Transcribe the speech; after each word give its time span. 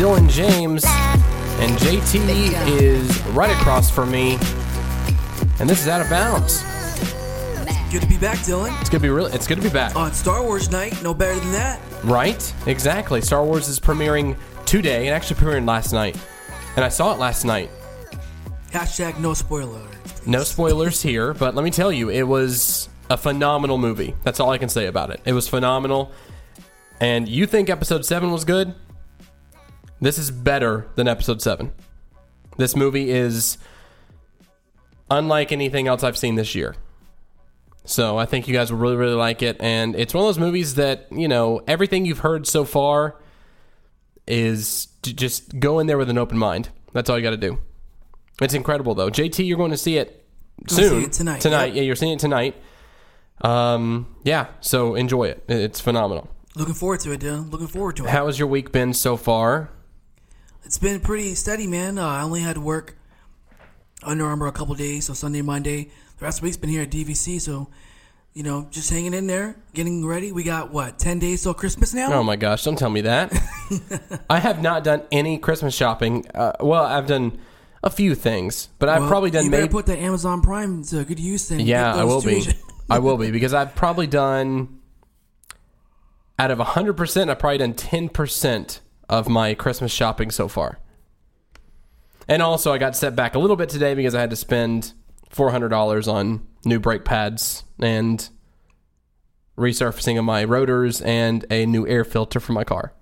Dylan 0.00 0.30
James, 0.30 0.82
and 0.86 1.76
JT 1.78 2.80
is 2.80 3.20
right 3.32 3.50
across 3.50 3.90
from 3.90 4.10
me. 4.10 4.38
And 5.58 5.68
this 5.68 5.82
is 5.82 5.88
out 5.88 6.00
of 6.00 6.08
bounds. 6.08 6.62
Good 7.92 8.00
to 8.00 8.08
be 8.08 8.16
back, 8.16 8.38
Dylan. 8.38 8.80
It's 8.80 8.88
gonna 8.88 9.02
be 9.02 9.10
really. 9.10 9.30
It's 9.34 9.46
gonna 9.46 9.60
be 9.60 9.68
back, 9.68 9.94
On 9.96 10.10
Star 10.14 10.42
Wars 10.42 10.70
night, 10.70 11.02
no 11.02 11.12
better 11.12 11.38
than 11.38 11.52
that. 11.52 11.82
right? 12.02 12.54
Exactly. 12.64 13.20
Star 13.20 13.44
Wars 13.44 13.68
is 13.68 13.78
premiering 13.78 14.38
today. 14.64 15.06
It 15.06 15.10
actually 15.10 15.38
premiered 15.38 15.66
last 15.66 15.92
night, 15.92 16.16
and 16.76 16.84
I 16.84 16.88
saw 16.88 17.12
it 17.12 17.18
last 17.18 17.44
night. 17.44 17.68
Hashtag 18.72 19.18
no 19.18 19.34
spoiler. 19.34 19.86
No 20.24 20.44
spoilers 20.44 21.02
here, 21.02 21.34
but 21.34 21.54
let 21.54 21.62
me 21.62 21.70
tell 21.70 21.92
you, 21.92 22.08
it 22.08 22.22
was 22.22 22.88
a 23.10 23.18
phenomenal 23.18 23.76
movie. 23.76 24.14
That's 24.22 24.40
all 24.40 24.48
I 24.48 24.56
can 24.56 24.70
say 24.70 24.86
about 24.86 25.10
it. 25.10 25.20
It 25.26 25.34
was 25.34 25.46
phenomenal. 25.46 26.10
And 27.00 27.28
you 27.28 27.44
think 27.44 27.68
episode 27.68 28.06
7 28.06 28.30
was 28.30 28.46
good? 28.46 28.74
This 30.00 30.18
is 30.18 30.30
better 30.30 30.88
than 30.94 31.08
episode 31.08 31.42
7. 31.42 31.72
This 32.56 32.74
movie 32.74 33.10
is 33.10 33.58
unlike 35.10 35.52
anything 35.52 35.86
else 35.88 36.02
I've 36.02 36.16
seen 36.16 36.34
this 36.36 36.54
year. 36.54 36.76
So 37.84 38.16
I 38.18 38.26
think 38.26 38.46
you 38.46 38.54
guys 38.54 38.70
will 38.70 38.78
really, 38.78 38.96
really 38.96 39.14
like 39.14 39.42
it. 39.42 39.56
And 39.60 39.96
it's 39.96 40.14
one 40.14 40.22
of 40.24 40.28
those 40.28 40.38
movies 40.38 40.76
that, 40.76 41.06
you 41.10 41.28
know, 41.28 41.60
everything 41.66 42.04
you've 42.06 42.18
heard 42.20 42.46
so 42.46 42.64
far 42.64 43.16
is 44.26 44.88
to 45.02 45.12
just 45.12 45.58
go 45.58 45.78
in 45.80 45.86
there 45.86 45.98
with 45.98 46.08
an 46.10 46.18
open 46.18 46.38
mind. 46.38 46.68
That's 46.92 47.10
all 47.10 47.16
you 47.18 47.22
got 47.22 47.30
to 47.30 47.36
do. 47.36 47.58
It's 48.40 48.54
incredible, 48.54 48.94
though. 48.94 49.10
JT, 49.10 49.46
you're 49.46 49.58
going 49.58 49.70
to 49.70 49.76
see 49.76 49.96
it 49.98 50.24
Gonna 50.66 50.82
see 50.82 50.88
soon. 50.88 51.02
it 51.04 51.12
tonight, 51.12 51.40
Tonight, 51.40 51.66
yep. 51.68 51.76
yeah, 51.76 51.82
you're 51.82 51.96
seeing 51.96 52.12
it 52.12 52.18
tonight. 52.20 52.54
Um, 53.42 54.14
yeah, 54.24 54.48
so 54.60 54.94
enjoy 54.94 55.24
it. 55.24 55.44
It's 55.48 55.80
phenomenal. 55.80 56.28
Looking 56.54 56.74
forward 56.74 57.00
to 57.00 57.12
it, 57.12 57.20
Dylan. 57.20 57.50
Looking 57.50 57.66
forward 57.66 57.96
to 57.96 58.04
it. 58.04 58.10
How 58.10 58.26
has 58.26 58.38
your 58.38 58.48
week 58.48 58.70
been 58.72 58.92
so 58.92 59.16
far? 59.16 59.70
It's 60.64 60.78
been 60.78 61.00
pretty 61.00 61.34
steady, 61.34 61.66
man. 61.66 61.98
Uh, 61.98 62.06
I 62.06 62.22
only 62.22 62.40
had 62.40 62.54
to 62.54 62.60
work 62.60 62.96
Under 64.02 64.26
Armour 64.26 64.46
a 64.46 64.52
couple 64.52 64.74
days, 64.74 65.06
so 65.06 65.14
Sunday, 65.14 65.42
Monday. 65.42 65.90
The 66.18 66.24
rest 66.24 66.38
of 66.38 66.42
the 66.42 66.46
week's 66.46 66.56
been 66.56 66.70
here 66.70 66.82
at 66.82 66.90
DVC, 66.90 67.40
so 67.40 67.68
you 68.32 68.44
know, 68.44 68.68
just 68.70 68.90
hanging 68.90 69.12
in 69.12 69.26
there, 69.26 69.56
getting 69.74 70.06
ready. 70.06 70.30
We 70.30 70.44
got 70.44 70.70
what 70.70 70.98
ten 70.98 71.18
days 71.18 71.42
till 71.42 71.54
Christmas 71.54 71.92
now. 71.92 72.12
Oh 72.12 72.22
my 72.22 72.36
gosh, 72.36 72.62
don't 72.62 72.78
tell 72.78 72.90
me 72.90 73.00
that. 73.02 73.32
I 74.30 74.38
have 74.38 74.62
not 74.62 74.84
done 74.84 75.02
any 75.10 75.38
Christmas 75.38 75.74
shopping. 75.74 76.26
Uh, 76.34 76.52
well, 76.60 76.84
I've 76.84 77.06
done 77.06 77.38
a 77.82 77.90
few 77.90 78.14
things, 78.14 78.68
but 78.78 78.88
I've 78.88 79.00
Well, 79.02 79.10
probably 79.10 79.30
done 79.30 79.46
You 79.46 79.50
better 79.50 79.66
put 79.66 79.86
the 79.86 79.98
Amazon 79.98 80.42
Prime 80.42 80.84
to 80.84 81.04
good 81.04 81.18
use. 81.18 81.50
And 81.50 81.62
yeah, 81.62 81.94
I 81.94 82.04
will 82.04 82.22
be. 82.22 82.46
I 82.88 82.98
will 82.98 83.16
be 83.16 83.30
because 83.30 83.54
I've 83.54 83.74
probably 83.74 84.06
done 84.06 84.80
out 86.40 86.50
of 86.50 86.58
100%, 86.58 87.28
I've 87.28 87.38
probably 87.38 87.58
done 87.58 87.74
10% 87.74 88.80
of 89.10 89.28
my 89.28 89.52
Christmas 89.54 89.92
shopping 89.92 90.30
so 90.30 90.48
far. 90.48 90.78
And 92.28 92.40
also, 92.40 92.72
I 92.72 92.78
got 92.78 92.94
set 92.96 93.14
back 93.16 93.34
a 93.34 93.38
little 93.38 93.56
bit 93.56 93.68
today 93.68 93.92
because 93.94 94.14
I 94.14 94.20
had 94.20 94.30
to 94.30 94.36
spend 94.36 94.92
$400 95.34 96.10
on 96.10 96.46
new 96.64 96.78
brake 96.78 97.04
pads 97.04 97.64
and 97.80 98.26
resurfacing 99.58 100.18
of 100.18 100.24
my 100.24 100.44
rotors 100.44 101.00
and 101.02 101.44
a 101.50 101.66
new 101.66 101.86
air 101.86 102.04
filter 102.04 102.38
for 102.40 102.52
my 102.52 102.64
car. 102.64 102.92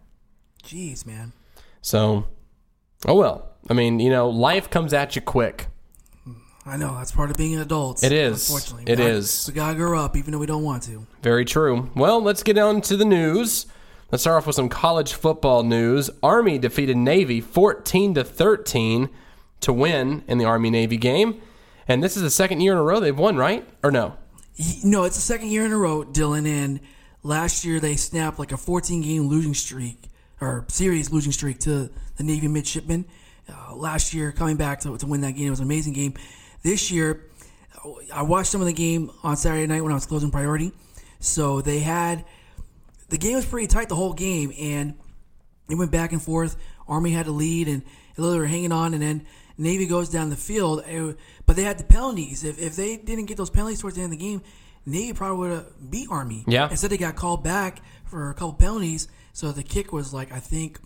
Jeez, 0.64 1.06
man. 1.06 1.32
So, 1.82 2.26
oh 3.06 3.14
well. 3.14 3.44
I 3.70 3.74
mean, 3.74 4.00
you 4.00 4.08
know, 4.08 4.28
life 4.30 4.70
comes 4.70 4.92
at 4.94 5.14
you 5.14 5.20
quick. 5.22 5.66
I 6.64 6.76
know 6.76 6.94
that's 6.96 7.12
part 7.12 7.30
of 7.30 7.36
being 7.36 7.54
an 7.54 7.60
adult. 7.60 8.02
It 8.02 8.12
is. 8.12 8.48
Unfortunately, 8.48 8.84
It 8.92 8.98
We 8.98 9.04
gotta- 9.04 9.16
is. 9.16 9.44
We 9.48 9.54
gotta 9.54 9.74
grow 9.76 9.98
up, 10.02 10.16
even 10.16 10.32
though 10.32 10.38
we 10.38 10.46
don't 10.46 10.62
want 10.64 10.82
to. 10.84 11.06
Very 11.22 11.44
true. 11.44 11.90
Well, 11.94 12.22
let's 12.22 12.42
get 12.42 12.56
on 12.58 12.80
to 12.82 12.96
the 12.96 13.04
news. 13.04 13.66
Let's 14.10 14.22
start 14.22 14.38
off 14.38 14.46
with 14.46 14.56
some 14.56 14.70
college 14.70 15.12
football 15.12 15.62
news. 15.62 16.08
Army 16.22 16.56
defeated 16.56 16.96
Navy 16.96 17.42
14 17.42 18.14
to 18.14 18.24
13 18.24 19.10
to 19.60 19.70
win 19.70 20.24
in 20.26 20.38
the 20.38 20.46
Army 20.46 20.70
Navy 20.70 20.96
game. 20.96 21.42
And 21.86 22.02
this 22.02 22.16
is 22.16 22.22
the 22.22 22.30
second 22.30 22.62
year 22.62 22.72
in 22.72 22.78
a 22.78 22.82
row 22.82 23.00
they've 23.00 23.18
won, 23.18 23.36
right? 23.36 23.68
Or 23.82 23.90
no? 23.90 24.16
No, 24.82 25.04
it's 25.04 25.16
the 25.16 25.20
second 25.20 25.48
year 25.50 25.66
in 25.66 25.72
a 25.72 25.76
row, 25.76 26.04
Dylan. 26.04 26.46
And 26.46 26.80
last 27.22 27.66
year 27.66 27.80
they 27.80 27.96
snapped 27.96 28.38
like 28.38 28.50
a 28.50 28.56
14 28.56 29.02
game 29.02 29.28
losing 29.28 29.52
streak 29.52 30.08
or 30.40 30.64
series 30.68 31.12
losing 31.12 31.32
streak 31.32 31.58
to 31.60 31.90
the 32.16 32.24
Navy 32.24 32.48
midshipmen. 32.48 33.04
Uh, 33.46 33.74
last 33.74 34.14
year, 34.14 34.32
coming 34.32 34.56
back 34.56 34.80
to, 34.80 34.96
to 34.96 35.04
win 35.04 35.20
that 35.20 35.32
game, 35.32 35.48
it 35.48 35.50
was 35.50 35.60
an 35.60 35.66
amazing 35.66 35.92
game. 35.92 36.14
This 36.62 36.90
year, 36.90 37.26
I 38.14 38.22
watched 38.22 38.52
some 38.52 38.62
of 38.62 38.66
the 38.66 38.72
game 38.72 39.10
on 39.22 39.36
Saturday 39.36 39.66
night 39.66 39.82
when 39.82 39.92
I 39.92 39.96
was 39.96 40.06
closing 40.06 40.30
priority. 40.30 40.72
So 41.20 41.60
they 41.60 41.80
had 41.80 42.24
the 43.08 43.18
game 43.18 43.36
was 43.36 43.46
pretty 43.46 43.66
tight 43.66 43.88
the 43.88 43.96
whole 43.96 44.12
game, 44.12 44.52
and 44.58 44.94
it 45.70 45.74
went 45.76 45.90
back 45.90 46.12
and 46.12 46.22
forth. 46.22 46.56
Army 46.86 47.10
had 47.10 47.26
a 47.26 47.30
lead, 47.32 47.68
and 47.68 47.82
they 48.16 48.22
were 48.22 48.46
hanging 48.46 48.72
on, 48.72 48.94
and 48.94 49.02
then 49.02 49.26
Navy 49.56 49.86
goes 49.86 50.08
down 50.08 50.30
the 50.30 50.36
field. 50.36 50.82
But 51.46 51.56
they 51.56 51.62
had 51.62 51.78
the 51.78 51.84
penalties. 51.84 52.44
If, 52.44 52.58
if 52.58 52.76
they 52.76 52.96
didn't 52.96 53.26
get 53.26 53.36
those 53.36 53.50
penalties 53.50 53.80
towards 53.80 53.96
the 53.96 54.02
end 54.02 54.12
of 54.12 54.18
the 54.18 54.24
game, 54.24 54.42
Navy 54.86 55.12
probably 55.12 55.38
would 55.38 55.50
have 55.50 55.90
beat 55.90 56.08
Army. 56.10 56.44
Yeah. 56.46 56.68
Instead, 56.70 56.90
they 56.90 56.96
got 56.98 57.16
called 57.16 57.42
back 57.44 57.80
for 58.04 58.30
a 58.30 58.34
couple 58.34 58.54
penalties. 58.54 59.08
So 59.34 59.52
the 59.52 59.62
kick 59.62 59.92
was 59.92 60.12
like 60.14 60.32
I 60.32 60.38
think 60.40 60.78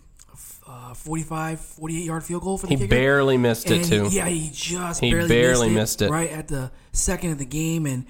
uh, 0.67 0.93
45, 0.93 1.59
48 1.59 2.03
yard 2.05 2.23
field 2.23 2.41
goal 2.43 2.57
for 2.57 2.67
the 2.67 2.73
He 2.73 2.77
kicker. 2.79 2.89
barely 2.89 3.37
missed 3.37 3.69
it, 3.69 3.85
too. 3.85 4.05
he- 4.09 4.17
yeah, 4.17 4.27
he 4.27 4.49
just 4.53 4.99
He 5.01 5.11
barely, 5.11 5.27
barely 5.29 5.67
missed, 5.69 5.99
missed 5.99 6.01
it. 6.03 6.11
right 6.11 6.29
at 6.29 6.47
the 6.47 6.71
second 6.91 7.31
of 7.31 7.37
the 7.37 7.45
game. 7.45 7.85
And 7.85 8.05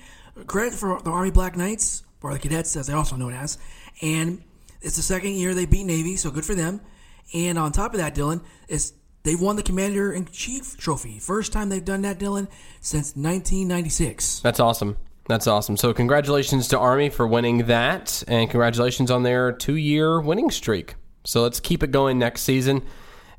credit 0.48 0.74
for 0.74 1.00
the 1.02 1.10
Army 1.12 1.32
Black 1.32 1.56
Knights 1.56 2.04
or 2.22 2.34
the 2.34 2.40
cadets, 2.40 2.76
as 2.76 2.88
they 2.88 2.94
also 2.94 3.16
know 3.16 3.30
it 3.30 3.34
as. 3.36 3.58
And 4.02 4.44
it's 4.82 4.98
the 4.98 5.02
second 5.02 5.32
year 5.32 5.54
they 5.54 5.66
beat 5.66 5.86
Navy, 5.86 6.16
so 6.16 6.30
good 6.30 6.46
for 6.46 6.56
them. 6.56 6.82
And 7.34 7.58
on 7.58 7.72
top 7.72 7.94
of 7.94 8.00
that, 8.00 8.16
Dylan, 8.16 8.42
it's 8.68 8.94
they've 9.24 9.40
won 9.40 9.56
the 9.56 9.64
Commander 9.64 10.12
in 10.12 10.26
Chief 10.26 10.78
trophy. 10.78 11.20
First 11.20 11.54
time 11.54 11.70
they've 11.70 11.84
done 11.84 12.02
that, 12.02 12.20
Dylan, 12.20 12.48
since 12.82 13.16
1996. 13.16 14.42
That's 14.42 14.60
awesome. 14.60 14.98
That's 15.28 15.48
awesome. 15.48 15.78
So, 15.78 15.94
congratulations 15.94 16.68
to 16.70 16.80
Army 16.80 17.10
for 17.10 17.26
winning 17.26 17.68
that, 17.68 18.24
and 18.28 18.50
congratulations 18.50 19.10
on 19.10 19.24
their 19.24 19.54
two 19.54 19.78
year 19.78 20.20
winning 20.20 20.52
streak. 20.52 20.96
So, 21.24 21.42
let's 21.42 21.62
keep 21.62 21.82
it 21.82 21.92
going 21.92 22.20
next 22.20 22.42
season, 22.42 22.82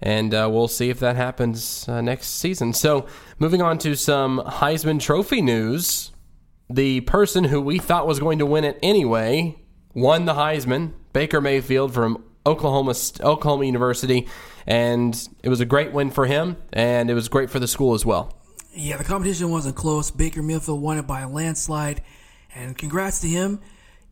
and 0.00 0.32
uh, 0.32 0.48
we'll 0.50 0.68
see 0.68 0.88
if 0.88 0.98
that 1.00 1.16
happens 1.16 1.86
uh, 1.86 2.00
next 2.00 2.28
season. 2.28 2.72
So, 2.72 3.06
moving 3.38 3.60
on 3.60 3.76
to 3.78 3.96
some 3.96 4.42
Heisman 4.46 4.98
Trophy 4.98 5.42
news. 5.42 6.10
The 6.70 7.02
person 7.02 7.44
who 7.44 7.60
we 7.60 7.78
thought 7.78 8.06
was 8.06 8.18
going 8.18 8.38
to 8.38 8.46
win 8.46 8.64
it 8.64 8.78
anyway 8.82 9.58
won 9.94 10.24
the 10.24 10.34
Heisman, 10.34 10.92
Baker 11.12 11.40
Mayfield 11.40 11.94
from 11.94 12.22
Oklahoma 12.46 12.94
Oklahoma 13.20 13.64
University, 13.64 14.28
and 14.66 15.28
it 15.42 15.48
was 15.48 15.60
a 15.60 15.64
great 15.64 15.92
win 15.92 16.10
for 16.10 16.26
him, 16.26 16.56
and 16.72 17.08
it 17.10 17.14
was 17.14 17.28
great 17.28 17.50
for 17.50 17.58
the 17.58 17.68
school 17.68 17.94
as 17.94 18.04
well. 18.04 18.36
Yeah, 18.74 18.96
the 18.96 19.04
competition 19.04 19.50
wasn't 19.50 19.76
close. 19.76 20.10
Baker 20.10 20.42
Mayfield 20.42 20.82
won 20.82 20.98
it 20.98 21.06
by 21.06 21.20
a 21.20 21.28
landslide, 21.28 22.02
and 22.54 22.76
congrats 22.76 23.20
to 23.20 23.28
him. 23.28 23.60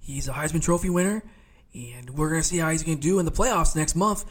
He's 0.00 0.28
a 0.28 0.32
Heisman 0.32 0.62
Trophy 0.62 0.88
winner, 0.88 1.22
and 1.74 2.10
we're 2.10 2.30
going 2.30 2.42
to 2.42 2.46
see 2.46 2.58
how 2.58 2.70
he's 2.70 2.82
going 2.82 2.98
to 2.98 3.02
do 3.02 3.18
in 3.18 3.24
the 3.24 3.32
playoffs 3.32 3.76
next 3.76 3.94
month 3.94 4.24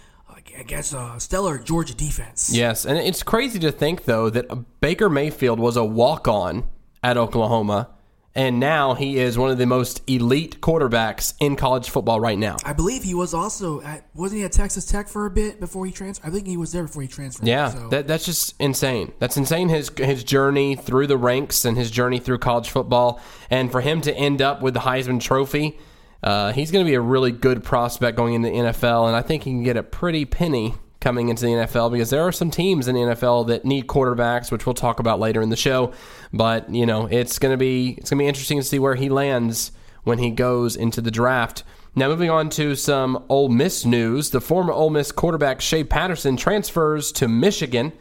against 0.58 0.94
a 0.94 1.16
stellar 1.20 1.58
Georgia 1.58 1.94
defense. 1.94 2.52
Yes, 2.54 2.86
and 2.86 2.98
it's 2.98 3.24
crazy 3.24 3.60
to 3.60 3.72
think 3.72 4.06
though 4.06 4.30
that 4.30 4.80
Baker 4.80 5.10
Mayfield 5.10 5.60
was 5.60 5.78
a 5.78 5.84
walk-on 5.84 6.68
at 7.04 7.18
Oklahoma, 7.18 7.90
and 8.34 8.60
now 8.60 8.94
he 8.94 9.18
is 9.18 9.38
one 9.38 9.52
of 9.52 9.58
the 9.58 9.66
most 9.66 10.02
elite 10.08 10.62
quarterbacks 10.62 11.34
in 11.40 11.56
college 11.56 11.90
football 11.90 12.20
right 12.20 12.38
now. 12.38 12.56
I 12.64 12.74
believe 12.74 13.04
he 13.04 13.14
was 13.14 13.34
also 13.34 13.82
at 13.82 14.06
wasn't 14.14 14.40
he 14.40 14.46
at 14.46 14.52
Texas 14.52 14.86
Tech 14.86 15.08
for 15.08 15.26
a 15.26 15.30
bit 15.30 15.60
before 15.60 15.86
he 15.86 15.92
transferred? 15.92 16.28
I 16.28 16.32
think 16.32 16.48
he 16.48 16.58
was 16.58 16.72
there 16.72 16.84
before 16.84 17.02
he 17.02 17.08
transferred. 17.08 17.48
Yeah, 17.48 17.70
so. 17.70 17.90
that, 17.90 18.08
that's 18.08 18.26
just 18.26 18.56
insane. 18.60 19.12
That's 19.20 19.36
insane. 19.38 19.70
His 19.70 19.92
his 19.98 20.24
journey 20.24 20.76
through 20.76 21.08
the 21.08 21.18
ranks 21.18 21.66
and 21.66 21.78
his 21.78 21.92
journey 21.92 22.20
through 22.20 22.40
college 22.40 22.70
football, 22.70 23.20
and 23.50 23.72
for 23.72 23.82
him 23.82 24.02
to 24.02 24.14
end 24.14 24.42
up 24.42 24.62
with 24.62 24.74
the 24.74 24.82
Heisman 24.82 25.20
Trophy, 25.20 25.78
uh, 26.24 26.54
he's 26.54 26.72
going 26.72 26.86
to 26.86 26.90
be 26.90 26.96
a 26.96 27.02
really 27.02 27.32
good 27.32 27.64
prospect 27.64 28.16
going 28.16 28.36
into 28.36 28.50
the 28.50 28.56
NFL, 28.56 29.08
and 29.08 29.16
I 29.16 29.22
think 29.22 29.44
he 29.44 29.52
can 29.52 29.64
get 29.64 29.76
a 29.76 29.84
pretty 29.84 30.26
penny 30.26 30.76
coming 31.02 31.30
into 31.30 31.44
the 31.44 31.52
NFL 31.52 31.92
because 31.92 32.12
there 32.12 32.22
are 32.22 32.32
some 32.32 32.52
teams 32.52 32.88
in 32.88 32.96
the 32.96 33.02
NFL 33.02 33.48
that 33.48 33.66
need 33.66 33.88
quarterbacks, 33.88 34.52
which 34.52 34.66
we'll 34.66 34.76
talk 34.76 35.00
about 35.00 35.20
later 35.20 35.42
in 35.42 35.50
the 35.50 35.58
show. 35.58 35.92
But 36.32 36.74
you 36.74 36.86
know, 36.86 37.08
it's 37.08 37.40
going 37.40 37.52
to 37.52 37.58
be 37.58 37.96
it's 37.98 38.10
to 38.10 38.16
be 38.16 38.28
interesting 38.28 38.60
to 38.60 38.64
see 38.64 38.80
where 38.80 38.96
he 38.96 39.10
lands 39.10 39.72
when 40.04 40.20
he 40.20 40.32
goes 40.32 40.76
into 40.76 41.02
the 41.02 41.12
draft. 41.12 41.64
Now, 41.94 42.08
moving 42.08 42.30
on 42.30 42.50
to 42.52 42.76
some 42.76 43.26
Ole 43.28 43.50
Miss 43.50 43.84
news. 43.84 44.30
The 44.30 44.40
former 44.40 44.72
Ole 44.72 44.92
Miss 44.92 45.12
quarterback 45.12 45.60
Shea 45.60 45.84
Patterson 45.84 46.38
transfers 46.38 47.12
to 47.14 47.28
Michigan, 47.28 47.92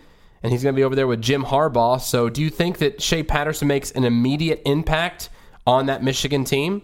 and 0.45 0.53
he's 0.53 0.63
going 0.63 0.75
to 0.75 0.79
be 0.79 0.85
over 0.85 0.95
there 0.95 1.09
with 1.09 1.21
Jim 1.21 1.45
Harbaugh. 1.45 2.01
So, 2.01 2.29
do 2.29 2.41
you 2.41 2.51
think 2.51 2.79
that 2.79 3.03
Shea 3.03 3.25
Patterson 3.25 3.67
makes 3.67 3.91
an 3.91 4.05
immediate 4.05 4.63
impact 4.65 5.29
on 5.67 5.87
that 5.87 6.05
Michigan 6.05 6.45
team? 6.45 6.83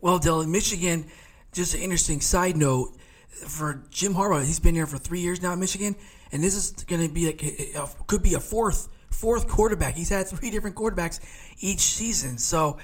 Well, 0.00 0.18
Dylan, 0.18 0.50
Michigan. 0.50 1.06
Just 1.52 1.74
an 1.74 1.80
interesting 1.80 2.20
side 2.20 2.56
note 2.56 2.96
for 3.30 3.82
Jim 3.90 4.14
Harbaugh. 4.14 4.44
He's 4.44 4.60
been 4.60 4.74
here 4.74 4.86
for 4.86 4.98
three 4.98 5.20
years 5.20 5.42
now 5.42 5.52
at 5.52 5.58
Michigan, 5.58 5.96
and 6.32 6.42
this 6.42 6.54
is 6.54 6.84
going 6.84 7.06
to 7.06 7.12
be 7.12 7.26
like 7.26 7.42
a, 7.42 7.88
could 8.06 8.22
be 8.22 8.34
a 8.34 8.40
fourth 8.40 8.88
fourth 9.10 9.48
quarterback. 9.48 9.94
He's 9.94 10.08
had 10.08 10.26
three 10.28 10.50
different 10.50 10.76
quarterbacks 10.76 11.20
each 11.58 11.80
season. 11.80 12.38
So 12.38 12.78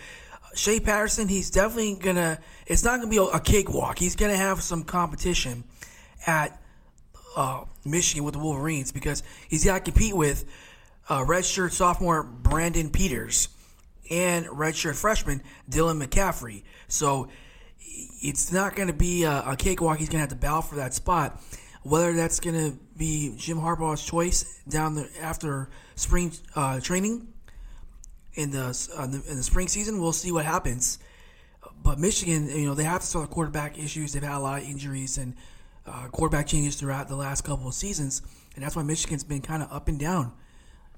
Shea 0.54 0.80
Patterson, 0.80 1.28
he's 1.28 1.50
definitely 1.50 1.96
gonna. 1.96 2.38
It's 2.66 2.84
not 2.84 2.98
gonna 2.98 3.10
be 3.10 3.18
a, 3.18 3.22
a 3.22 3.40
cakewalk. 3.40 3.98
He's 3.98 4.16
gonna 4.16 4.36
have 4.36 4.62
some 4.62 4.84
competition 4.84 5.64
at 6.26 6.60
uh, 7.36 7.64
Michigan 7.84 8.24
with 8.24 8.34
the 8.34 8.40
Wolverines 8.40 8.90
because 8.90 9.22
he's 9.48 9.64
got 9.64 9.84
to 9.84 9.92
compete 9.92 10.16
with 10.16 10.44
uh, 11.08 11.20
redshirt 11.20 11.72
sophomore 11.72 12.22
Brandon 12.22 12.90
Peters 12.90 13.48
and 14.10 14.46
redshirt 14.46 14.96
freshman 14.96 15.42
Dylan 15.70 16.02
McCaffrey. 16.02 16.62
So 16.88 17.28
it's 18.26 18.50
not 18.50 18.74
going 18.74 18.88
to 18.88 18.94
be 18.94 19.22
a, 19.22 19.42
a 19.46 19.56
cakewalk. 19.56 19.98
He's 19.98 20.08
going 20.08 20.18
to 20.18 20.22
have 20.22 20.30
to 20.30 20.34
battle 20.34 20.62
for 20.62 20.74
that 20.76 20.92
spot. 20.94 21.40
Whether 21.84 22.14
that's 22.14 22.40
going 22.40 22.56
to 22.56 22.76
be 22.96 23.34
Jim 23.36 23.58
Harbaugh's 23.58 24.04
choice 24.04 24.60
down 24.68 24.96
the 24.96 25.08
after 25.22 25.68
spring 25.94 26.32
uh, 26.56 26.80
training 26.80 27.28
in 28.34 28.50
the, 28.50 28.88
uh, 28.96 29.06
the 29.06 29.22
in 29.28 29.36
the 29.36 29.42
spring 29.44 29.68
season, 29.68 30.00
we'll 30.00 30.12
see 30.12 30.32
what 30.32 30.44
happens. 30.44 30.98
But 31.84 32.00
Michigan, 32.00 32.48
you 32.48 32.66
know, 32.66 32.74
they 32.74 32.82
have 32.82 33.02
to 33.02 33.06
solve 33.06 33.30
quarterback 33.30 33.78
issues. 33.78 34.12
They've 34.12 34.22
had 34.22 34.36
a 34.36 34.40
lot 34.40 34.60
of 34.60 34.68
injuries 34.68 35.18
and 35.18 35.34
uh, 35.86 36.08
quarterback 36.08 36.48
changes 36.48 36.74
throughout 36.74 37.06
the 37.08 37.14
last 37.14 37.42
couple 37.42 37.68
of 37.68 37.74
seasons, 37.74 38.22
and 38.56 38.64
that's 38.64 38.74
why 38.74 38.82
Michigan's 38.82 39.22
been 39.22 39.42
kind 39.42 39.62
of 39.62 39.70
up 39.70 39.86
and 39.86 40.00
down. 40.00 40.32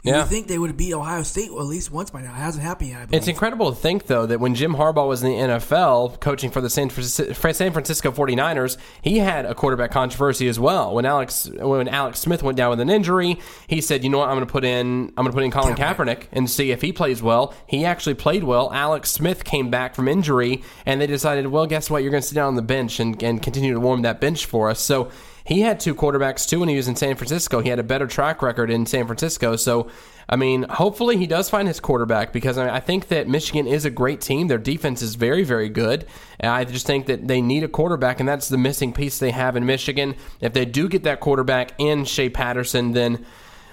You 0.04 0.12
Yeah. 0.12 0.18
would 0.20 0.28
think 0.28 0.46
they 0.46 0.58
would 0.58 0.76
beat 0.76 0.94
Ohio 0.94 1.24
State 1.24 1.48
at 1.50 1.64
least 1.64 1.90
once 1.90 2.10
by 2.10 2.22
now. 2.22 2.30
It 2.30 2.36
hasn't 2.36 2.62
happened 2.62 2.90
yet. 2.90 3.08
I. 3.12 3.16
It's 3.16 3.26
incredible 3.26 3.70
to 3.72 3.76
think, 3.76 4.06
though, 4.06 4.26
that 4.26 4.38
when 4.38 4.54
Jim 4.54 4.74
Harbaugh 4.74 5.08
was 5.08 5.24
in 5.24 5.30
the 5.32 5.36
NFL 5.36 6.20
coaching 6.20 6.52
for 6.52 6.60
the 6.60 6.70
San 6.70 6.88
Francisco, 6.88 7.32
San 7.52 7.72
Francisco 7.72 8.12
49ers, 8.12 8.76
he 9.02 9.18
had 9.18 9.44
a 9.44 9.56
quarterback 9.56 9.90
controversy 9.90 10.46
as 10.46 10.58
well. 10.60 10.94
When 10.94 11.04
Alex 11.04 11.50
when 11.60 11.88
Alex 11.88 12.20
Smith 12.20 12.44
went 12.44 12.56
down 12.56 12.70
with 12.70 12.78
an 12.80 12.90
injury, 12.90 13.40
he 13.66 13.80
said, 13.80 14.04
"You 14.04 14.10
know 14.10 14.18
what? 14.18 14.28
I'm 14.28 14.36
going 14.36 14.46
to 14.46 14.52
put 14.52 14.64
in 14.64 15.12
I'm 15.16 15.24
going 15.24 15.26
to 15.26 15.32
put 15.32 15.42
in 15.42 15.50
Colin 15.50 15.74
Kaepernick 15.74 16.28
and 16.30 16.48
see 16.48 16.70
if 16.70 16.80
he 16.80 16.92
plays 16.92 17.20
well." 17.20 17.52
He 17.66 17.84
actually 17.84 18.14
played 18.14 18.44
well. 18.44 18.70
Alex 18.72 19.10
Smith 19.10 19.42
came 19.42 19.68
back 19.68 19.96
from 19.96 20.06
injury, 20.06 20.62
and 20.86 21.00
they 21.00 21.08
decided, 21.08 21.48
"Well, 21.48 21.66
guess 21.66 21.90
what? 21.90 22.02
You're 22.02 22.12
going 22.12 22.22
to 22.22 22.28
sit 22.28 22.36
down 22.36 22.46
on 22.46 22.54
the 22.54 22.62
bench 22.62 23.00
and, 23.00 23.20
and 23.20 23.42
continue 23.42 23.74
to 23.74 23.80
warm 23.80 24.02
that 24.02 24.20
bench 24.20 24.46
for 24.46 24.70
us." 24.70 24.78
So 24.80 25.08
he 25.48 25.62
had 25.62 25.80
two 25.80 25.94
quarterbacks 25.94 26.46
too 26.46 26.60
when 26.60 26.68
he 26.68 26.76
was 26.76 26.88
in 26.88 26.94
San 26.94 27.16
Francisco. 27.16 27.60
He 27.60 27.70
had 27.70 27.78
a 27.78 27.82
better 27.82 28.06
track 28.06 28.42
record 28.42 28.70
in 28.70 28.84
San 28.84 29.06
Francisco. 29.06 29.56
So, 29.56 29.88
I 30.28 30.36
mean, 30.36 30.64
hopefully 30.64 31.16
he 31.16 31.26
does 31.26 31.48
find 31.48 31.66
his 31.66 31.80
quarterback 31.80 32.34
because 32.34 32.58
I, 32.58 32.66
mean, 32.66 32.74
I 32.74 32.80
think 32.80 33.08
that 33.08 33.28
Michigan 33.28 33.66
is 33.66 33.86
a 33.86 33.90
great 33.90 34.20
team. 34.20 34.48
Their 34.48 34.58
defense 34.58 35.00
is 35.00 35.14
very, 35.14 35.44
very 35.44 35.70
good. 35.70 36.06
And 36.38 36.52
I 36.52 36.64
just 36.64 36.86
think 36.86 37.06
that 37.06 37.28
they 37.28 37.40
need 37.40 37.64
a 37.64 37.68
quarterback, 37.68 38.20
and 38.20 38.28
that's 38.28 38.50
the 38.50 38.58
missing 38.58 38.92
piece 38.92 39.18
they 39.18 39.30
have 39.30 39.56
in 39.56 39.64
Michigan. 39.64 40.16
If 40.42 40.52
they 40.52 40.66
do 40.66 40.86
get 40.86 41.04
that 41.04 41.20
quarterback 41.20 41.72
in 41.78 42.04
Shea 42.04 42.28
Patterson, 42.28 42.92
then. 42.92 43.24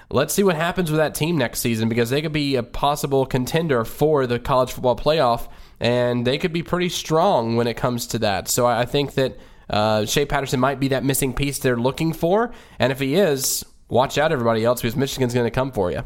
Let's 0.08 0.32
see 0.32 0.44
what 0.44 0.54
happens 0.54 0.88
with 0.88 0.98
that 0.98 1.16
team 1.16 1.36
next 1.36 1.58
season 1.58 1.88
because 1.88 2.10
they 2.10 2.22
could 2.22 2.32
be 2.32 2.54
a 2.54 2.62
possible 2.62 3.26
contender 3.26 3.84
for 3.84 4.28
the 4.28 4.38
college 4.38 4.70
football 4.70 4.94
playoff, 4.94 5.48
and 5.80 6.24
they 6.24 6.38
could 6.38 6.52
be 6.52 6.62
pretty 6.62 6.90
strong 6.90 7.56
when 7.56 7.66
it 7.66 7.76
comes 7.76 8.06
to 8.06 8.20
that. 8.20 8.46
So 8.46 8.66
I 8.66 8.82
I 8.82 8.84
think 8.84 9.14
that 9.14 9.36
uh, 9.68 10.06
Shea 10.06 10.26
Patterson 10.26 10.60
might 10.60 10.80
be 10.80 10.88
that 10.88 11.04
missing 11.04 11.32
piece 11.34 11.58
they're 11.58 11.76
looking 11.76 12.12
for, 12.12 12.52
and 12.78 12.92
if 12.92 13.00
he 13.00 13.14
is, 13.14 13.64
watch 13.88 14.18
out, 14.18 14.32
everybody 14.32 14.64
else, 14.64 14.82
because 14.82 14.96
Michigan's 14.96 15.34
going 15.34 15.46
to 15.46 15.50
come 15.50 15.72
for 15.72 15.90
you. 15.90 16.04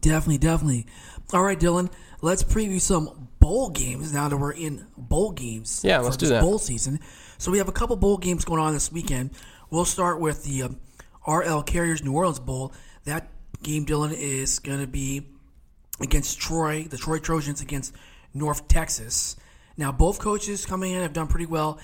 Definitely, 0.00 0.38
definitely. 0.38 0.86
All 1.32 1.42
right, 1.42 1.58
Dylan, 1.58 1.90
let's 2.20 2.44
preview 2.44 2.80
some 2.80 3.28
bowl 3.40 3.70
games 3.70 4.12
now 4.12 4.28
that 4.28 4.36
we're 4.36 4.52
in 4.52 4.86
bowl 4.96 5.32
games. 5.32 5.82
Yeah, 5.84 5.98
for 5.98 6.04
let's 6.04 6.16
do 6.16 6.26
this 6.26 6.30
that. 6.30 6.42
Bowl 6.42 6.58
season. 6.58 7.00
So 7.38 7.50
we 7.50 7.58
have 7.58 7.68
a 7.68 7.72
couple 7.72 7.96
bowl 7.96 8.18
games 8.18 8.44
going 8.44 8.60
on 8.60 8.74
this 8.74 8.92
weekend. 8.92 9.30
We'll 9.70 9.84
start 9.84 10.20
with 10.20 10.44
the 10.44 10.64
um, 10.64 10.80
RL 11.26 11.62
Carriers 11.62 12.02
New 12.02 12.12
Orleans 12.12 12.40
Bowl. 12.40 12.72
That 13.04 13.30
game, 13.62 13.86
Dylan, 13.86 14.12
is 14.12 14.58
going 14.58 14.80
to 14.80 14.86
be 14.86 15.26
against 16.00 16.40
Troy, 16.40 16.84
the 16.84 16.96
Troy 16.96 17.18
Trojans 17.18 17.60
against 17.60 17.94
North 18.34 18.68
Texas. 18.68 19.36
Now, 19.78 19.92
both 19.92 20.18
coaches 20.18 20.66
coming 20.66 20.92
in 20.92 21.02
have 21.02 21.12
done 21.12 21.28
pretty 21.28 21.46
well. 21.46 21.78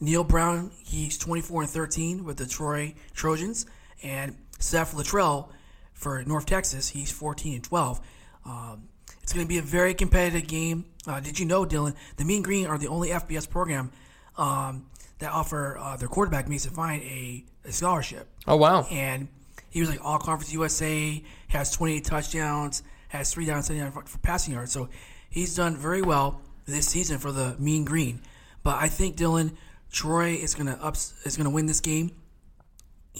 Neal 0.00 0.24
Brown, 0.24 0.72
he's 0.84 1.16
24 1.16 1.62
and 1.62 1.70
13 1.70 2.24
with 2.24 2.36
the 2.36 2.44
Troy 2.44 2.94
Trojans, 3.14 3.64
and 4.02 4.36
Seth 4.58 4.94
Littrell 4.94 5.48
for 5.94 6.22
North 6.24 6.44
Texas, 6.44 6.88
he's 6.90 7.10
14 7.10 7.54
and 7.54 7.64
12. 7.64 8.00
Um, 8.44 8.88
it's 9.22 9.32
going 9.32 9.46
to 9.46 9.48
be 9.48 9.58
a 9.58 9.62
very 9.62 9.94
competitive 9.94 10.46
game. 10.46 10.84
Uh, 11.06 11.20
did 11.20 11.38
you 11.38 11.46
know, 11.46 11.64
Dylan, 11.64 11.94
the 12.16 12.24
Mean 12.24 12.42
Green 12.42 12.66
are 12.66 12.76
the 12.76 12.88
only 12.88 13.08
FBS 13.08 13.48
program 13.48 13.90
um, 14.36 14.86
that 15.20 15.30
offer 15.32 15.78
uh, 15.78 15.96
their 15.96 16.08
quarterback 16.08 16.48
Mason 16.48 16.72
Fine 16.72 17.00
a, 17.00 17.44
a 17.64 17.72
scholarship 17.72 18.28
Oh 18.46 18.56
wow! 18.56 18.86
and 18.90 19.28
he 19.70 19.80
was 19.80 19.88
like 19.88 20.04
all 20.04 20.18
conference 20.18 20.52
USA, 20.52 21.22
has 21.48 21.70
28 21.72 22.04
touchdowns, 22.04 22.82
has 23.08 23.32
three 23.32 23.46
down, 23.46 23.62
79 23.62 23.92
for, 23.92 24.02
for 24.02 24.18
passing 24.18 24.54
yards. 24.54 24.72
So 24.72 24.88
he's 25.30 25.54
done 25.54 25.76
very 25.76 26.02
well 26.02 26.40
this 26.66 26.88
season 26.88 27.18
for 27.18 27.32
the 27.32 27.56
Mean 27.58 27.84
Green. 27.84 28.20
But 28.62 28.76
I 28.76 28.88
think 28.88 29.16
Dylan 29.16 29.52
Troy 29.90 30.30
is 30.34 30.54
gonna 30.54 30.78
ups 30.80 31.14
is 31.24 31.36
gonna 31.36 31.50
win 31.50 31.66
this 31.66 31.80
game. 31.80 32.10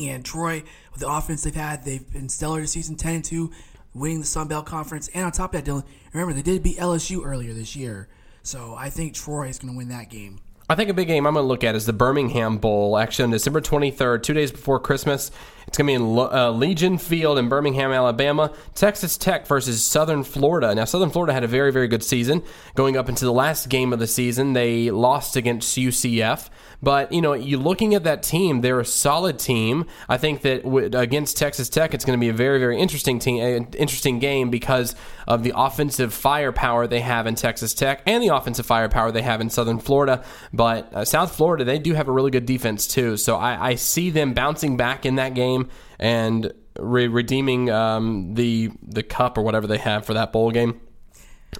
And 0.01 0.25
Troy, 0.25 0.63
with 0.93 1.01
the 1.01 1.09
offense 1.09 1.45
they've 1.45 1.55
had, 1.55 1.85
they've 1.85 2.13
been 2.13 2.29
stellar 2.29 2.61
this 2.61 2.73
season, 2.73 2.97
10 2.97 3.15
and 3.15 3.25
2, 3.25 3.51
winning 3.95 4.21
the 4.21 4.27
Sun 4.27 4.49
Belt 4.49 4.67
Conference. 4.67 5.09
And 5.15 5.25
on 5.25 5.33
top 5.33 5.55
of 5.55 5.65
that, 5.65 5.71
Dylan, 5.71 5.85
remember 6.13 6.35
they 6.35 6.43
did 6.43 6.63
beat 6.63 6.77
LSU 6.77 7.25
earlier 7.25 7.55
this 7.55 7.75
year. 7.75 8.09
So 8.43 8.75
I 8.77 8.91
think 8.91 9.15
Troy 9.15 9.49
is 9.49 9.59
gonna 9.59 9.77
win 9.77 9.89
that 9.89 10.11
game. 10.11 10.41
I 10.69 10.75
think 10.75 10.91
a 10.91 10.95
big 10.95 11.07
game 11.07 11.27
I'm 11.27 11.35
going 11.35 11.45
to 11.45 11.49
look 11.49 11.63
at 11.63 11.77
is 11.77 11.87
the 11.87 11.93
Birmingham 11.93 12.59
Bowl, 12.59 12.99
actually 12.99 13.25
on 13.25 13.31
December 13.31 13.61
23rd, 13.61 14.25
two 14.25 14.35
days 14.35 14.51
before 14.51 14.81
Christmas. 14.81 15.31
It's 15.67 15.79
going 15.79 15.87
to 15.87 15.99
be 15.99 16.05
in 16.05 16.19
uh, 16.19 16.51
Legion 16.53 16.97
Field 16.97 17.39
in 17.39 17.49
Birmingham, 17.49 17.93
Alabama. 17.93 18.53
Texas 18.75 19.17
Tech 19.17 19.47
versus 19.47 19.85
Southern 19.85 20.23
Florida. 20.23 20.75
Now, 20.75 20.85
Southern 20.85 21.11
Florida 21.11 21.33
had 21.33 21.43
a 21.43 21.49
very, 21.49 21.73
very 21.73 21.89
good 21.89 22.05
season. 22.05 22.43
Going 22.77 22.97
up 22.97 23.09
into 23.09 23.25
the 23.25 23.33
last 23.33 23.69
game 23.69 23.93
of 23.93 23.99
the 23.99 24.07
season, 24.07 24.53
they 24.53 24.91
lost 24.91 25.35
against 25.35 25.77
UCF. 25.77 26.49
But, 26.83 27.13
you 27.13 27.21
know, 27.21 27.33
you 27.33 27.59
looking 27.59 27.95
at 27.95 28.05
that 28.05 28.23
team, 28.23 28.61
they're 28.61 28.81
a 28.81 28.85
solid 28.85 29.39
team. 29.39 29.87
I 30.09 30.17
think 30.19 30.43
that 30.43 30.63
w- 30.63 30.91
against 30.93 31.37
Texas 31.37 31.69
Tech, 31.69 31.95
it's 31.95 32.05
going 32.05 32.19
to 32.19 32.21
be 32.21 32.29
a 32.29 32.35
very, 32.35 32.59
very 32.59 32.79
interesting 32.79 33.19
team, 33.19 33.43
uh, 33.43 33.77
interesting 33.77 34.19
game 34.19 34.51
because 34.51 34.95
of 35.27 35.43
the 35.43 35.53
offensive 35.57 36.13
firepower 36.13 36.87
they 36.87 37.01
have 37.01 37.27
in 37.27 37.35
Texas 37.35 37.75
Tech 37.75 38.03
and 38.07 38.23
the 38.23 38.29
offensive 38.29 38.67
firepower 38.67 39.11
they 39.11 39.23
have 39.23 39.41
in 39.41 39.51
Southern 39.51 39.79
Florida. 39.79 40.25
But 40.53 40.93
uh, 40.95 41.05
South 41.05 41.35
Florida, 41.35 41.65
they 41.65 41.79
do 41.79 41.95
have 41.95 42.09
a 42.09 42.13
really 42.13 42.31
good 42.31 42.47
defense 42.47 42.87
too. 42.87 43.17
So 43.17 43.37
I, 43.37 43.69
I 43.71 43.75
see 43.77 44.11
them 44.11 44.35
bouncing 44.35 44.77
back 44.77 45.07
in 45.07 45.17
that 45.17 45.35
game 45.35 45.69
and 45.99 46.53
re- 46.79 47.09
redeeming 47.09 47.71
um, 47.71 48.35
the 48.35 48.71
the 48.83 49.03
cup 49.03 49.39
or 49.39 49.43
whatever 49.43 49.67
they 49.67 49.79
have 49.79 50.05
for 50.05 50.15
that 50.15 50.33
bowl 50.33 50.51
game. 50.51 50.81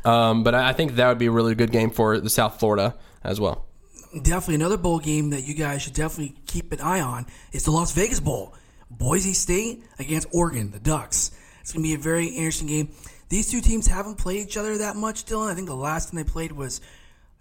Um, 0.05 0.43
but 0.43 0.55
I 0.55 0.73
think 0.73 0.97
that 0.97 1.09
would 1.09 1.19
be 1.19 1.27
a 1.27 1.31
really 1.31 1.55
good 1.55 1.73
game 1.73 1.91
for 1.91 2.21
the 2.21 2.31
South 2.31 2.59
Florida 2.61 2.97
as 3.25 3.41
well. 3.41 3.66
Definitely 4.15 4.57
another 4.57 4.77
bowl 4.77 4.99
game 4.99 5.31
that 5.31 5.45
you 5.45 5.55
guys 5.55 5.83
should 5.83 5.95
definitely 5.95 6.37
keep 6.47 6.73
an 6.73 6.81
eye 6.81 7.01
on 7.01 7.27
is 7.53 7.65
the 7.65 7.71
Las 7.71 7.93
Vegas 7.93 8.21
Bowl. 8.21 8.55
Boise 8.91 9.33
State 9.33 9.83
against 9.99 10.29
Oregon, 10.33 10.71
the 10.71 10.79
Ducks. 10.79 11.33
It's 11.61 11.73
going 11.73 11.83
to 11.83 11.89
be 11.89 11.95
a 11.95 11.99
very 11.99 12.27
interesting 12.27 12.69
game. 12.69 12.89
These 13.29 13.51
two 13.51 13.61
teams 13.61 13.87
haven't 13.89 14.17
played 14.17 14.47
each 14.47 14.57
other 14.57 14.79
that 14.79 14.97
much, 14.97 15.25
Dylan. 15.25 15.51
I 15.51 15.55
think 15.55 15.67
the 15.67 15.75
last 15.75 16.11
time 16.11 16.17
they 16.17 16.25
played 16.25 16.53
was, 16.53 16.81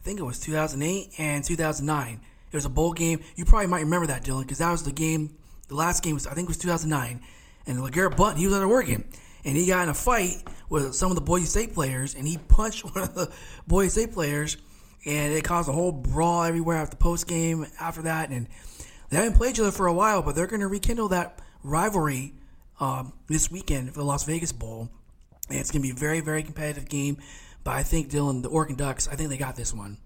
I 0.01 0.03
think 0.03 0.19
it 0.19 0.23
was 0.23 0.39
2008 0.39 1.13
and 1.19 1.43
2009. 1.43 2.21
It 2.51 2.55
was 2.55 2.65
a 2.65 2.69
bowl 2.69 2.93
game. 2.93 3.19
You 3.35 3.45
probably 3.45 3.67
might 3.67 3.81
remember 3.81 4.07
that, 4.07 4.23
Dylan, 4.23 4.41
because 4.41 4.57
that 4.57 4.71
was 4.71 4.83
the 4.83 4.91
game. 4.91 5.35
The 5.67 5.75
last 5.75 6.03
game 6.03 6.15
was, 6.15 6.25
I 6.25 6.33
think, 6.33 6.45
it 6.45 6.49
was 6.49 6.57
2009. 6.57 7.21
And 7.67 7.77
LeGarrette 7.79 8.15
Blount, 8.15 8.37
he 8.37 8.45
was 8.45 8.55
at 8.55 8.63
Oregon, 8.63 9.03
and 9.43 9.57
he 9.57 9.67
got 9.67 9.83
in 9.83 9.89
a 9.89 9.93
fight 9.93 10.43
with 10.69 10.95
some 10.95 11.11
of 11.11 11.15
the 11.15 11.21
Boise 11.21 11.45
State 11.45 11.73
players, 11.73 12.15
and 12.15 12.27
he 12.27 12.37
punched 12.37 12.83
one 12.95 13.03
of 13.03 13.13
the 13.13 13.31
Boise 13.67 13.89
State 13.89 14.13
players, 14.13 14.57
and 15.05 15.33
it 15.33 15.43
caused 15.43 15.69
a 15.69 15.71
whole 15.71 15.91
brawl 15.91 16.43
everywhere 16.43 16.77
after 16.77 16.91
the 16.91 17.03
post 17.03 17.27
game 17.27 17.67
after 17.79 18.01
that. 18.03 18.29
And 18.29 18.47
they 19.09 19.17
haven't 19.17 19.37
played 19.37 19.51
each 19.51 19.59
other 19.59 19.71
for 19.71 19.87
a 19.87 19.93
while, 19.93 20.21
but 20.21 20.35
they're 20.35 20.47
going 20.47 20.61
to 20.61 20.67
rekindle 20.67 21.09
that 21.09 21.39
rivalry 21.63 22.33
um, 22.79 23.13
this 23.27 23.51
weekend 23.51 23.89
for 23.93 23.99
the 23.99 24.05
Las 24.05 24.25
Vegas 24.25 24.51
Bowl. 24.51 24.89
And 25.49 25.59
it's 25.59 25.71
going 25.71 25.81
to 25.83 25.87
be 25.87 25.91
a 25.91 25.99
very, 25.99 26.21
very 26.21 26.41
competitive 26.41 26.89
game. 26.89 27.17
But 27.63 27.75
I 27.75 27.83
think, 27.83 28.09
Dylan, 28.09 28.41
the 28.41 28.49
Oregon 28.49 28.75
Ducks, 28.75 29.07
I 29.07 29.15
think 29.15 29.29
they 29.29 29.37
got 29.37 29.55
this 29.55 29.73
one. 29.73 29.97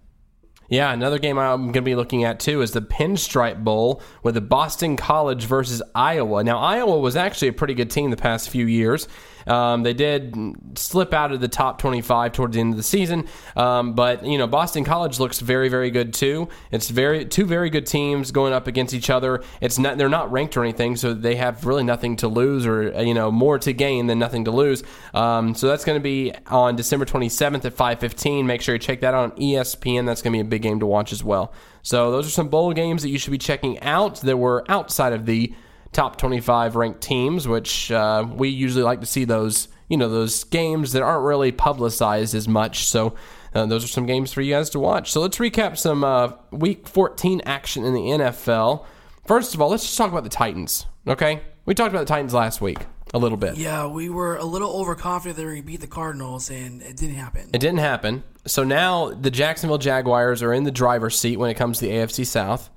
Yeah, 0.70 0.94
another 0.94 1.18
game 1.18 1.40
I'm 1.40 1.64
going 1.64 1.74
to 1.74 1.82
be 1.82 1.96
looking 1.96 2.26
at 2.26 2.40
too 2.40 2.62
is 2.62 2.72
the 2.72 2.82
Pinstripe 2.82 3.64
Bowl 3.64 4.04
with 4.22 4.36
the 4.36 4.42
Boston 4.42 4.98
College 4.98 5.46
versus 5.46 5.82
Iowa. 5.96 6.44
Now, 6.44 6.60
Iowa 6.60 7.00
was 7.00 7.16
actually 7.16 7.48
a 7.48 7.54
pretty 7.54 7.74
good 7.74 7.90
team 7.90 8.12
the 8.12 8.18
past 8.18 8.52
few 8.52 8.68
years. 8.68 9.08
Um, 9.48 9.84
they 9.84 9.94
did 9.94 10.36
slip 10.76 11.14
out 11.14 11.32
of 11.32 11.42
the 11.42 11.48
top 11.48 11.80
25 11.80 12.34
towards 12.34 12.54
the 12.56 12.60
end 12.62 12.74
of 12.74 12.78
the 12.78 12.84
season, 12.84 13.28
um, 13.56 13.94
but 13.94 14.26
you 14.26 14.38
know 14.38 14.48
Boston 14.48 14.84
College 14.84 15.20
looks 15.20 15.40
very, 15.40 15.70
very 15.70 15.92
good 15.92 16.14
too. 16.14 16.50
It's 16.72 16.90
very 16.90 17.26
two 17.26 17.46
very 17.46 17.70
good 17.70 17.86
teams 17.86 18.32
going 18.32 18.54
up 18.54 18.68
against 18.68 18.94
each 18.94 19.10
other. 19.10 19.44
It's 19.62 19.78
not 19.78 19.98
they're 19.98 20.10
not 20.10 20.32
ranked 20.32 20.58
or 20.58 20.64
anything, 20.64 20.96
so 20.96 21.14
they 21.14 21.36
have 21.36 21.66
really 21.66 21.84
nothing 21.84 22.16
to 22.18 22.28
lose 22.28 22.66
or 22.66 22.94
uh, 22.96 23.02
you 23.02 23.14
know 23.14 23.32
more 23.32 23.60
to 23.60 23.74
gain 23.74 24.08
than 24.08 24.20
nothing 24.20 24.46
to 24.46 24.52
lose. 24.52 24.84
Um, 25.14 25.56
so 25.56 25.68
that's 25.68 25.86
going 25.86 25.98
to 25.98 26.04
be 26.04 26.34
on 26.48 26.76
December 26.76 27.06
27th 27.06 27.66
at 27.66 27.76
5:15. 27.76 28.46
Make 28.46 28.62
sure 28.62 28.76
you 28.76 28.80
check 28.80 29.02
that 29.02 29.14
out 29.14 29.32
on 29.32 29.38
ESPN. 29.38 30.06
That's 30.06 30.22
going 30.22 30.34
to 30.34 30.38
be 30.38 30.42
a 30.42 30.50
big 30.50 30.62
game 30.62 30.80
to 30.80 30.86
watch 30.86 31.12
as 31.12 31.24
well. 31.24 31.54
So 31.82 32.12
those 32.12 32.28
are 32.28 32.32
some 32.32 32.50
bowl 32.50 32.74
games 32.74 33.02
that 33.04 33.10
you 33.10 33.18
should 33.18 33.32
be 33.32 33.38
checking 33.38 33.80
out 33.80 34.22
that 34.22 34.38
were 34.38 34.66
outside 34.70 35.14
of 35.14 35.26
the 35.26 35.54
top 35.92 36.18
25 36.18 36.76
ranked 36.76 37.02
teams, 37.02 37.48
which 37.48 37.92
uh, 37.92 38.26
we 38.30 38.50
usually 38.50 38.84
like 38.84 39.02
to 39.02 39.06
see 39.06 39.26
those, 39.26 39.68
you 39.88 39.98
know, 39.98 40.10
those 40.10 40.44
games 40.46 40.94
that 40.94 41.02
aren't 41.02 41.26
really 41.26 41.52
publicized 41.52 42.36
as 42.36 42.48
much. 42.48 42.86
So 42.86 43.16
uh, 43.54 43.66
those 43.66 43.84
are 43.84 43.88
some 43.88 44.06
games 44.06 44.32
for 44.32 44.42
you 44.42 44.54
guys 44.54 44.70
to 44.72 44.80
watch. 44.80 45.12
So 45.12 45.22
let's 45.22 45.38
recap 45.38 45.78
some 45.78 46.04
uh, 46.04 46.34
week 46.52 46.88
14 46.88 47.42
action 47.46 47.84
in 47.84 47.94
the 47.94 48.02
NFL. 48.02 48.86
first 49.26 49.54
of 49.54 49.62
all, 49.62 49.70
let's 49.70 49.84
just 49.84 49.98
talk 49.98 50.12
about 50.12 50.24
the 50.24 50.30
Titans. 50.30 50.86
Okay, 51.08 51.42
we 51.66 51.74
talked 51.74 51.92
about 51.92 52.02
the 52.02 52.14
Titans 52.14 52.34
last 52.34 52.62
week 52.62 52.80
a 53.14 53.18
little 53.18 53.38
bit. 53.38 53.58
Yeah, 53.58 53.88
we 53.88 54.10
were 54.10 54.38
a 54.38 54.46
little 54.46 54.72
overconfident 54.72 55.38
that 55.38 55.46
we 55.46 55.62
beat 55.62 55.82
the 55.82 55.88
Cardinals, 55.88 56.50
and 56.50 56.82
it 56.82 56.96
didn't 56.96 57.16
happen. 57.16 57.50
It 57.54 57.60
didn't 57.60 57.80
happen. 57.80 58.24
So 58.46 58.64
now 58.64 59.10
the 59.10 59.32
Jacksonville 59.32 59.78
Jaguars 59.78 60.44
are 60.44 60.54
in 60.54 60.64
the 60.64 60.72
driver's 60.72 61.18
seat 61.18 61.38
when 61.38 61.50
it 61.50 61.56
comes 61.56 61.80
to 61.80 61.86
the 61.86 61.92
AFC 61.92 62.26
South. 62.26 62.70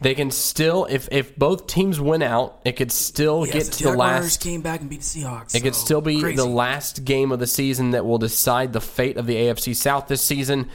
They 0.00 0.14
can 0.14 0.30
still, 0.30 0.86
if 0.90 1.08
if 1.10 1.34
both 1.36 1.66
teams 1.66 1.98
win 1.98 2.22
out, 2.22 2.60
it 2.66 2.72
could 2.72 2.92
still 2.92 3.46
Yes, 3.46 3.52
get 3.54 3.64
the 3.64 3.70
to 3.70 3.84
the 3.84 3.90
Jaguars 3.92 4.22
last. 4.24 4.40
came 4.42 4.60
back 4.60 4.80
and 4.82 4.90
beat 4.90 5.00
the 5.00 5.20
Seahawks. 5.20 5.54
It 5.54 5.62
could 5.62 5.74
still 5.74 6.02
be 6.02 6.20
crazy. 6.20 6.36
the 6.36 6.44
last 6.44 7.04
game 7.04 7.32
of 7.32 7.38
the 7.38 7.46
season 7.46 7.92
that 7.92 8.04
will 8.04 8.18
decide 8.18 8.74
the 8.74 8.80
fate 8.82 9.16
of 9.16 9.26
the 9.26 9.34
AFC 9.36 9.74
South 9.74 10.06
this 10.08 10.20
season. 10.20 10.68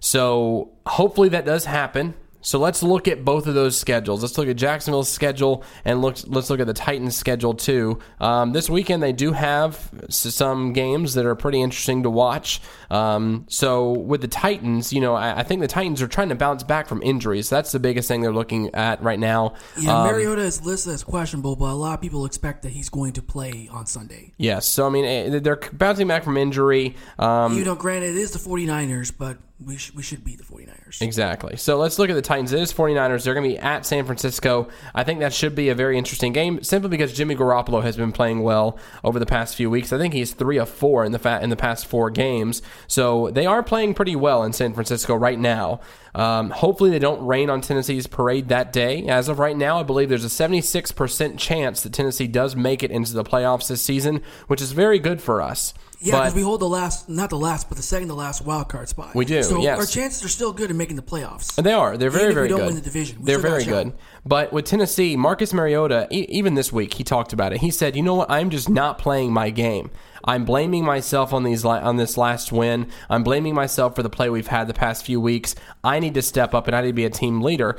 So 0.00 0.70
hopefully 0.86 1.28
that 1.30 1.44
does 1.44 1.64
happen. 1.64 2.14
So 2.40 2.58
let's 2.58 2.82
look 2.82 3.08
at 3.08 3.24
both 3.24 3.46
of 3.46 3.54
those 3.54 3.76
schedules. 3.78 4.22
Let's 4.22 4.38
look 4.38 4.48
at 4.48 4.56
Jacksonville's 4.56 5.08
schedule 5.08 5.64
and 5.84 6.00
look. 6.00 6.16
Let's 6.26 6.50
look 6.50 6.60
at 6.60 6.66
the 6.66 6.72
Titans' 6.74 7.16
schedule 7.16 7.52
too. 7.54 7.98
Um, 8.20 8.52
this 8.52 8.70
weekend 8.70 9.02
they 9.02 9.12
do 9.12 9.32
have 9.32 9.90
some 10.08 10.72
games 10.72 11.14
that 11.14 11.26
are 11.26 11.34
pretty 11.34 11.60
interesting 11.60 12.04
to 12.04 12.10
watch. 12.10 12.60
Um, 12.90 13.44
so 13.48 13.90
with 13.92 14.20
the 14.20 14.28
Titans, 14.28 14.92
you 14.92 15.00
know, 15.00 15.14
I, 15.14 15.40
I 15.40 15.42
think 15.42 15.60
the 15.60 15.68
Titans 15.68 16.00
are 16.00 16.06
trying 16.08 16.28
to 16.28 16.34
bounce 16.36 16.62
back 16.62 16.86
from 16.86 17.02
injuries. 17.02 17.50
That's 17.50 17.72
the 17.72 17.80
biggest 17.80 18.06
thing 18.08 18.20
they're 18.20 18.32
looking 18.32 18.74
at 18.74 19.02
right 19.02 19.18
now. 19.18 19.54
Yeah, 19.78 19.98
Um, 20.02 20.06
Mariota 20.06 20.42
is 20.42 20.64
listed 20.64 20.94
as 20.94 21.02
questionable, 21.04 21.56
but 21.56 21.66
a 21.70 21.74
lot 21.74 21.94
of 21.94 22.00
people 22.00 22.24
expect 22.24 22.62
that 22.62 22.70
he's 22.70 22.88
going 22.88 23.14
to 23.14 23.22
play 23.22 23.68
on 23.70 23.86
Sunday. 23.86 24.32
yes. 24.38 24.64
So 24.66 24.86
I 24.86 24.90
mean, 24.90 25.04
eh, 25.04 25.38
they're 25.40 25.60
bouncing 25.72 26.06
back 26.06 26.22
from 26.24 26.36
injury. 26.36 26.94
Um, 27.18 27.58
you 27.58 27.64
know, 27.64 27.74
granted, 27.74 28.10
it 28.10 28.16
is 28.16 28.30
the 28.30 28.38
49ers, 28.38 29.12
but 29.16 29.38
we, 29.64 29.76
sh- 29.76 29.92
we 29.94 30.02
should 30.02 30.22
beat 30.24 30.38
the 30.38 30.44
49ers. 30.44 31.02
Exactly. 31.02 31.56
So 31.56 31.78
let's 31.78 31.98
look 31.98 32.10
at 32.10 32.14
the 32.14 32.22
Titans. 32.22 32.52
It 32.52 32.60
is 32.60 32.72
49ers. 32.72 33.24
They're 33.24 33.34
going 33.34 33.48
to 33.48 33.54
be 33.56 33.58
at 33.58 33.84
San 33.84 34.04
Francisco. 34.04 34.68
I 34.94 35.02
think 35.02 35.18
that 35.20 35.32
should 35.32 35.54
be 35.54 35.68
a 35.68 35.74
very 35.74 35.98
interesting 35.98 36.32
game 36.32 36.62
simply 36.62 36.88
because 36.90 37.12
Jimmy 37.12 37.34
Garoppolo 37.34 37.82
has 37.82 37.96
been 37.96 38.12
playing 38.12 38.40
well 38.42 38.78
over 39.02 39.18
the 39.18 39.26
past 39.26 39.56
few 39.56 39.68
weeks. 39.68 39.92
I 39.92 39.98
think 39.98 40.14
he's 40.14 40.32
3 40.32 40.58
of 40.58 40.68
4 40.68 41.04
in 41.04 41.12
the 41.12 41.18
fa- 41.18 41.40
in 41.42 41.50
the 41.50 41.56
past 41.56 41.86
4 41.86 42.10
games. 42.10 42.62
So 42.86 43.30
they 43.30 43.46
are 43.46 43.62
playing 43.62 43.94
pretty 43.94 44.14
well 44.14 44.44
in 44.44 44.52
San 44.52 44.74
Francisco 44.74 45.14
right 45.16 45.38
now. 45.38 45.80
Um, 46.14 46.50
hopefully 46.50 46.90
they 46.90 46.98
don't 46.98 47.24
rain 47.26 47.50
on 47.50 47.60
Tennessee's 47.60 48.06
parade 48.06 48.48
that 48.48 48.72
day. 48.72 49.06
As 49.06 49.28
of 49.28 49.38
right 49.38 49.56
now, 49.56 49.78
I 49.78 49.82
believe 49.82 50.08
there's 50.08 50.24
a 50.24 50.28
76% 50.28 51.38
chance 51.38 51.82
that 51.82 51.92
Tennessee 51.92 52.26
does 52.26 52.56
make 52.56 52.82
it 52.82 52.90
into 52.90 53.12
the 53.14 53.24
playoffs 53.24 53.68
this 53.68 53.82
season, 53.82 54.22
which 54.46 54.60
is 54.62 54.72
very 54.72 54.98
good 54.98 55.20
for 55.20 55.40
us. 55.42 55.74
Yeah, 56.00 56.20
because 56.20 56.34
we 56.34 56.42
hold 56.42 56.60
the 56.60 56.68
last, 56.68 57.08
not 57.08 57.28
the 57.28 57.36
last, 57.38 57.68
but 57.68 57.76
the 57.76 57.82
second 57.82 58.06
to 58.08 58.14
last 58.14 58.44
wild 58.44 58.68
card 58.68 58.88
spot. 58.88 59.16
We 59.16 59.24
do, 59.24 59.42
So 59.42 59.60
yes. 59.60 59.78
our 59.80 59.84
chances 59.84 60.24
are 60.24 60.28
still 60.28 60.52
good 60.52 60.70
in 60.70 60.76
making 60.76 60.94
the 60.94 61.02
playoffs. 61.02 61.60
They 61.60 61.72
are. 61.72 61.96
They're 61.96 62.08
very, 62.08 62.30
Even 62.30 62.30
if 62.30 62.34
we 62.34 62.34
very 62.34 62.48
don't 62.48 62.58
good. 62.60 62.66
win 62.66 62.74
the 62.76 62.80
division, 62.80 63.18
we 63.18 63.24
They're 63.24 63.38
very 63.40 63.64
good. 63.64 63.92
But 64.24 64.52
with 64.52 64.64
Tennessee, 64.64 65.16
Marcus 65.16 65.52
Mariota, 65.52 66.06
e- 66.12 66.26
even 66.28 66.54
this 66.54 66.72
week, 66.72 66.94
he 66.94 67.02
talked 67.02 67.32
about 67.32 67.52
it. 67.52 67.58
He 67.58 67.72
said, 67.72 67.96
"You 67.96 68.02
know 68.04 68.14
what? 68.14 68.30
I'm 68.30 68.50
just 68.50 68.68
not 68.68 68.98
playing 68.98 69.32
my 69.32 69.50
game. 69.50 69.90
I'm 70.24 70.44
blaming 70.44 70.84
myself 70.84 71.32
on 71.32 71.44
these 71.44 71.64
on 71.64 71.96
this 71.96 72.16
last 72.16 72.52
win. 72.52 72.88
I'm 73.08 73.22
blaming 73.22 73.54
myself 73.54 73.94
for 73.94 74.02
the 74.02 74.10
play 74.10 74.30
we've 74.30 74.46
had 74.46 74.66
the 74.66 74.74
past 74.74 75.04
few 75.04 75.20
weeks. 75.20 75.54
I 75.82 76.00
need 76.00 76.14
to 76.14 76.22
step 76.22 76.54
up 76.54 76.66
and 76.66 76.76
I 76.76 76.82
need 76.82 76.88
to 76.88 76.92
be 76.94 77.04
a 77.04 77.10
team 77.10 77.40
leader." 77.40 77.76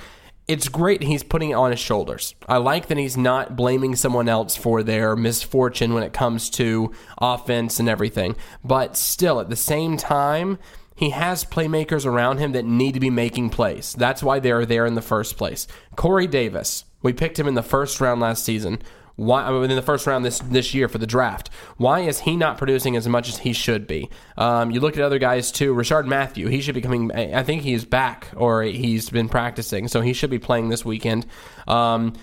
It's 0.47 0.67
great 0.67 1.03
he's 1.03 1.21
putting 1.21 1.51
it 1.51 1.53
on 1.53 1.69
his 1.69 1.79
shoulders. 1.79 2.33
I 2.47 2.57
like 2.57 2.87
that 2.87 2.97
he's 2.97 3.15
not 3.15 3.55
blaming 3.55 3.95
someone 3.95 4.27
else 4.27 4.55
for 4.55 4.81
their 4.81 5.15
misfortune 5.15 5.93
when 5.93 6.01
it 6.01 6.11
comes 6.11 6.49
to 6.51 6.91
offense 7.19 7.79
and 7.79 7.87
everything. 7.87 8.35
But 8.63 8.97
still, 8.97 9.39
at 9.39 9.51
the 9.51 9.55
same 9.55 9.95
time, 9.95 10.57
he 10.95 11.11
has 11.11 11.45
playmakers 11.45 12.03
around 12.03 12.39
him 12.39 12.53
that 12.53 12.65
need 12.65 12.95
to 12.95 12.99
be 12.99 13.11
making 13.11 13.51
plays. 13.51 13.93
That's 13.95 14.23
why 14.23 14.39
they're 14.39 14.65
there 14.65 14.87
in 14.87 14.95
the 14.95 15.03
first 15.03 15.37
place. 15.37 15.67
Corey 15.95 16.25
Davis, 16.25 16.83
we 17.03 17.13
picked 17.13 17.39
him 17.39 17.47
in 17.47 17.53
the 17.53 17.61
first 17.61 18.01
round 18.01 18.19
last 18.19 18.43
season. 18.43 18.81
Why 19.19 19.43
I 19.43 19.51
mean, 19.51 19.69
in 19.69 19.75
the 19.75 19.81
first 19.81 20.07
round 20.07 20.23
this 20.23 20.39
this 20.39 20.73
year 20.73 20.87
for 20.87 20.97
the 20.97 21.05
draft? 21.05 21.49
Why 21.75 21.99
is 21.99 22.19
he 22.19 22.37
not 22.37 22.57
producing 22.57 22.95
as 22.95 23.05
much 23.05 23.27
as 23.27 23.39
he 23.39 23.51
should 23.51 23.85
be? 23.85 24.09
Um, 24.37 24.71
you 24.71 24.79
look 24.79 24.95
at 24.95 25.03
other 25.03 25.19
guys 25.19 25.51
too. 25.51 25.75
Rishard 25.75 26.05
Matthew, 26.05 26.47
he 26.47 26.61
should 26.61 26.75
be 26.75 26.81
coming. 26.81 27.11
I 27.11 27.43
think 27.43 27.63
he's 27.63 27.83
back 27.83 28.29
or 28.37 28.63
he's 28.63 29.09
been 29.09 29.27
practicing, 29.27 29.89
so 29.89 29.99
he 29.99 30.13
should 30.13 30.29
be 30.29 30.39
playing 30.39 30.69
this 30.69 30.85
weekend. 30.85 31.25
Um, 31.67 32.13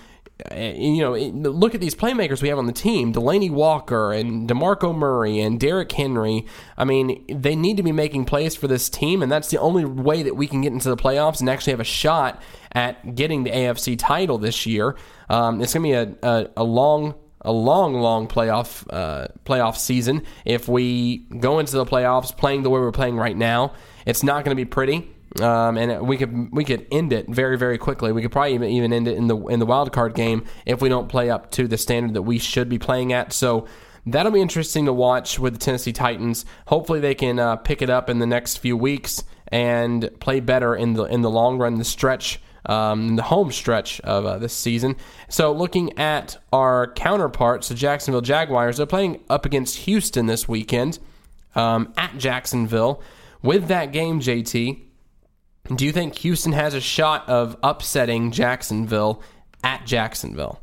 you 0.55 1.01
know, 1.01 1.13
look 1.13 1.75
at 1.75 1.81
these 1.81 1.95
playmakers 1.95 2.41
we 2.41 2.49
have 2.49 2.57
on 2.57 2.65
the 2.65 2.73
team: 2.73 3.13
Delanie 3.13 3.51
Walker 3.51 4.11
and 4.11 4.49
DeMarco 4.49 4.95
Murray 4.95 5.39
and 5.39 5.59
Derrick 5.59 5.91
Henry. 5.91 6.47
I 6.77 6.83
mean, 6.83 7.25
they 7.29 7.55
need 7.55 7.77
to 7.77 7.83
be 7.83 7.91
making 7.91 8.25
plays 8.25 8.55
for 8.55 8.67
this 8.67 8.89
team, 8.89 9.21
and 9.21 9.31
that's 9.31 9.49
the 9.49 9.59
only 9.59 9.85
way 9.85 10.23
that 10.23 10.35
we 10.35 10.47
can 10.47 10.61
get 10.61 10.73
into 10.73 10.89
the 10.89 10.97
playoffs 10.97 11.41
and 11.41 11.49
actually 11.49 11.73
have 11.73 11.79
a 11.79 11.83
shot 11.83 12.41
at 12.77 13.15
getting 13.15 13.43
the 13.43 13.49
AFC 13.49 13.97
title 13.97 14.37
this 14.37 14.67
year. 14.67 14.95
Um, 15.29 15.61
it's 15.61 15.73
going 15.73 15.83
to 15.83 15.89
be 15.89 16.27
a, 16.27 16.29
a, 16.29 16.49
a 16.57 16.63
long. 16.63 17.15
A 17.41 17.51
long, 17.51 17.93
long 17.93 18.27
playoff 18.27 18.85
uh, 18.89 19.27
playoff 19.45 19.77
season. 19.77 20.23
If 20.43 20.67
we 20.67 21.19
go 21.39 21.59
into 21.59 21.77
the 21.77 21.85
playoffs 21.85 22.35
playing 22.35 22.63
the 22.63 22.69
way 22.69 22.79
we're 22.79 22.91
playing 22.91 23.15
right 23.15 23.37
now, 23.37 23.73
it's 24.05 24.21
not 24.21 24.43
going 24.43 24.57
to 24.57 24.59
be 24.59 24.65
pretty 24.65 25.07
um, 25.41 25.77
and 25.77 26.07
we 26.07 26.17
could 26.17 26.51
we 26.51 26.63
could 26.65 26.87
end 26.91 27.13
it 27.13 27.27
very 27.29 27.57
very 27.57 27.77
quickly. 27.77 28.11
We 28.11 28.21
could 28.21 28.31
probably 28.31 28.55
even, 28.55 28.69
even 28.69 28.91
end 28.91 29.07
it 29.07 29.17
in 29.17 29.27
the 29.27 29.37
in 29.47 29.59
the 29.59 29.65
wild 29.65 29.93
card 29.93 30.15
game 30.15 30.45
if 30.65 30.81
we 30.81 30.89
don't 30.89 31.07
play 31.07 31.29
up 31.29 31.51
to 31.51 31.67
the 31.67 31.77
standard 31.77 32.15
that 32.15 32.23
we 32.23 32.39
should 32.39 32.69
be 32.69 32.79
playing 32.79 33.13
at. 33.13 33.31
So 33.33 33.67
that'll 34.05 34.31
be 34.31 34.41
interesting 34.41 34.85
to 34.85 34.93
watch 34.93 35.37
with 35.37 35.53
the 35.53 35.59
Tennessee 35.59 35.93
Titans. 35.93 36.45
Hopefully 36.67 36.99
they 36.99 37.15
can 37.15 37.39
uh, 37.39 37.57
pick 37.57 37.81
it 37.81 37.89
up 37.89 38.09
in 38.09 38.19
the 38.19 38.25
next 38.25 38.57
few 38.57 38.75
weeks 38.75 39.23
and 39.49 40.09
play 40.19 40.39
better 40.39 40.75
in 40.75 40.93
the 40.93 41.03
in 41.03 41.21
the 41.21 41.29
long 41.29 41.57
run, 41.57 41.75
the 41.75 41.85
stretch. 41.85 42.39
Um, 42.65 43.15
the 43.15 43.23
home 43.23 43.53
stretch 43.53 44.01
of 44.01 44.25
uh, 44.25 44.39
this 44.39 44.51
season. 44.51 44.97
So, 45.29 45.53
looking 45.53 45.97
at 45.97 46.35
our 46.51 46.91
counterparts, 46.91 47.69
the 47.69 47.75
Jacksonville 47.75 48.19
Jaguars, 48.19 48.75
they're 48.75 48.85
playing 48.85 49.23
up 49.29 49.45
against 49.45 49.77
Houston 49.77 50.25
this 50.25 50.49
weekend 50.49 50.99
um, 51.55 51.93
at 51.95 52.17
Jacksonville. 52.17 53.01
With 53.41 53.69
that 53.69 53.93
game, 53.93 54.19
JT, 54.19 54.81
do 55.75 55.85
you 55.85 55.91
think 55.91 56.15
Houston 56.19 56.53
has 56.53 56.73
a 56.73 56.81
shot 56.81 57.27
of 57.27 57.57
upsetting 57.63 58.31
Jacksonville 58.31 59.21
at 59.63 59.85
Jacksonville? 59.85 60.61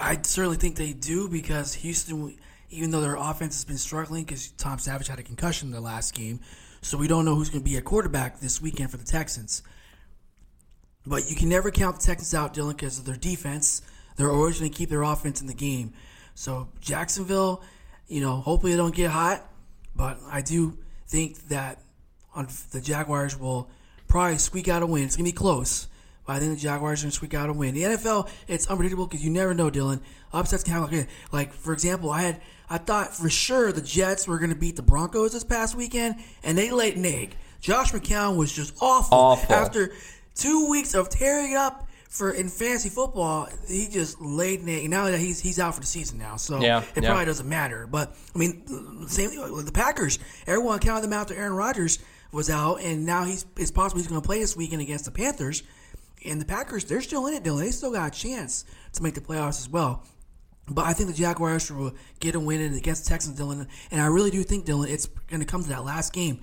I 0.00 0.18
certainly 0.22 0.56
think 0.56 0.76
they 0.76 0.92
do 0.92 1.28
because 1.28 1.74
Houston, 1.74 2.36
even 2.70 2.90
though 2.90 3.00
their 3.00 3.16
offense 3.16 3.54
has 3.54 3.64
been 3.64 3.78
struggling 3.78 4.24
because 4.24 4.50
Tom 4.52 4.78
Savage 4.78 5.08
had 5.08 5.18
a 5.18 5.22
concussion 5.22 5.68
in 5.68 5.72
the 5.72 5.80
last 5.80 6.14
game, 6.14 6.40
so 6.82 6.98
we 6.98 7.08
don't 7.08 7.24
know 7.24 7.34
who's 7.34 7.48
going 7.48 7.62
to 7.64 7.70
be 7.70 7.76
a 7.76 7.82
quarterback 7.82 8.40
this 8.40 8.60
weekend 8.60 8.90
for 8.90 8.98
the 8.98 9.04
Texans. 9.04 9.62
But 11.06 11.30
you 11.30 11.36
can 11.36 11.48
never 11.48 11.70
count 11.70 11.98
the 11.98 12.02
Texans 12.02 12.34
out, 12.34 12.54
Dylan, 12.54 12.76
because 12.76 12.98
of 12.98 13.06
their 13.06 13.16
defense. 13.16 13.82
They're 14.16 14.30
always 14.30 14.58
going 14.58 14.70
to 14.70 14.76
keep 14.76 14.90
their 14.90 15.02
offense 15.02 15.40
in 15.40 15.46
the 15.46 15.54
game. 15.54 15.94
So 16.34 16.68
Jacksonville, 16.80 17.62
you 18.08 18.20
know, 18.20 18.36
hopefully 18.36 18.72
they 18.72 18.78
don't 18.78 18.94
get 18.94 19.10
hot, 19.10 19.48
but 19.96 20.18
I 20.30 20.42
do 20.42 20.76
think 21.06 21.48
that 21.48 21.80
the 22.70 22.80
Jaguars 22.80 23.38
will 23.38 23.70
probably 24.08 24.38
squeak 24.38 24.68
out 24.68 24.82
a 24.82 24.86
win. 24.86 25.04
It's 25.04 25.16
going 25.16 25.24
to 25.24 25.32
be 25.32 25.36
close. 25.36 25.88
But 26.26 26.34
I 26.34 26.38
think 26.38 26.54
the 26.54 26.60
Jaguars 26.60 27.00
are 27.00 27.04
going 27.04 27.10
to 27.10 27.16
squeak 27.16 27.34
out 27.34 27.48
a 27.48 27.52
win. 27.52 27.74
The 27.74 27.82
NFL, 27.82 28.28
it's 28.46 28.68
unpredictable 28.68 29.06
because 29.06 29.24
you 29.24 29.30
never 29.30 29.54
know, 29.54 29.70
Dylan. 29.70 30.00
Upsets 30.32 30.62
can 30.62 30.74
happen. 30.74 31.08
Like, 31.32 31.52
for 31.52 31.72
example, 31.72 32.10
I 32.10 32.22
had 32.22 32.40
I 32.72 32.78
thought 32.78 33.14
for 33.14 33.28
sure 33.28 33.70
the 33.70 33.82
Jets 33.82 34.26
were 34.26 34.38
going 34.38 34.50
to 34.50 34.56
beat 34.56 34.76
the 34.76 34.82
Broncos 34.82 35.32
this 35.32 35.44
past 35.44 35.74
weekend, 35.74 36.16
and 36.42 36.56
they 36.56 36.70
laid 36.70 36.96
an 36.96 37.04
egg. 37.04 37.36
Josh 37.60 37.92
McCown 37.92 38.36
was 38.36 38.50
just 38.52 38.74
awful. 38.80 39.16
Awful. 39.16 39.54
After 39.54 39.92
two 40.34 40.68
weeks 40.70 40.94
of 40.94 41.10
tearing 41.10 41.54
up 41.54 41.86
for 42.08 42.30
in 42.32 42.48
fantasy 42.48 42.88
football, 42.88 43.48
he 43.68 43.88
just 43.88 44.20
laid 44.22 44.60
an 44.60 44.68
egg. 44.70 44.88
Now 44.88 45.04
that 45.10 45.18
he's 45.18 45.38
he's 45.38 45.58
out 45.58 45.74
for 45.74 45.80
the 45.80 45.86
season 45.86 46.18
now, 46.18 46.36
so 46.36 46.60
Yeah, 46.60 46.82
it 46.96 47.02
yeah. 47.02 47.10
probably 47.10 47.26
doesn't 47.26 47.48
matter. 47.48 47.86
But 47.86 48.16
I 48.34 48.38
mean, 48.38 49.06
same 49.06 49.28
thing 49.30 49.52
with 49.54 49.66
the 49.66 49.72
Packers. 49.72 50.18
Everyone 50.46 50.78
counted 50.78 51.02
them 51.02 51.12
out 51.12 51.30
after 51.30 51.34
Aaron 51.34 51.52
Rodgers 51.54 51.98
was 52.32 52.48
out, 52.48 52.80
and 52.80 53.04
now 53.04 53.24
he's 53.24 53.44
it's 53.58 53.70
possible 53.70 53.98
he's 53.98 54.08
going 54.08 54.20
to 54.22 54.26
play 54.26 54.40
this 54.40 54.56
weekend 54.56 54.80
against 54.80 55.04
the 55.04 55.10
Panthers. 55.10 55.62
And 56.24 56.40
the 56.40 56.44
Packers, 56.46 56.84
they're 56.84 57.00
still 57.02 57.26
in 57.26 57.34
it, 57.34 57.42
Dylan. 57.42 57.60
They 57.60 57.70
still 57.72 57.92
got 57.92 58.16
a 58.16 58.18
chance 58.18 58.64
to 58.94 59.02
make 59.02 59.14
the 59.14 59.20
playoffs 59.20 59.60
as 59.60 59.68
well. 59.68 60.04
But 60.68 60.86
I 60.86 60.92
think 60.92 61.08
the 61.10 61.14
Jaguars 61.16 61.70
will 61.70 61.92
get 62.20 62.34
a 62.34 62.40
win 62.40 62.60
in 62.60 62.74
against 62.74 63.06
Texans, 63.06 63.38
Dylan. 63.38 63.66
And 63.90 64.00
I 64.00 64.06
really 64.06 64.30
do 64.30 64.42
think, 64.42 64.64
Dylan, 64.64 64.88
it's 64.88 65.06
going 65.28 65.40
to 65.40 65.46
come 65.46 65.62
to 65.64 65.68
that 65.70 65.84
last 65.84 66.12
game 66.12 66.40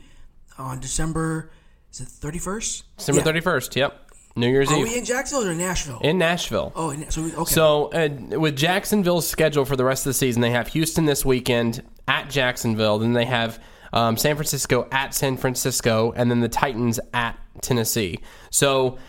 on 0.58 0.80
December, 0.80 1.52
is 1.92 2.02
it 2.02 2.08
31st? 2.10 2.84
December 2.98 3.20
Yeah. 3.20 3.24
thirty 3.24 3.40
first. 3.40 3.76
Yep, 3.76 4.12
New 4.36 4.50
Year's 4.50 4.70
Are 4.70 4.78
Eve 4.78 4.84
we 4.84 4.98
in 4.98 5.06
Jacksonville 5.06 5.50
or 5.50 5.56
Nashville? 5.56 6.00
in 6.04 6.18
Nashville. 6.18 6.72
oh, 6.76 6.94
so 7.10 7.22
we, 7.24 7.34
okay. 7.34 7.54
So, 7.54 7.86
uh, 7.94 8.40
with 8.40 8.56
Jacksonville's 8.58 9.28
schedule 9.28 9.64
for 9.66 9.76
the 9.78 9.86
rest 9.86 10.06
of 10.06 10.10
the 10.10 10.14
season, 10.16 10.42
they 10.42 10.52
have 10.52 10.68
Houston 10.70 11.06
this 11.06 11.24
weekend 11.26 11.82
at 12.08 12.30
Jacksonville. 12.30 13.00
Then 13.00 13.14
they 13.14 13.26
have 13.26 13.60
um, 13.94 14.18
San 14.18 14.36
Francisco 14.36 14.88
at 14.92 15.14
San 15.16 15.38
Francisco, 15.38 16.12
and 16.16 16.30
then 16.30 16.42
the 16.42 16.50
Titans 16.50 17.00
at 17.14 17.40
Tennessee. 17.62 18.20
So, 18.52 19.00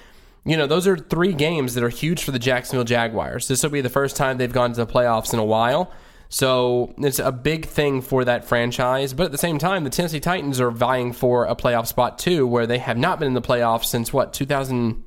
you 0.45 0.57
know, 0.57 0.67
those 0.67 0.87
are 0.87 0.97
three 0.97 1.33
games 1.33 1.75
that 1.75 1.85
are 1.85 1.89
huge 1.89 2.25
for 2.25 2.31
the 2.31 2.39
Jacksonville 2.39 2.85
Jaguars. 2.85 3.49
This 3.49 3.63
will 3.63 3.71
be 3.71 3.81
the 3.81 3.89
first 3.91 4.17
time 4.17 4.39
they've 4.39 4.53
gone 4.53 4.73
to 4.73 4.85
the 4.85 4.91
playoffs 4.93 5.33
in 5.33 5.39
a 5.39 5.45
while. 5.45 5.93
So 6.29 6.95
it's 6.99 7.19
a 7.19 7.33
big 7.33 7.67
thing 7.67 8.03
for 8.03 8.25
that 8.25 8.45
franchise. 8.45 9.13
But 9.13 9.25
at 9.25 9.33
the 9.33 9.39
same 9.39 9.59
time, 9.59 9.85
the 9.85 9.91
Tennessee 9.91 10.21
Titans 10.21 10.61
are 10.61 10.71
vying 10.71 11.13
for 11.13 11.45
a 11.45 11.57
playoff 11.57 11.89
spot 11.89 12.19
too, 12.19 12.47
where 12.47 12.67
they 12.67 12.79
have 12.79 12.97
not 12.97 13.19
been 13.19 13.29
in 13.29 13.35
the 13.35 13.43
playoffs 13.43 13.87
since 13.87 14.13
what, 14.13 14.33
2000, 14.33 15.03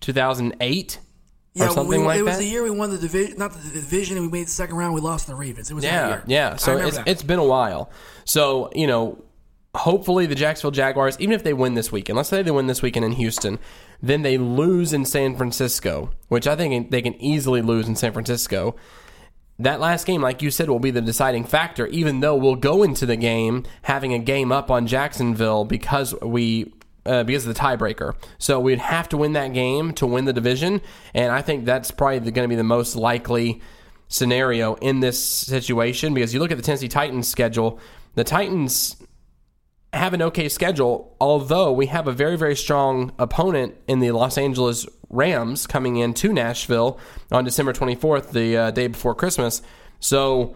2008? 0.00 0.98
or 1.58 1.68
something 1.70 2.00
we, 2.00 2.06
like 2.06 2.18
it 2.18 2.22
was 2.22 2.36
that. 2.36 2.42
the 2.42 2.48
year 2.48 2.62
we 2.62 2.70
won 2.70 2.90
the 2.90 2.98
division, 2.98 3.36
not 3.36 3.52
the 3.52 3.70
division, 3.70 4.16
and 4.16 4.26
we 4.30 4.38
made 4.38 4.46
the 4.46 4.50
second 4.52 4.76
round. 4.76 4.94
We 4.94 5.00
lost 5.00 5.26
the 5.26 5.34
Ravens. 5.34 5.70
It 5.70 5.74
was 5.74 5.82
Yeah, 5.82 6.08
year. 6.08 6.24
yeah. 6.26 6.56
So 6.56 6.76
it's 6.76 6.96
that. 6.96 7.08
it's 7.08 7.22
been 7.22 7.40
a 7.40 7.44
while. 7.44 7.90
So 8.24 8.70
you 8.74 8.86
know, 8.86 9.24
hopefully 9.74 10.26
the 10.26 10.36
Jacksonville 10.36 10.70
Jaguars, 10.70 11.18
even 11.18 11.34
if 11.34 11.42
they 11.42 11.52
win 11.52 11.74
this 11.74 11.90
weekend, 11.90 12.16
let's 12.16 12.28
say 12.28 12.42
they 12.42 12.50
win 12.52 12.66
this 12.68 12.82
weekend 12.82 13.04
in 13.04 13.12
Houston, 13.12 13.58
then 14.02 14.22
they 14.22 14.38
lose 14.38 14.92
in 14.92 15.04
San 15.04 15.36
Francisco, 15.36 16.10
which 16.28 16.46
I 16.46 16.56
think 16.56 16.90
they 16.90 17.02
can 17.02 17.14
easily 17.20 17.62
lose 17.62 17.88
in 17.88 17.96
San 17.96 18.12
Francisco. 18.12 18.76
That 19.58 19.78
last 19.78 20.06
game, 20.06 20.22
like 20.22 20.40
you 20.40 20.50
said, 20.50 20.70
will 20.70 20.78
be 20.78 20.90
the 20.90 21.02
deciding 21.02 21.44
factor. 21.44 21.86
Even 21.88 22.20
though 22.20 22.34
we'll 22.34 22.56
go 22.56 22.82
into 22.82 23.04
the 23.04 23.16
game 23.16 23.64
having 23.82 24.14
a 24.14 24.18
game 24.18 24.52
up 24.52 24.70
on 24.70 24.86
Jacksonville 24.86 25.66
because 25.66 26.14
we 26.22 26.72
uh, 27.06 27.24
because 27.24 27.46
of 27.46 27.54
the 27.54 27.60
tiebreaker. 27.60 28.14
So 28.38 28.60
we'd 28.60 28.78
have 28.78 29.08
to 29.10 29.16
win 29.16 29.32
that 29.34 29.52
game 29.52 29.92
to 29.94 30.06
win 30.06 30.24
the 30.24 30.32
division, 30.32 30.80
and 31.14 31.32
I 31.32 31.42
think 31.42 31.64
that's 31.64 31.90
probably 31.90 32.30
going 32.30 32.44
to 32.44 32.48
be 32.48 32.56
the 32.56 32.64
most 32.64 32.96
likely 32.96 33.60
scenario 34.08 34.74
in 34.76 35.00
this 35.00 35.22
situation 35.22 36.14
because 36.14 36.34
you 36.34 36.40
look 36.40 36.50
at 36.50 36.56
the 36.56 36.62
Tennessee 36.62 36.88
Titans 36.88 37.28
schedule. 37.28 37.78
The 38.14 38.24
Titans 38.24 38.96
have 39.92 40.14
an 40.14 40.22
okay 40.22 40.48
schedule, 40.48 41.16
although 41.20 41.72
we 41.72 41.86
have 41.86 42.06
a 42.06 42.12
very, 42.12 42.36
very 42.36 42.54
strong 42.54 43.12
opponent 43.18 43.74
in 43.88 43.98
the 43.98 44.12
Los 44.12 44.38
Angeles 44.38 44.86
Rams 45.08 45.66
coming 45.66 45.96
in 45.96 46.14
to 46.14 46.32
Nashville 46.32 46.98
on 47.32 47.44
December 47.44 47.72
24th, 47.72 48.30
the 48.30 48.56
uh, 48.56 48.70
day 48.70 48.86
before 48.86 49.14
Christmas. 49.14 49.62
So 49.98 50.54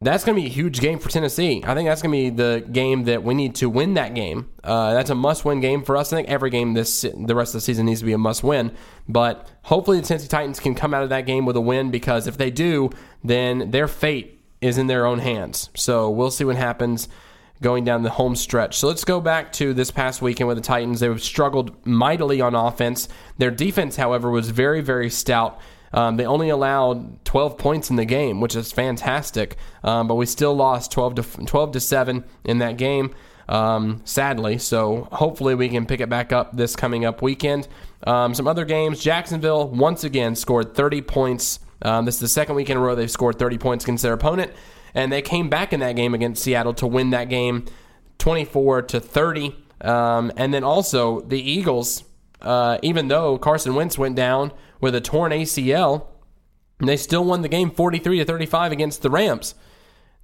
that's 0.00 0.24
going 0.24 0.36
to 0.36 0.42
be 0.42 0.46
a 0.46 0.50
huge 0.50 0.80
game 0.80 0.98
for 0.98 1.08
Tennessee. 1.08 1.62
I 1.64 1.74
think 1.74 1.88
that's 1.88 2.02
going 2.02 2.12
to 2.12 2.30
be 2.30 2.30
the 2.30 2.66
game 2.70 3.04
that 3.04 3.24
we 3.24 3.34
need 3.34 3.56
to 3.56 3.68
win 3.68 3.94
that 3.94 4.14
game. 4.14 4.50
Uh, 4.62 4.94
that's 4.94 5.10
a 5.10 5.14
must-win 5.14 5.60
game 5.60 5.82
for 5.82 5.96
us. 5.96 6.12
I 6.12 6.16
think 6.16 6.28
every 6.28 6.50
game 6.50 6.74
this 6.74 7.02
the 7.02 7.34
rest 7.34 7.50
of 7.50 7.58
the 7.58 7.60
season 7.60 7.86
needs 7.86 8.00
to 8.00 8.06
be 8.06 8.12
a 8.12 8.18
must-win. 8.18 8.72
But 9.08 9.48
hopefully 9.62 10.00
the 10.00 10.06
Tennessee 10.06 10.28
Titans 10.28 10.60
can 10.60 10.74
come 10.74 10.94
out 10.94 11.02
of 11.02 11.08
that 11.10 11.26
game 11.26 11.46
with 11.46 11.56
a 11.56 11.60
win 11.60 11.90
because 11.90 12.26
if 12.26 12.36
they 12.36 12.50
do, 12.50 12.90
then 13.24 13.70
their 13.72 13.88
fate 13.88 14.40
is 14.60 14.78
in 14.78 14.86
their 14.86 15.04
own 15.06 15.18
hands. 15.18 15.70
So 15.74 16.08
we'll 16.10 16.30
see 16.30 16.44
what 16.44 16.56
happens 16.56 17.08
going 17.62 17.84
down 17.84 18.02
the 18.02 18.10
home 18.10 18.36
stretch. 18.36 18.76
So 18.76 18.88
let's 18.88 19.04
go 19.04 19.20
back 19.20 19.52
to 19.54 19.72
this 19.72 19.90
past 19.90 20.20
weekend 20.20 20.48
with 20.48 20.58
the 20.58 20.62
Titans. 20.62 21.00
They've 21.00 21.22
struggled 21.22 21.86
mightily 21.86 22.40
on 22.40 22.54
offense. 22.54 23.08
Their 23.38 23.50
defense, 23.50 23.96
however, 23.96 24.30
was 24.30 24.50
very, 24.50 24.80
very 24.80 25.08
stout. 25.08 25.60
Um, 25.94 26.16
they 26.16 26.26
only 26.26 26.48
allowed 26.48 27.24
12 27.24 27.58
points 27.58 27.90
in 27.90 27.96
the 27.96 28.04
game, 28.04 28.40
which 28.40 28.56
is 28.56 28.72
fantastic. 28.72 29.56
Um, 29.84 30.08
but 30.08 30.14
we 30.14 30.26
still 30.26 30.54
lost 30.54 30.90
12 30.92 31.14
to 31.16 31.22
12 31.46 31.72
to 31.72 31.80
seven 31.80 32.24
in 32.44 32.58
that 32.58 32.76
game. 32.76 33.14
Um, 33.48 34.00
sadly, 34.04 34.58
so 34.58 35.08
hopefully 35.12 35.54
we 35.54 35.68
can 35.68 35.84
pick 35.84 36.00
it 36.00 36.08
back 36.08 36.32
up 36.32 36.56
this 36.56 36.76
coming 36.76 37.04
up 37.04 37.22
weekend. 37.22 37.68
Um, 38.06 38.34
some 38.34 38.48
other 38.48 38.64
games: 38.64 39.02
Jacksonville 39.02 39.68
once 39.68 40.04
again 40.04 40.34
scored 40.34 40.74
30 40.74 41.02
points. 41.02 41.58
Um, 41.82 42.04
this 42.04 42.14
is 42.14 42.20
the 42.20 42.28
second 42.28 42.54
week 42.54 42.70
in 42.70 42.76
a 42.76 42.80
row 42.80 42.94
they've 42.94 43.10
scored 43.10 43.38
30 43.38 43.58
points 43.58 43.84
against 43.84 44.02
their 44.04 44.12
opponent, 44.12 44.52
and 44.94 45.12
they 45.12 45.22
came 45.22 45.48
back 45.48 45.72
in 45.72 45.80
that 45.80 45.96
game 45.96 46.14
against 46.14 46.42
Seattle 46.42 46.74
to 46.74 46.86
win 46.86 47.10
that 47.10 47.28
game, 47.28 47.66
24 48.18 48.82
to 48.82 49.00
30. 49.00 49.56
Um, 49.80 50.32
and 50.36 50.52
then 50.52 50.64
also 50.64 51.20
the 51.20 51.40
Eagles, 51.40 52.04
uh, 52.40 52.78
even 52.82 53.08
though 53.08 53.38
Carson 53.38 53.74
Wentz 53.74 53.98
went 53.98 54.16
down 54.16 54.52
with 54.80 54.94
a 54.94 55.00
torn 55.00 55.32
ACL, 55.32 56.06
they 56.78 56.96
still 56.96 57.24
won 57.24 57.42
the 57.42 57.48
game 57.48 57.70
43 57.70 58.18
to 58.18 58.24
35 58.24 58.72
against 58.72 59.02
the 59.02 59.10
Rams. 59.10 59.54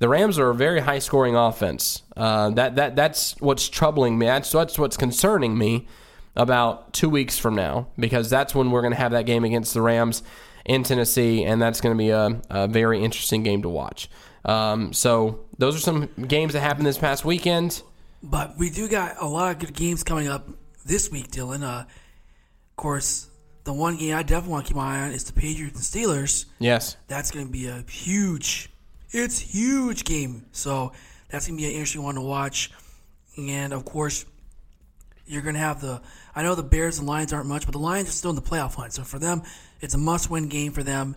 The 0.00 0.08
Rams 0.08 0.38
are 0.38 0.50
a 0.50 0.54
very 0.54 0.80
high 0.80 1.00
scoring 1.00 1.34
offense. 1.34 2.02
Uh, 2.16 2.50
that 2.50 2.76
that 2.76 2.94
that's 2.94 3.34
what's 3.40 3.68
troubling 3.68 4.16
me. 4.16 4.26
That's 4.26 4.50
that's 4.52 4.78
what's 4.78 4.96
concerning 4.96 5.59
me 5.59 5.88
about 6.37 6.92
two 6.92 7.11
weeks 7.11 7.37
from 7.37 7.57
now 7.57 7.88
because 7.98 8.31
that's 8.31 8.54
when 8.54 8.70
we're 8.70 8.81
going 8.81 8.92
to 8.92 8.98
have 8.98 9.11
that 9.11 9.26
game 9.26 9.44
against 9.44 9.74
the 9.74 9.83
Rams 9.83 10.22
in 10.64 10.85
Tennessee, 10.85 11.44
and 11.44 11.61
that's 11.61 11.81
going 11.81 11.94
to 11.94 11.98
be 11.98 12.11
a, 12.11 12.40
a 12.50 12.68
very 12.68 13.02
interesting 13.02 13.42
game 13.42 13.62
to 13.62 13.68
watch. 13.68 14.09
Um, 14.48 14.94
so 14.94 15.40
those 15.58 15.76
are 15.76 15.80
some 15.80 16.06
games 16.26 16.54
that 16.54 16.61
happened 16.61 16.87
this 16.87 16.98
past 16.98 17.24
weekend. 17.24 17.82
But 18.22 18.56
we 18.56 18.70
do 18.70 18.88
got 18.88 19.16
a 19.20 19.26
lot 19.26 19.54
of 19.54 19.58
good 19.61 19.74
games 19.74 20.02
coming 20.02 20.26
up 20.26 20.48
this 20.87 21.11
week, 21.11 21.30
Dylan. 21.30 21.62
Uh, 21.62 21.84
of 21.84 22.76
course, 22.76 23.28
the 23.64 23.72
one 23.74 23.96
game 23.98 24.16
I 24.16 24.22
definitely 24.22 24.52
want 24.52 24.64
to 24.64 24.68
keep 24.68 24.76
my 24.76 24.96
eye 24.96 25.00
on 25.02 25.12
is 25.12 25.24
the 25.24 25.34
Patriots 25.34 25.76
and 25.76 26.04
Steelers. 26.04 26.46
Yes, 26.58 26.96
That's 27.06 27.30
going 27.30 27.46
to 27.46 27.52
be 27.52 27.66
a 27.66 27.84
huge, 27.88 28.70
it's 29.11 29.38
huge 29.38 30.04
game. 30.04 30.46
So 30.52 30.92
that's 31.28 31.46
going 31.46 31.58
to 31.58 31.62
be 31.62 31.68
an 31.68 31.74
interesting 31.74 32.02
one 32.02 32.14
to 32.14 32.22
watch. 32.22 32.70
And 33.37 33.74
of 33.74 33.84
course, 33.84 34.24
you're 35.26 35.42
going 35.42 35.54
to 35.54 35.61
have 35.61 35.82
the. 35.82 36.00
I 36.34 36.42
know 36.42 36.54
the 36.54 36.62
Bears 36.62 36.98
and 36.98 37.06
Lions 37.06 37.32
aren't 37.34 37.46
much, 37.46 37.66
but 37.66 37.72
the 37.72 37.78
Lions 37.78 38.08
are 38.08 38.12
still 38.12 38.30
in 38.30 38.37
the 38.37 38.42
playoff 38.42 38.74
hunt. 38.74 38.94
So 38.94 39.02
for 39.02 39.18
them, 39.18 39.42
it's 39.80 39.94
a 39.94 39.98
must-win 39.98 40.48
game 40.48 40.72
for 40.72 40.82
them. 40.82 41.16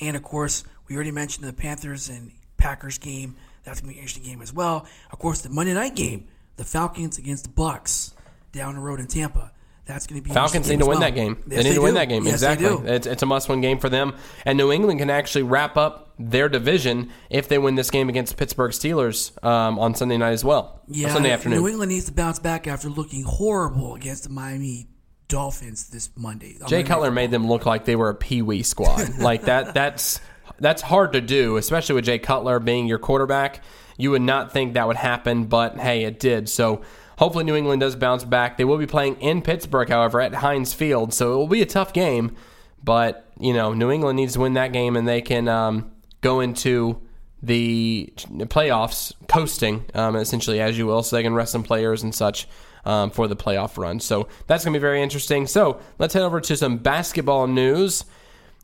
And 0.00 0.16
of 0.16 0.22
course, 0.22 0.62
we 0.88 0.94
already 0.94 1.10
mentioned 1.10 1.46
the 1.46 1.52
Panthers 1.52 2.08
and 2.08 2.30
Packers 2.60 2.98
game. 2.98 3.36
That's 3.64 3.80
going 3.80 3.92
to 3.92 3.94
be 3.94 3.98
an 3.98 4.04
interesting 4.04 4.24
game 4.24 4.42
as 4.42 4.52
well. 4.52 4.86
Of 5.10 5.18
course, 5.18 5.40
the 5.40 5.48
Monday 5.48 5.74
night 5.74 5.96
game, 5.96 6.28
the 6.56 6.64
Falcons 6.64 7.18
against 7.18 7.44
the 7.44 7.50
Bucs 7.50 8.12
down 8.52 8.74
the 8.74 8.80
road 8.80 9.00
in 9.00 9.06
Tampa. 9.06 9.52
That's 9.86 10.06
going 10.06 10.22
to 10.22 10.28
be 10.28 10.32
Falcons 10.32 10.68
need 10.68 10.78
to 10.78 10.86
win 10.86 11.00
well. 11.00 11.00
that 11.00 11.14
game. 11.16 11.42
Yes, 11.48 11.62
they 11.62 11.70
need 11.70 11.74
to 11.74 11.82
win 11.82 11.94
that 11.94 12.08
game. 12.08 12.24
Yes, 12.24 12.34
exactly. 12.34 12.68
It's, 12.88 13.06
it's 13.08 13.22
a 13.22 13.26
must-win 13.26 13.60
game 13.60 13.78
for 13.78 13.88
them, 13.88 14.14
and 14.44 14.56
New 14.56 14.70
England 14.70 15.00
can 15.00 15.10
actually 15.10 15.42
wrap 15.42 15.76
up 15.76 16.14
their 16.16 16.48
division 16.48 17.10
if 17.28 17.48
they 17.48 17.58
win 17.58 17.74
this 17.74 17.90
game 17.90 18.08
against 18.08 18.36
Pittsburgh 18.36 18.70
Steelers 18.70 19.42
um, 19.44 19.78
on 19.80 19.94
Sunday 19.96 20.16
night 20.16 20.32
as 20.32 20.44
well. 20.44 20.80
Yeah, 20.86 21.12
Sunday 21.12 21.32
afternoon. 21.32 21.58
New 21.58 21.68
England 21.68 21.90
needs 21.90 22.04
to 22.04 22.12
bounce 22.12 22.38
back 22.38 22.68
after 22.68 22.88
looking 22.88 23.24
horrible 23.24 23.96
against 23.96 24.24
the 24.24 24.30
Miami 24.30 24.86
Dolphins 25.26 25.88
this 25.88 26.10
Monday. 26.16 26.56
Jay 26.68 26.82
Cutler 26.82 27.10
made 27.10 27.30
them 27.30 27.48
look 27.48 27.64
like 27.64 27.84
they 27.84 27.96
were 27.96 28.10
a 28.10 28.14
pee 28.14 28.42
wee 28.42 28.62
squad. 28.62 29.18
like 29.18 29.42
that. 29.42 29.74
That's 29.74 30.20
that's 30.60 30.82
hard 30.82 31.12
to 31.14 31.20
do, 31.20 31.56
especially 31.56 31.94
with 31.94 32.04
Jay 32.04 32.18
Cutler 32.18 32.60
being 32.60 32.86
your 32.86 32.98
quarterback. 32.98 33.62
You 33.96 34.12
would 34.12 34.22
not 34.22 34.52
think 34.52 34.74
that 34.74 34.86
would 34.86 34.96
happen, 34.96 35.44
but 35.44 35.78
hey, 35.78 36.04
it 36.04 36.20
did. 36.20 36.48
So 36.48 36.82
hopefully 37.18 37.44
New 37.44 37.56
England 37.56 37.80
does 37.80 37.96
bounce 37.96 38.24
back. 38.24 38.56
They 38.56 38.64
will 38.64 38.78
be 38.78 38.86
playing 38.86 39.16
in 39.20 39.42
Pittsburgh, 39.42 39.88
however, 39.88 40.20
at 40.20 40.34
Heinz 40.34 40.72
Field, 40.72 41.12
so 41.12 41.32
it 41.32 41.36
will 41.36 41.48
be 41.48 41.62
a 41.62 41.66
tough 41.66 41.92
game. 41.92 42.36
But 42.82 43.26
you 43.38 43.52
know, 43.52 43.74
New 43.74 43.90
England 43.90 44.16
needs 44.16 44.34
to 44.34 44.40
win 44.40 44.54
that 44.54 44.72
game, 44.72 44.96
and 44.96 45.08
they 45.08 45.22
can 45.22 45.48
um, 45.48 45.90
go 46.20 46.40
into 46.40 47.00
the 47.42 48.12
playoffs 48.16 49.12
coasting, 49.28 49.84
um, 49.94 50.16
essentially, 50.16 50.60
as 50.60 50.76
you 50.76 50.86
will, 50.86 51.02
so 51.02 51.16
they 51.16 51.22
can 51.22 51.34
rest 51.34 51.52
some 51.52 51.62
players 51.62 52.02
and 52.02 52.14
such 52.14 52.46
um, 52.84 53.10
for 53.10 53.28
the 53.28 53.36
playoff 53.36 53.78
run. 53.78 54.00
So 54.00 54.28
that's 54.46 54.64
going 54.64 54.72
to 54.72 54.78
be 54.78 54.82
very 54.82 55.02
interesting. 55.02 55.46
So 55.46 55.80
let's 55.98 56.14
head 56.14 56.22
over 56.22 56.40
to 56.40 56.56
some 56.56 56.78
basketball 56.78 57.46
news. 57.46 58.04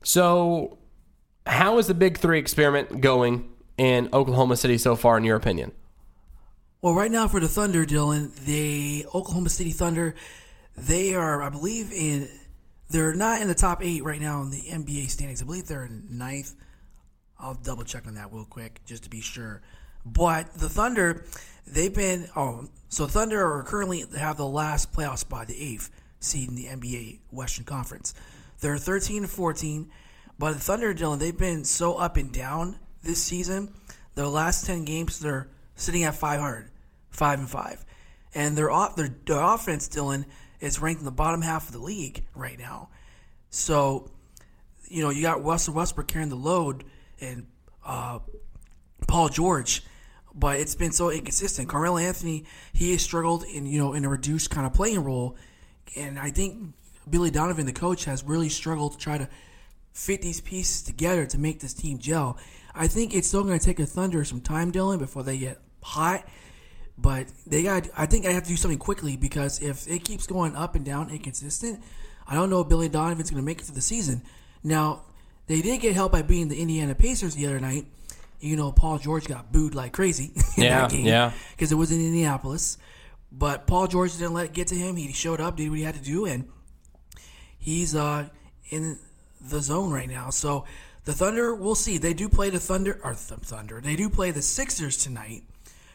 So, 0.03 0.79
how 1.47 1.79
is 1.79 1.87
the 1.87 1.95
Big 1.95 2.19
Three 2.19 2.39
experiment 2.39 3.01
going 3.01 3.49
in 3.79 4.09
Oklahoma 4.13 4.57
City 4.57 4.79
so 4.79 4.97
far, 4.97 5.17
in 5.19 5.25
your 5.25 5.37
opinion? 5.37 5.73
Well, 6.83 6.95
right 6.95 7.11
now 7.11 7.29
for 7.29 7.41
the 7.41 7.49
Thunder, 7.49 7.85
Dylan, 7.85 8.35
the 8.45 9.07
Oklahoma 9.15 9.49
City 9.49 9.71
Thunder, 9.71 10.15
they 10.77 11.15
are, 11.15 11.43
I 11.43 11.51
believe, 11.51 11.93
in. 11.93 12.29
They're 12.89 13.15
not 13.15 13.43
in 13.43 13.49
the 13.49 13.55
top 13.55 13.85
eight 13.85 14.05
right 14.05 14.21
now 14.21 14.43
in 14.43 14.51
the 14.51 14.63
NBA 14.63 15.09
standings. 15.09 15.43
I 15.43 15.45
believe 15.45 15.67
they're 15.67 15.87
in 15.87 16.07
ninth. 16.09 16.55
I'll 17.39 17.55
double 17.55 17.83
check 17.83 18.07
on 18.07 18.15
that 18.15 18.33
real 18.33 18.45
quick 18.45 18.81
just 18.87 19.03
to 19.05 19.11
be 19.11 19.21
sure. 19.21 19.61
But 20.05 20.55
the 20.55 20.69
Thunder, 20.69 21.25
they've 21.67 21.93
been 21.93 22.29
oh 22.37 22.69
so 22.89 23.07
Thunder 23.07 23.45
are 23.45 23.65
currently 23.65 24.05
have 24.17 24.37
the 24.37 24.47
last 24.47 24.93
playoff 24.93 25.19
spot, 25.19 25.49
the 25.49 25.61
eighth 25.61 25.91
seed 26.21 26.49
in 26.49 26.55
the 26.55 26.67
NBA 26.67 27.19
Western 27.31 27.65
Conference. 27.65 28.15
They're 28.61 28.79
thirteen 28.79 29.25
and 29.25 29.31
fourteen, 29.31 29.91
but 30.39 30.53
the 30.53 30.61
Thunder, 30.61 30.95
Dylan, 30.95 31.19
they've 31.19 31.37
been 31.37 31.65
so 31.65 31.95
up 31.95 32.17
and 32.17 32.33
down 32.33 32.79
this 33.03 33.23
season. 33.23 33.73
Their 34.15 34.27
last 34.27 34.67
ten 34.67 34.85
games, 34.85 35.19
they're 35.19 35.49
sitting 35.75 36.05
at 36.05 36.15
500, 36.15 36.71
five 37.11 37.39
and 37.39 37.49
five, 37.49 37.85
and 38.35 38.57
their 38.57 38.71
off 38.71 38.97
their, 38.97 39.15
their 39.27 39.41
offense, 39.41 39.89
Dylan, 39.89 40.25
is 40.61 40.81
ranked 40.81 41.01
in 41.01 41.05
the 41.05 41.11
bottom 41.11 41.43
half 41.43 41.67
of 41.67 41.73
the 41.73 41.79
league 41.79 42.25
right 42.35 42.59
now. 42.59 42.89
So, 43.51 44.11
you 44.89 45.03
know, 45.03 45.11
you 45.11 45.23
got 45.23 45.45
Russell 45.45 45.75
Westbrook 45.75 46.09
carrying 46.09 46.31
the 46.31 46.37
load 46.37 46.85
and 47.21 47.47
uh, 47.85 48.19
Paul 49.07 49.29
George, 49.29 49.83
but 50.35 50.61
it's 50.61 50.75
been 50.75 50.93
so 50.93 51.11
inconsistent. 51.11 51.69
Carmelo 51.69 51.99
Anthony, 51.99 52.45
he 52.73 52.93
has 52.93 53.03
struggled 53.03 53.45
in 53.45 53.67
you 53.67 53.79
know 53.79 53.95
in 53.95 54.05
a 54.05 54.09
reduced 54.09 54.51
kind 54.51 54.67
of 54.67 54.75
playing 54.75 55.03
role, 55.03 55.37
and 55.95 56.19
I 56.19 56.31
think 56.31 56.75
Billy 57.09 57.31
Donovan, 57.31 57.67
the 57.67 57.73
coach, 57.73 58.05
has 58.05 58.25
really 58.25 58.49
struggled 58.49 58.93
to 58.93 58.99
try 58.99 59.19
to 59.19 59.29
fit 59.97 60.21
these 60.21 60.41
pieces 60.43 60.83
together 60.83 61.25
to 61.25 61.39
make 61.39 61.61
this 61.61 61.73
team 61.73 61.99
gel. 61.99 62.37
I 62.75 62.87
think 62.87 63.15
it's 63.15 63.27
still 63.27 63.43
going 63.43 63.59
to 63.59 63.65
take 63.65 63.81
a 63.81 63.87
Thunder 63.87 64.23
some 64.25 64.43
time, 64.43 64.71
Dylan, 64.71 64.99
before 64.99 65.23
they 65.23 65.39
get 65.39 65.59
hot. 65.83 66.29
But 66.99 67.27
they 67.47 67.63
got. 67.63 67.89
I 67.97 68.07
think 68.07 68.27
I 68.27 68.33
have 68.33 68.43
to 68.45 68.49
do 68.49 68.57
something 68.57 68.79
quickly 68.79 69.17
because 69.17 69.61
if 69.61 69.89
it 69.89 70.05
keeps 70.05 70.27
going 70.27 70.55
up 70.55 70.75
and 70.75 70.85
down 70.85 71.11
inconsistent, 71.11 71.83
I 72.27 72.35
don't 72.35 72.49
know 72.51 72.61
if 72.61 72.69
Billy 72.69 72.89
Donovan's 72.89 73.31
going 73.31 73.43
to 73.43 73.47
make 73.47 73.61
it 73.61 73.65
to 73.65 73.73
the 73.73 73.81
season. 73.83 74.23
Now 74.63 75.03
they 75.47 75.61
did 75.63 75.81
get 75.81 75.95
help 75.95 76.13
by 76.13 76.23
beating 76.23 76.49
the 76.49 76.61
Indiana 76.61 76.95
Pacers 76.95 77.35
the 77.35 77.47
other 77.47 77.61
night. 77.61 77.87
You 78.41 78.57
know, 78.57 78.73
Paul 78.73 78.99
George 78.99 79.27
got 79.27 79.51
booed 79.53 79.75
like 79.75 79.93
crazy 79.93 80.33
in 80.57 80.65
Yeah, 80.65 80.81
that 80.83 80.91
game 80.91 81.07
yeah. 81.07 81.33
because 81.53 81.73
it 81.73 81.77
was 81.77 81.91
in 81.91 82.01
Indianapolis. 82.01 82.79
But 83.33 83.67
Paul 83.67 83.87
George 83.89 84.13
didn't 84.13 84.35
let 84.35 84.47
it 84.47 84.53
get 84.53 84.69
to 84.69 84.75
him. 84.75 84.97
He 84.97 85.13
showed 85.13 85.41
up, 85.41 85.57
did 85.57 85.69
what 85.69 85.79
he 85.79 85.85
had 85.85 85.95
to 85.97 86.03
do, 86.03 86.25
and 86.27 86.49
he's 87.59 87.95
uh, 87.95 88.29
in 88.71 88.99
the 89.49 89.61
zone 89.61 89.91
right 89.93 90.09
now. 90.09 90.31
So 90.31 90.65
the 91.05 91.13
Thunder, 91.13 91.55
we'll 91.55 91.75
see. 91.75 91.99
They 91.99 92.15
do 92.15 92.29
play 92.29 92.51
the 92.51 92.59
Thunder 92.61 93.01
or 93.05 93.13
the 93.13 93.37
Thunder. 93.37 93.81
They 93.81 93.97
do 93.97 94.09
play 94.11 94.31
the 94.31 94.43
Sixers 94.43 94.97
tonight. 94.97 95.43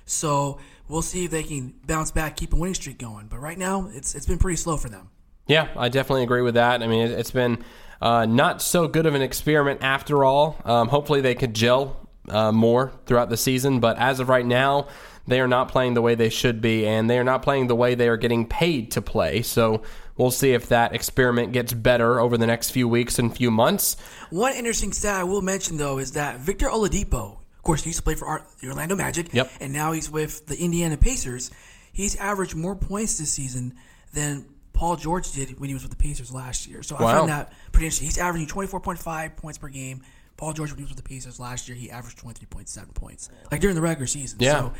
So 0.05 0.57
we'll 0.87 1.01
see 1.01 1.25
if 1.25 1.31
they 1.31 1.43
can 1.43 1.73
bounce 1.85 2.11
back, 2.11 2.35
keep 2.35 2.53
a 2.53 2.55
winning 2.55 2.73
streak 2.75 2.97
going. 2.97 3.27
But 3.27 3.39
right 3.39 3.57
now, 3.57 3.89
it's 3.93 4.15
it's 4.15 4.25
been 4.25 4.37
pretty 4.39 4.57
slow 4.57 4.77
for 4.77 4.89
them. 4.89 5.09
Yeah, 5.47 5.67
I 5.75 5.89
definitely 5.89 6.23
agree 6.23 6.41
with 6.41 6.55
that. 6.55 6.81
I 6.81 6.87
mean, 6.87 7.07
it- 7.07 7.11
it's 7.19 7.31
been 7.31 7.63
uh, 8.01 8.25
not 8.25 8.61
so 8.61 8.87
good 8.87 9.05
of 9.05 9.13
an 9.15 9.21
experiment 9.21 9.83
after 9.83 10.23
all. 10.23 10.57
Um, 10.65 10.87
hopefully, 10.87 11.21
they 11.21 11.35
could 11.35 11.53
gel 11.53 11.97
uh, 12.29 12.51
more 12.51 12.91
throughout 13.05 13.29
the 13.29 13.37
season, 13.37 13.79
but 13.79 13.97
as 13.97 14.19
of 14.19 14.27
right 14.29 14.45
now, 14.45 14.87
they 15.27 15.39
are 15.39 15.47
not 15.47 15.69
playing 15.69 15.93
the 15.93 16.01
way 16.01 16.15
they 16.15 16.29
should 16.29 16.61
be, 16.61 16.85
and 16.85 17.09
they 17.09 17.17
are 17.19 17.23
not 17.23 17.41
playing 17.43 17.67
the 17.67 17.75
way 17.75 17.95
they 17.95 18.07
are 18.07 18.17
getting 18.17 18.45
paid 18.47 18.91
to 18.91 19.01
play. 19.01 19.41
So 19.41 19.81
we'll 20.17 20.31
see 20.31 20.51
if 20.53 20.67
that 20.69 20.93
experiment 20.95 21.51
gets 21.53 21.73
better 21.73 22.19
over 22.19 22.37
the 22.37 22.47
next 22.47 22.71
few 22.71 22.87
weeks 22.87 23.19
and 23.19 23.35
few 23.35 23.51
months. 23.51 23.97
One 24.29 24.53
interesting 24.53 24.93
stat 24.93 25.15
I 25.21 25.23
will 25.23 25.41
mention 25.41 25.77
though 25.77 25.97
is 25.99 26.13
that 26.13 26.39
Victor 26.39 26.67
Oladipo, 26.67 27.37
of 27.37 27.63
course, 27.63 27.83
he 27.83 27.89
used 27.89 27.99
to 27.99 28.03
play 28.03 28.15
for 28.15 28.43
the 28.61 28.67
Orlando 28.67 28.95
Magic, 28.95 29.33
Yep. 29.33 29.51
and 29.59 29.71
now 29.73 29.91
he's 29.91 30.09
with 30.09 30.47
the 30.47 30.57
Indiana 30.59 30.97
Pacers. 30.97 31.51
He's 31.93 32.15
averaged 32.15 32.55
more 32.55 32.75
points 32.75 33.17
this 33.17 33.31
season 33.31 33.75
than 34.13 34.45
Paul 34.73 34.95
George 34.95 35.31
did 35.31 35.59
when 35.59 35.67
he 35.69 35.73
was 35.75 35.83
with 35.83 35.91
the 35.91 35.97
Pacers 35.97 36.31
last 36.33 36.67
year. 36.67 36.81
So 36.81 36.95
I 36.95 37.03
Wow. 37.03 37.17
find 37.19 37.29
that 37.29 37.53
pretty 37.71 37.85
interesting. 37.85 38.07
He's 38.07 38.17
averaging 38.17 38.47
24.5 38.47 39.35
points 39.37 39.57
per 39.59 39.67
game. 39.67 40.01
Paul 40.37 40.53
George, 40.53 40.71
when 40.71 40.77
he 40.79 40.83
was 40.83 40.89
with 40.91 40.97
the 40.97 41.07
Pacers 41.07 41.39
last 41.39 41.67
year, 41.67 41.77
he 41.77 41.91
averaged 41.91 42.17
23.7 42.17 42.93
points, 42.95 43.29
like 43.51 43.61
during 43.61 43.75
the 43.75 43.81
regular 43.81 44.07
season. 44.07 44.39
Yeah. 44.41 44.53
So 44.59 44.73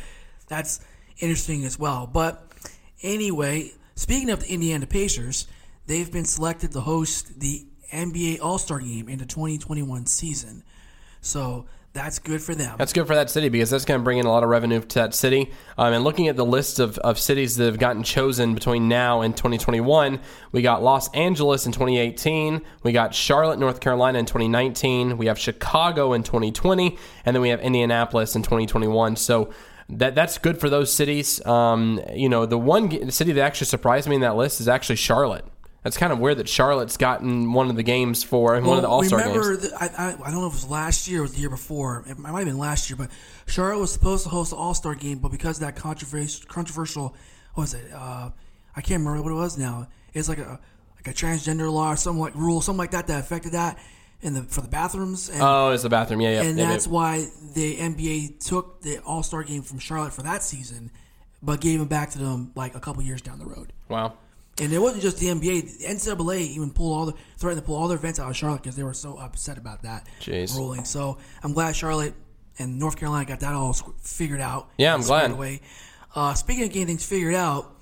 that's 0.52 0.80
interesting 1.18 1.64
as 1.64 1.78
well. 1.78 2.06
But 2.06 2.46
anyway, 3.02 3.72
speaking 3.94 4.28
of 4.30 4.40
the 4.40 4.52
Indiana 4.52 4.86
Pacers, 4.86 5.46
they've 5.86 6.12
been 6.12 6.26
selected 6.26 6.72
to 6.72 6.80
host 6.80 7.40
the 7.40 7.66
NBA 7.92 8.40
All 8.42 8.58
Star 8.58 8.78
Game 8.78 9.08
in 9.08 9.18
the 9.18 9.24
2021 9.24 10.06
season. 10.06 10.62
So 11.22 11.66
that's 11.94 12.18
good 12.18 12.42
for 12.42 12.54
them. 12.54 12.76
That's 12.78 12.92
good 12.92 13.06
for 13.06 13.14
that 13.14 13.30
city 13.30 13.48
because 13.48 13.70
that's 13.70 13.84
going 13.84 14.00
to 14.00 14.04
bring 14.04 14.18
in 14.18 14.26
a 14.26 14.30
lot 14.30 14.42
of 14.42 14.48
revenue 14.48 14.80
to 14.80 14.94
that 14.98 15.14
city. 15.14 15.50
Um, 15.78 15.92
and 15.92 16.04
looking 16.04 16.28
at 16.28 16.36
the 16.36 16.44
list 16.44 16.78
of, 16.80 16.98
of 16.98 17.18
cities 17.18 17.56
that 17.56 17.66
have 17.66 17.78
gotten 17.78 18.02
chosen 18.02 18.54
between 18.54 18.88
now 18.88 19.20
and 19.20 19.36
2021, 19.36 20.20
we 20.52 20.62
got 20.62 20.82
Los 20.82 21.08
Angeles 21.14 21.64
in 21.66 21.72
2018, 21.72 22.62
we 22.82 22.92
got 22.92 23.14
Charlotte, 23.14 23.58
North 23.58 23.80
Carolina 23.80 24.18
in 24.18 24.26
2019, 24.26 25.18
we 25.18 25.26
have 25.26 25.38
Chicago 25.38 26.14
in 26.14 26.22
2020, 26.22 26.96
and 27.24 27.36
then 27.36 27.42
we 27.42 27.50
have 27.50 27.60
Indianapolis 27.60 28.36
in 28.36 28.42
2021. 28.42 29.16
So 29.16 29.52
that 29.98 30.14
that's 30.14 30.38
good 30.38 30.58
for 30.58 30.70
those 30.70 30.92
cities. 30.92 31.44
Um, 31.46 32.00
you 32.14 32.28
know, 32.28 32.46
the 32.46 32.58
one 32.58 33.10
city 33.10 33.32
that 33.32 33.42
actually 33.42 33.66
surprised 33.66 34.08
me 34.08 34.14
in 34.16 34.20
that 34.22 34.36
list 34.36 34.60
is 34.60 34.68
actually 34.68 34.96
Charlotte. 34.96 35.44
That's 35.82 35.96
kind 35.96 36.12
of 36.12 36.20
weird 36.20 36.38
that 36.38 36.48
Charlotte's 36.48 36.96
gotten 36.96 37.52
one 37.52 37.68
of 37.68 37.74
the 37.74 37.82
games 37.82 38.22
for 38.22 38.60
one 38.60 38.76
of 38.76 38.82
the 38.82 38.88
All 38.88 39.02
Star 39.02 39.20
games. 39.20 39.72
I, 39.72 39.86
I, 39.86 40.08
I 40.12 40.30
don't 40.30 40.40
know 40.40 40.46
if 40.46 40.52
it 40.52 40.56
was 40.56 40.70
last 40.70 41.08
year 41.08 41.24
or 41.24 41.28
the 41.28 41.38
year 41.38 41.50
before. 41.50 42.04
It 42.06 42.18
might 42.18 42.30
have 42.30 42.46
been 42.46 42.58
last 42.58 42.88
year, 42.88 42.96
but 42.96 43.10
Charlotte 43.46 43.80
was 43.80 43.92
supposed 43.92 44.22
to 44.24 44.30
host 44.30 44.50
the 44.50 44.56
All 44.56 44.74
Star 44.74 44.94
game, 44.94 45.18
but 45.18 45.32
because 45.32 45.56
of 45.56 45.66
that 45.66 45.74
controversial, 45.74 46.46
controversial, 46.46 47.16
what 47.54 47.62
was 47.64 47.74
it? 47.74 47.92
Uh, 47.92 48.30
I 48.76 48.80
can't 48.80 49.00
remember 49.00 49.22
what 49.22 49.32
it 49.32 49.40
was 49.40 49.58
now. 49.58 49.88
It's 50.14 50.28
like 50.28 50.38
a 50.38 50.60
like 50.94 51.08
a 51.08 51.12
transgender 51.12 51.70
law 51.72 51.92
or 51.92 51.96
something 51.96 52.20
like 52.20 52.36
rule, 52.36 52.60
something 52.60 52.78
like 52.78 52.92
that 52.92 53.08
that 53.08 53.18
affected 53.18 53.52
that 53.52 53.76
in 54.22 54.34
the 54.34 54.42
for 54.44 54.60
the 54.60 54.68
bathrooms. 54.68 55.28
And, 55.28 55.42
Oh, 55.42 55.70
it's 55.70 55.82
the 55.82 55.88
bathroom. 55.90 56.20
Yeah, 56.20 56.30
yeah. 56.30 56.42
and 56.42 56.56
yeah, 56.58 56.64
yeah. 56.64 56.70
that's 56.70 56.86
why 56.86 57.26
the 57.54 57.76
NBA 57.76 58.44
took 58.46 58.80
the 58.82 58.98
All 59.00 59.22
Star 59.22 59.42
game 59.42 59.62
from 59.62 59.78
Charlotte 59.78 60.12
for 60.12 60.22
that 60.22 60.42
season, 60.42 60.90
but 61.42 61.60
gave 61.60 61.80
it 61.80 61.88
back 61.88 62.10
to 62.10 62.18
them 62.18 62.52
like 62.54 62.74
a 62.74 62.80
couple 62.80 63.02
years 63.02 63.20
down 63.22 63.38
the 63.38 63.46
road. 63.46 63.72
wow. 63.88 64.14
And 64.60 64.70
it 64.70 64.78
wasn't 64.78 65.00
just 65.02 65.16
the 65.18 65.28
NBA. 65.28 65.78
The 65.78 65.84
NCAA 65.86 66.40
even 66.40 66.70
pulled 66.72 66.92
all 66.98 67.06
the 67.06 67.14
threatened 67.38 67.62
to 67.62 67.66
pull 67.66 67.74
all 67.74 67.88
their 67.88 67.96
events 67.96 68.20
out 68.20 68.28
of 68.28 68.36
Charlotte 68.36 68.62
because 68.62 68.76
they 68.76 68.82
were 68.82 68.92
so 68.92 69.16
upset 69.16 69.56
about 69.56 69.82
that 69.84 70.06
Jeez. 70.20 70.54
ruling. 70.54 70.84
So 70.84 71.16
I'm 71.42 71.54
glad 71.54 71.74
Charlotte 71.74 72.12
and 72.58 72.78
North 72.78 72.96
Carolina 72.98 73.24
got 73.24 73.40
that 73.40 73.54
all 73.54 73.72
figured 74.02 74.42
out. 74.42 74.68
Yeah, 74.76 74.92
I'm 74.92 75.00
glad. 75.00 75.30
Away. 75.30 75.62
Uh, 76.14 76.34
speaking 76.34 76.64
of 76.64 76.68
getting 76.68 76.86
things 76.86 77.02
figured 77.04 77.34
out, 77.34 77.74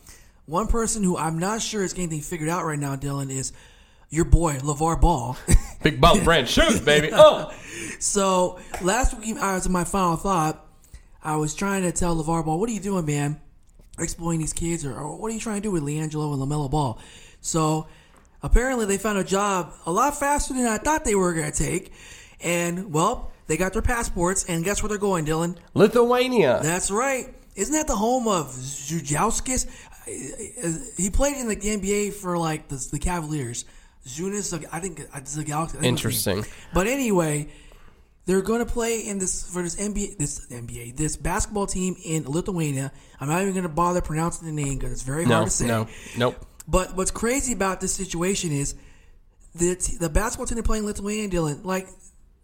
one 0.47 0.69
person 0.69 1.03
who 1.03 1.17
I'm 1.17 1.41
not 1.41 1.61
sure 1.61 1.83
is 1.83 1.93
getting 1.93 2.09
things 2.11 2.29
figured 2.29 2.49
out 2.49 2.65
right 2.65 2.79
now, 2.79 2.95
Dylan, 2.95 3.31
is 3.31 3.53
your 4.11 4.25
boy 4.25 4.55
LaVar 4.55 5.01
Ball. 5.01 5.37
Big 5.83 6.01
ball 6.01 6.21
brand 6.23 6.49
shoot, 6.49 6.85
baby. 6.85 7.11
Oh. 7.15 7.53
So 7.99 8.59
last 8.83 9.19
week, 9.19 9.37
I 9.39 9.55
was 9.55 9.67
in 9.67 9.73
my 9.73 9.85
final 9.85 10.17
thought. 10.17 10.67
I 11.23 11.37
was 11.37 11.55
trying 11.55 11.83
to 11.83 11.93
tell 11.93 12.17
LaVar 12.17 12.45
Ball, 12.45 12.59
"What 12.59 12.69
are 12.69 12.73
you 12.73 12.81
doing, 12.81 13.05
man? 13.05 13.41
Exploiting 13.99 14.41
these 14.41 14.53
kids, 14.55 14.85
or, 14.85 14.95
or 14.95 15.17
what 15.17 15.31
are 15.31 15.35
you 15.35 15.41
trying 15.41 15.57
to 15.57 15.63
do 15.63 15.71
with 15.71 15.83
LiAngelo 15.83 16.33
and 16.33 16.43
LaMelo 16.43 16.71
Ball?" 16.71 16.99
So 17.41 17.89
apparently, 18.43 18.87
they 18.87 18.97
found 18.99 19.19
a 19.19 19.25
job 19.25 19.73
a 19.87 19.93
lot 19.93 20.19
faster 20.19 20.55
than 20.55 20.67
I 20.67 20.79
thought 20.79 21.05
they 21.05 21.15
were 21.15 21.35
going 21.35 21.51
to 21.51 21.57
take, 21.57 21.93
and 22.41 22.93
well, 22.93 23.33
they 23.47 23.57
got 23.57 23.75
their 23.75 23.83
passports, 23.83 24.45
and 24.49 24.65
guess 24.65 24.83
where 24.83 24.89
they're 24.89 24.99
going, 24.99 25.27
Dylan? 25.27 25.57
Lithuania. 25.75 26.61
That's 26.63 26.91
right. 26.91 27.35
Isn't 27.55 27.75
that 27.75 27.87
the 27.87 27.97
home 27.97 28.29
of 28.29 28.47
Zujauskis? 28.47 29.67
Uh, 30.07 30.67
uh, 30.67 30.73
he 30.97 31.11
played 31.11 31.37
in 31.37 31.49
the 31.49 31.57
NBA 31.57 32.15
for 32.15 32.39
like 32.39 32.69
the, 32.69 32.89
the 32.93 32.99
Cavaliers. 32.99 33.67
Zunis, 34.07 34.53
I 34.73 34.81
think 34.81 35.01
Zagauskis. 35.01 35.83
Interesting. 35.83 36.45
But 36.75 36.87
anyway, 36.87 37.49
they're 38.27 38.43
going 38.43 38.61
to 38.65 38.71
play 38.71 39.01
in 39.07 39.19
this 39.19 39.51
for 39.51 39.63
this 39.63 39.77
NBA, 39.77 40.17
this 40.19 40.47
NBA, 40.47 40.97
this 40.97 41.17
basketball 41.17 41.67
team 41.67 41.97
in 42.05 42.25
Lithuania. 42.29 42.93
I'm 43.21 43.29
not 43.29 43.43
even 43.43 43.53
going 43.55 43.65
to 43.65 43.69
bother 43.69 44.01
pronouncing 44.01 44.47
the 44.47 44.53
name 44.63 44.79
because 44.79 44.93
it's 44.93 45.03
very 45.03 45.27
No, 45.27 45.35
hard 45.37 45.47
to 45.47 45.51
say. 45.51 45.67
no, 45.67 45.87
nope. 46.17 46.37
But 46.69 46.97
what's 46.97 47.11
crazy 47.11 47.53
about 47.53 47.81
this 47.81 47.93
situation 47.93 48.53
is 48.53 48.75
the 49.55 49.75
the 50.01 50.09
basketball 50.09 50.47
team 50.47 50.57
they're 50.57 50.63
playing 50.63 50.87
Lithuania, 50.87 51.29
Dylan. 51.29 51.65
Like 51.65 51.89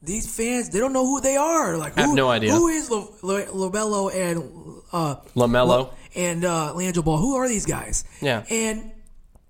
these 0.02 0.26
fans, 0.34 0.70
they 0.70 0.78
don't 0.80 0.92
know 0.92 1.06
who 1.06 1.20
they 1.20 1.36
are. 1.36 1.76
Like 1.78 1.94
who, 1.94 2.00
have 2.02 2.14
no 2.14 2.28
idea. 2.28 2.52
who 2.52 2.68
is 2.68 2.90
Lo- 2.90 3.14
Lo- 3.22 3.46
Lobello 3.46 4.12
and 4.14 4.82
uh, 4.92 5.16
LaMelo. 5.36 5.90
and 6.14 6.44
uh, 6.44 6.74
Leandro 6.74 7.02
Ball. 7.02 7.18
Who 7.18 7.36
are 7.36 7.48
these 7.48 7.66
guys? 7.66 8.04
Yeah. 8.20 8.44
And 8.50 8.90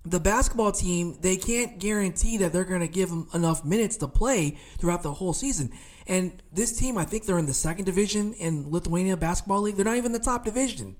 the 0.09 0.19
basketball 0.19 0.71
team, 0.71 1.17
they 1.21 1.35
can't 1.37 1.79
guarantee 1.79 2.37
that 2.37 2.53
they're 2.53 2.63
going 2.63 2.81
to 2.81 2.87
give 2.87 3.09
them 3.09 3.27
enough 3.33 3.65
minutes 3.65 3.97
to 3.97 4.07
play 4.07 4.57
throughout 4.77 5.03
the 5.03 5.13
whole 5.13 5.33
season. 5.33 5.71
And 6.07 6.41
this 6.53 6.77
team, 6.77 6.97
I 6.97 7.03
think 7.03 7.25
they're 7.25 7.37
in 7.37 7.45
the 7.45 7.53
second 7.53 7.85
division 7.85 8.33
in 8.33 8.69
Lithuania 8.71 9.17
basketball 9.17 9.61
league. 9.61 9.75
They're 9.75 9.85
not 9.85 9.97
even 9.97 10.13
the 10.13 10.19
top 10.19 10.45
division. 10.45 10.95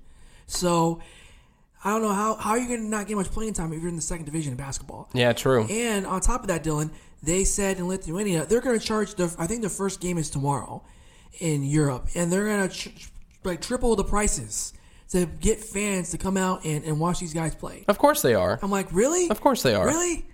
So 0.46 1.00
I 1.84 1.90
don't 1.90 2.02
know 2.02 2.12
how 2.12 2.34
how 2.34 2.50
are 2.50 2.58
you 2.58 2.68
going 2.68 2.82
to 2.82 2.88
not 2.88 3.06
get 3.06 3.16
much 3.16 3.28
playing 3.28 3.54
time 3.54 3.72
if 3.72 3.80
you're 3.80 3.88
in 3.88 3.96
the 3.96 4.02
second 4.02 4.26
division 4.26 4.52
in 4.52 4.56
basketball. 4.56 5.08
Yeah, 5.14 5.32
true. 5.32 5.66
And 5.70 6.06
on 6.06 6.20
top 6.20 6.42
of 6.42 6.48
that, 6.48 6.64
Dylan, 6.64 6.90
they 7.22 7.44
said 7.44 7.78
in 7.78 7.88
Lithuania 7.88 8.46
they're 8.46 8.60
going 8.60 8.78
to 8.78 8.84
charge. 8.84 9.14
The, 9.14 9.34
I 9.38 9.46
think 9.46 9.62
the 9.62 9.68
first 9.68 10.00
game 10.00 10.18
is 10.18 10.28
tomorrow 10.28 10.82
in 11.40 11.62
Europe, 11.62 12.08
and 12.14 12.32
they're 12.32 12.46
going 12.46 12.68
to 12.68 12.74
tr- 12.74 12.88
like 13.44 13.60
triple 13.60 13.94
the 13.96 14.04
prices 14.04 14.72
to 15.10 15.26
get 15.26 15.60
fans 15.60 16.10
to 16.10 16.18
come 16.18 16.36
out 16.36 16.64
and, 16.64 16.84
and 16.84 17.00
watch 17.00 17.20
these 17.20 17.34
guys 17.34 17.54
play. 17.54 17.84
Of 17.88 17.98
course 17.98 18.22
they 18.22 18.34
are. 18.34 18.58
I'm 18.62 18.70
like, 18.70 18.92
really? 18.92 19.30
Of 19.30 19.40
course 19.40 19.62
they 19.62 19.74
are. 19.74 19.86
Really? 19.86 20.26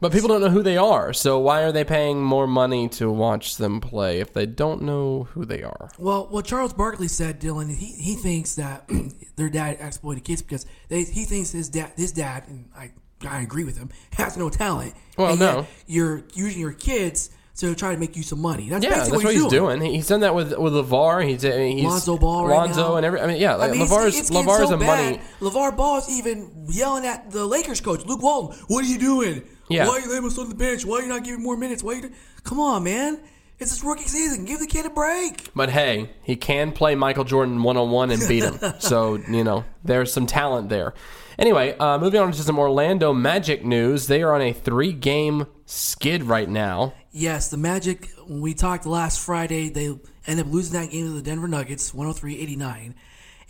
But 0.00 0.12
people 0.12 0.28
don't 0.28 0.40
know 0.40 0.48
who 0.48 0.62
they 0.62 0.78
are. 0.78 1.12
So 1.12 1.38
why 1.38 1.62
are 1.62 1.72
they 1.72 1.84
paying 1.84 2.22
more 2.22 2.46
money 2.46 2.88
to 2.90 3.10
watch 3.10 3.56
them 3.56 3.80
play 3.80 4.20
if 4.20 4.32
they 4.32 4.46
don't 4.46 4.82
know 4.82 5.24
who 5.32 5.44
they 5.44 5.62
are? 5.62 5.90
Well, 5.98 6.26
what 6.30 6.46
Charles 6.46 6.72
Barkley 6.72 7.08
said, 7.08 7.38
Dylan, 7.40 7.74
he, 7.74 7.92
he 7.92 8.14
thinks 8.14 8.54
that 8.54 8.90
their 9.36 9.50
dad 9.50 9.76
exploited 9.80 10.24
kids 10.24 10.40
because 10.40 10.64
they, 10.88 11.04
he 11.04 11.24
thinks 11.24 11.50
his 11.50 11.68
dad, 11.68 11.92
his 11.96 12.12
dad, 12.12 12.44
and 12.48 12.70
I, 12.74 12.92
I 13.28 13.42
agree 13.42 13.64
with 13.64 13.76
him, 13.76 13.90
has 14.12 14.38
no 14.38 14.48
talent. 14.48 14.94
Well, 15.18 15.36
no. 15.36 15.66
you're 15.86 16.24
using 16.32 16.60
your 16.60 16.72
kids 16.72 17.30
to 17.60 17.74
try 17.74 17.92
to 17.94 17.98
make 18.00 18.16
you 18.16 18.22
some 18.22 18.40
money. 18.40 18.68
That's 18.68 18.84
Yeah, 18.84 18.90
that's 18.96 19.10
what 19.10 19.32
he's 19.32 19.46
doing. 19.46 19.80
He- 19.80 19.96
He's 19.96 20.08
done 20.08 20.20
that 20.20 20.34
with 20.34 20.56
with 20.58 20.72
LaVar. 20.72 21.26
He's 21.28 21.42
he's 21.42 21.84
Lonzo 21.84 22.16
Ball 22.18 22.46
right 22.48 22.56
Lonzo 22.56 22.88
now. 22.90 22.96
and 22.96 23.06
every. 23.06 23.20
I 23.20 23.26
mean, 23.26 23.40
yeah, 23.40 23.52
I 23.54 23.56
like 23.56 23.70
mean, 23.72 23.82
it's- 23.82 23.92
LaVar's 23.96 24.18
it's 24.18 24.30
getting 24.30 24.46
LaVar's 24.48 24.68
so 24.68 24.74
a 24.74 24.78
bad. 24.78 24.86
money. 25.12 25.20
LaVar 25.40 25.76
Ball 25.76 25.98
is 25.98 26.08
even 26.10 26.66
yelling 26.68 27.06
at 27.06 27.30
the 27.30 27.44
Lakers 27.46 27.80
coach, 27.80 28.04
Luke 28.06 28.22
Walton. 28.22 28.58
What 28.68 28.84
are 28.84 28.88
you 28.88 28.98
doing? 28.98 29.42
Yeah. 29.68 29.86
Why 29.86 29.94
are 29.98 30.00
you 30.00 30.08
letting 30.10 30.26
us 30.26 30.36
on 30.38 30.48
the 30.48 30.54
bench? 30.54 30.84
Why 30.84 30.98
are 30.98 31.02
you 31.02 31.08
not 31.08 31.22
giving 31.24 31.42
more 31.42 31.56
minutes? 31.56 31.82
Why 31.82 31.92
are 31.92 31.96
you? 31.96 32.02
do- 32.02 32.10
Come 32.42 32.58
on, 32.60 32.82
man. 32.84 33.20
It's 33.58 33.70
his 33.72 33.84
rookie 33.84 34.04
season. 34.04 34.46
Give 34.46 34.58
the 34.58 34.66
kid 34.66 34.86
a 34.86 34.90
break. 34.90 35.50
But 35.54 35.68
hey, 35.68 36.08
he 36.22 36.34
can 36.34 36.72
play 36.72 36.94
Michael 36.94 37.24
Jordan 37.24 37.62
one 37.62 37.76
on 37.76 37.90
one 37.90 38.10
and 38.10 38.26
beat 38.26 38.42
him. 38.42 38.58
so 38.78 39.16
you 39.28 39.44
know 39.44 39.64
there's 39.84 40.12
some 40.12 40.26
talent 40.26 40.70
there. 40.70 40.94
Anyway, 41.38 41.76
uh, 41.78 41.98
moving 41.98 42.20
on 42.20 42.32
to 42.32 42.42
some 42.42 42.58
Orlando 42.58 43.12
Magic 43.12 43.64
news. 43.64 44.06
They 44.06 44.22
are 44.22 44.34
on 44.34 44.40
a 44.42 44.52
three 44.54 44.92
game 44.92 45.46
skid 45.70 46.24
right 46.24 46.48
now. 46.48 46.94
Yes, 47.12 47.48
the 47.48 47.56
Magic, 47.56 48.10
when 48.26 48.40
we 48.40 48.54
talked 48.54 48.86
last 48.86 49.20
Friday, 49.20 49.68
they 49.68 49.86
ended 50.26 50.46
up 50.46 50.52
losing 50.52 50.80
that 50.80 50.90
game 50.90 51.06
to 51.06 51.12
the 51.12 51.22
Denver 51.22 51.48
Nuggets, 51.48 51.92
103-89. 51.92 52.94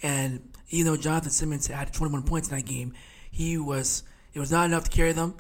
And 0.03 0.49
even 0.71 0.93
though 0.93 0.97
Jonathan 0.97 1.31
Simmons 1.31 1.67
had 1.67 1.93
21 1.93 2.23
points 2.23 2.51
in 2.51 2.57
that 2.57 2.65
game, 2.65 2.95
he 3.31 3.59
was 3.59 4.03
it 4.33 4.39
was 4.39 4.53
not 4.53 4.67
enough 4.67 4.85
to 4.85 4.91
carry 4.91 5.13
them. 5.13 5.35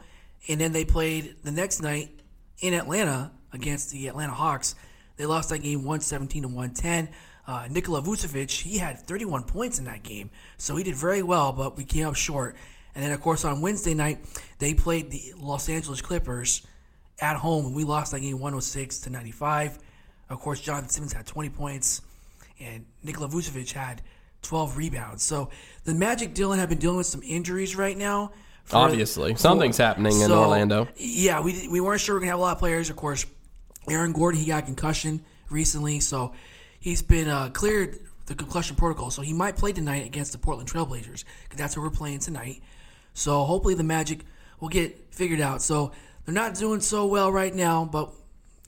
And 0.49 0.61
then 0.61 0.73
they 0.73 0.85
played 0.85 1.37
the 1.45 1.53
next 1.53 1.81
night 1.83 2.11
in 2.61 2.75
Atlanta 2.75 3.31
against 3.53 3.91
the 3.91 4.09
Atlanta 4.09 4.33
Hawks. 4.33 4.75
They 5.17 5.27
lost 5.27 5.51
that 5.51 5.59
game 5.59 5.81
117 5.81 6.43
to 6.43 6.49
110. 6.49 7.09
Uh, 7.47 7.67
Nikola 7.71 8.03
Vucevic, 8.03 8.51
he 8.61 8.79
had 8.79 9.01
31 9.01 9.45
points 9.45 9.79
in 9.79 9.85
that 9.87 10.03
game, 10.03 10.31
so 10.57 10.77
he 10.77 10.85
did 10.85 10.95
very 10.95 11.23
well, 11.23 11.53
but 11.53 11.77
we 11.77 11.85
came 11.85 12.07
up 12.07 12.15
short. 12.15 12.57
And 12.95 13.05
then, 13.05 13.13
of 13.13 13.21
course, 13.21 13.45
on 13.45 13.61
Wednesday 13.61 13.95
night, 13.95 14.19
they 14.59 14.75
played 14.75 15.11
the 15.11 15.35
Los 15.39 15.69
Angeles 15.69 16.01
Clippers, 16.01 16.67
at 17.21 17.37
home, 17.37 17.67
and 17.67 17.75
we 17.75 17.85
lost 17.85 18.13
that 18.13 18.21
game 18.21 18.39
106 18.39 18.99
to 19.01 19.11
95. 19.11 19.79
Of 20.29 20.41
course, 20.41 20.61
Jonathan 20.61 20.89
Simmons 20.89 21.13
had 21.13 21.27
20 21.27 21.51
points, 21.51 22.03
and 22.61 22.87
Nikola 23.03 23.29
Vucevic 23.29 23.73
had 23.73 24.03
12 24.43 24.77
rebounds. 24.77 25.23
So 25.23 25.51
the 25.85 25.95
Magic 25.95 26.35
Dylan 26.35 26.59
have 26.59 26.69
been 26.69 26.79
dealing 26.79 26.97
with 26.99 27.07
some 27.07 27.23
injuries 27.23 27.77
right 27.77 27.97
now. 27.97 28.33
for- 28.65 28.77
Obviously, 28.77 29.35
something's 29.35 29.77
happening 29.77 30.21
in 30.21 30.31
Orlando. 30.31 30.89
Yeah, 30.97 31.41
we 31.41 31.67
we 31.69 31.81
weren't 31.81 32.01
sure 32.01 32.15
we 32.15 32.19
are 32.19 32.21
gonna 32.21 32.31
have 32.33 32.39
a 32.39 32.43
lot 32.43 32.53
of 32.53 32.59
players. 32.59 32.89
Of 32.91 32.97
course, 32.97 33.27
Aaron 33.89 34.13
Gordon 34.13 34.41
he 34.41 34.47
got 34.47 34.67
concussion 34.67 35.25
recently, 35.51 35.99
so 36.01 36.33
he's 36.79 37.03
been 37.03 37.29
uh, 37.29 37.49
cleared 37.51 37.99
the 38.27 38.35
concussion 38.37 38.77
protocol. 38.77 39.11
So 39.11 39.23
he 39.23 39.33
might 39.33 39.57
play 39.57 39.73
tonight 39.73 40.07
against 40.07 40.33
the 40.33 40.39
Portland 40.39 40.71
Trailblazers 40.71 41.25
because 41.45 41.59
that's 41.59 41.77
where 41.77 41.83
we're 41.85 41.91
playing 41.91 42.21
tonight. 42.21 42.63
So 43.13 43.43
hopefully 43.45 43.75
the 43.75 43.83
Magic 43.83 44.21
will 44.61 44.69
get 44.69 45.13
figured 45.13 45.41
out. 45.41 45.63
So 45.63 45.91
they're 46.25 46.35
not 46.35 46.55
doing 46.55 46.81
so 46.81 47.07
well 47.07 47.33
right 47.33 47.55
now, 47.55 47.85
but 47.85 48.13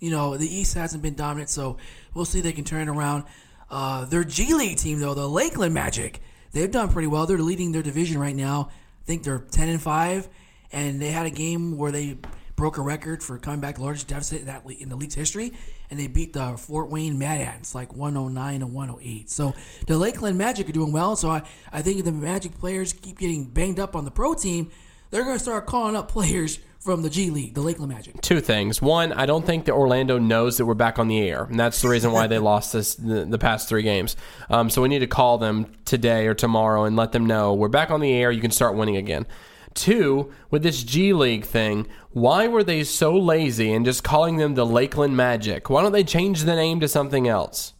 you 0.00 0.10
know 0.10 0.36
the 0.36 0.52
East 0.52 0.74
hasn't 0.74 1.02
been 1.02 1.14
dominant, 1.14 1.50
so 1.50 1.78
we'll 2.14 2.24
see 2.24 2.40
they 2.40 2.52
can 2.52 2.64
turn 2.64 2.88
it 2.88 2.90
around. 2.90 3.24
Uh, 3.70 4.04
their 4.04 4.24
G 4.24 4.54
League 4.54 4.78
team 4.78 5.00
though, 5.00 5.14
the 5.14 5.28
Lakeland 5.28 5.74
Magic, 5.74 6.20
they've 6.52 6.70
done 6.70 6.90
pretty 6.90 7.08
well. 7.08 7.26
They're 7.26 7.38
leading 7.38 7.72
their 7.72 7.82
division 7.82 8.18
right 8.18 8.36
now. 8.36 8.70
I 8.70 9.04
think 9.04 9.22
they're 9.22 9.38
ten 9.38 9.68
and 9.68 9.80
five, 9.80 10.28
and 10.72 11.00
they 11.00 11.10
had 11.10 11.26
a 11.26 11.30
game 11.30 11.76
where 11.76 11.92
they 11.92 12.18
broke 12.56 12.78
a 12.78 12.82
record 12.82 13.22
for 13.22 13.38
coming 13.38 13.60
back 13.60 13.78
largest 13.78 14.08
deficit 14.08 14.40
in 14.40 14.46
that 14.46 14.64
in 14.78 14.88
the 14.88 14.96
league's 14.96 15.14
history, 15.14 15.52
and 15.90 15.98
they 15.98 16.06
beat 16.06 16.32
the 16.32 16.56
Fort 16.56 16.90
Wayne 16.90 17.18
Mad 17.18 17.40
Ants 17.40 17.74
like 17.74 17.94
109 17.94 18.62
and 18.62 18.72
108. 18.72 19.30
So 19.30 19.54
the 19.86 19.98
Lakeland 19.98 20.38
Magic 20.38 20.68
are 20.68 20.72
doing 20.72 20.92
well. 20.92 21.16
So 21.16 21.30
I, 21.30 21.42
I 21.72 21.82
think 21.82 21.98
if 21.98 22.04
the 22.04 22.12
Magic 22.12 22.58
players 22.58 22.92
keep 22.92 23.18
getting 23.18 23.44
banged 23.46 23.80
up 23.80 23.96
on 23.96 24.04
the 24.04 24.10
pro 24.10 24.34
team, 24.34 24.70
they're 25.10 25.24
going 25.24 25.36
to 25.36 25.42
start 25.42 25.66
calling 25.66 25.96
up 25.96 26.08
players 26.12 26.58
from 26.82 27.02
the 27.02 27.10
G 27.10 27.30
League, 27.30 27.54
the 27.54 27.60
Lakeland 27.60 27.92
Magic. 27.92 28.20
Two 28.22 28.40
things. 28.40 28.82
One, 28.82 29.12
I 29.12 29.24
don't 29.24 29.46
think 29.46 29.66
that 29.66 29.72
Orlando 29.72 30.18
knows 30.18 30.58
that 30.58 30.66
we're 30.66 30.74
back 30.74 30.98
on 30.98 31.06
the 31.06 31.20
air, 31.20 31.44
and 31.44 31.58
that's 31.58 31.80
the 31.80 31.88
reason 31.88 32.10
why 32.12 32.26
they 32.26 32.38
lost 32.40 32.72
this 32.72 32.96
the, 32.96 33.24
the 33.24 33.38
past 33.38 33.68
three 33.68 33.82
games. 33.82 34.16
Um, 34.50 34.68
so 34.68 34.82
we 34.82 34.88
need 34.88 34.98
to 34.98 35.06
call 35.06 35.38
them 35.38 35.72
today 35.84 36.26
or 36.26 36.34
tomorrow 36.34 36.84
and 36.84 36.96
let 36.96 37.12
them 37.12 37.24
know 37.24 37.54
we're 37.54 37.68
back 37.68 37.90
on 37.90 38.00
the 38.00 38.12
air. 38.12 38.32
You 38.32 38.40
can 38.40 38.50
start 38.50 38.74
winning 38.74 38.96
again. 38.96 39.26
Two, 39.74 40.32
with 40.50 40.62
this 40.62 40.82
G 40.82 41.12
League 41.12 41.44
thing, 41.44 41.86
why 42.10 42.48
were 42.48 42.64
they 42.64 42.84
so 42.84 43.16
lazy 43.16 43.72
and 43.72 43.84
just 43.84 44.04
calling 44.04 44.36
them 44.36 44.54
the 44.54 44.66
Lakeland 44.66 45.16
Magic? 45.16 45.70
Why 45.70 45.82
don't 45.82 45.92
they 45.92 46.04
change 46.04 46.42
the 46.42 46.56
name 46.56 46.80
to 46.80 46.88
something 46.88 47.28
else? 47.28 47.74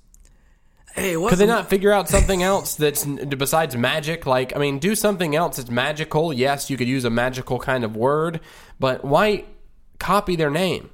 Hey, 0.94 1.16
what's 1.16 1.30
Could 1.32 1.38
they 1.38 1.46
the- 1.46 1.52
not 1.52 1.70
figure 1.70 1.90
out 1.90 2.08
something 2.08 2.42
else 2.42 2.74
that's 2.74 3.04
besides 3.04 3.76
magic? 3.76 4.26
Like, 4.26 4.54
I 4.54 4.58
mean, 4.58 4.78
do 4.78 4.94
something 4.94 5.34
else 5.34 5.56
that's 5.56 5.70
magical. 5.70 6.32
Yes, 6.32 6.68
you 6.68 6.76
could 6.76 6.88
use 6.88 7.04
a 7.04 7.10
magical 7.10 7.58
kind 7.58 7.82
of 7.82 7.96
word, 7.96 8.40
but 8.78 9.04
why 9.04 9.44
copy 9.98 10.36
their 10.36 10.50
name? 10.50 10.90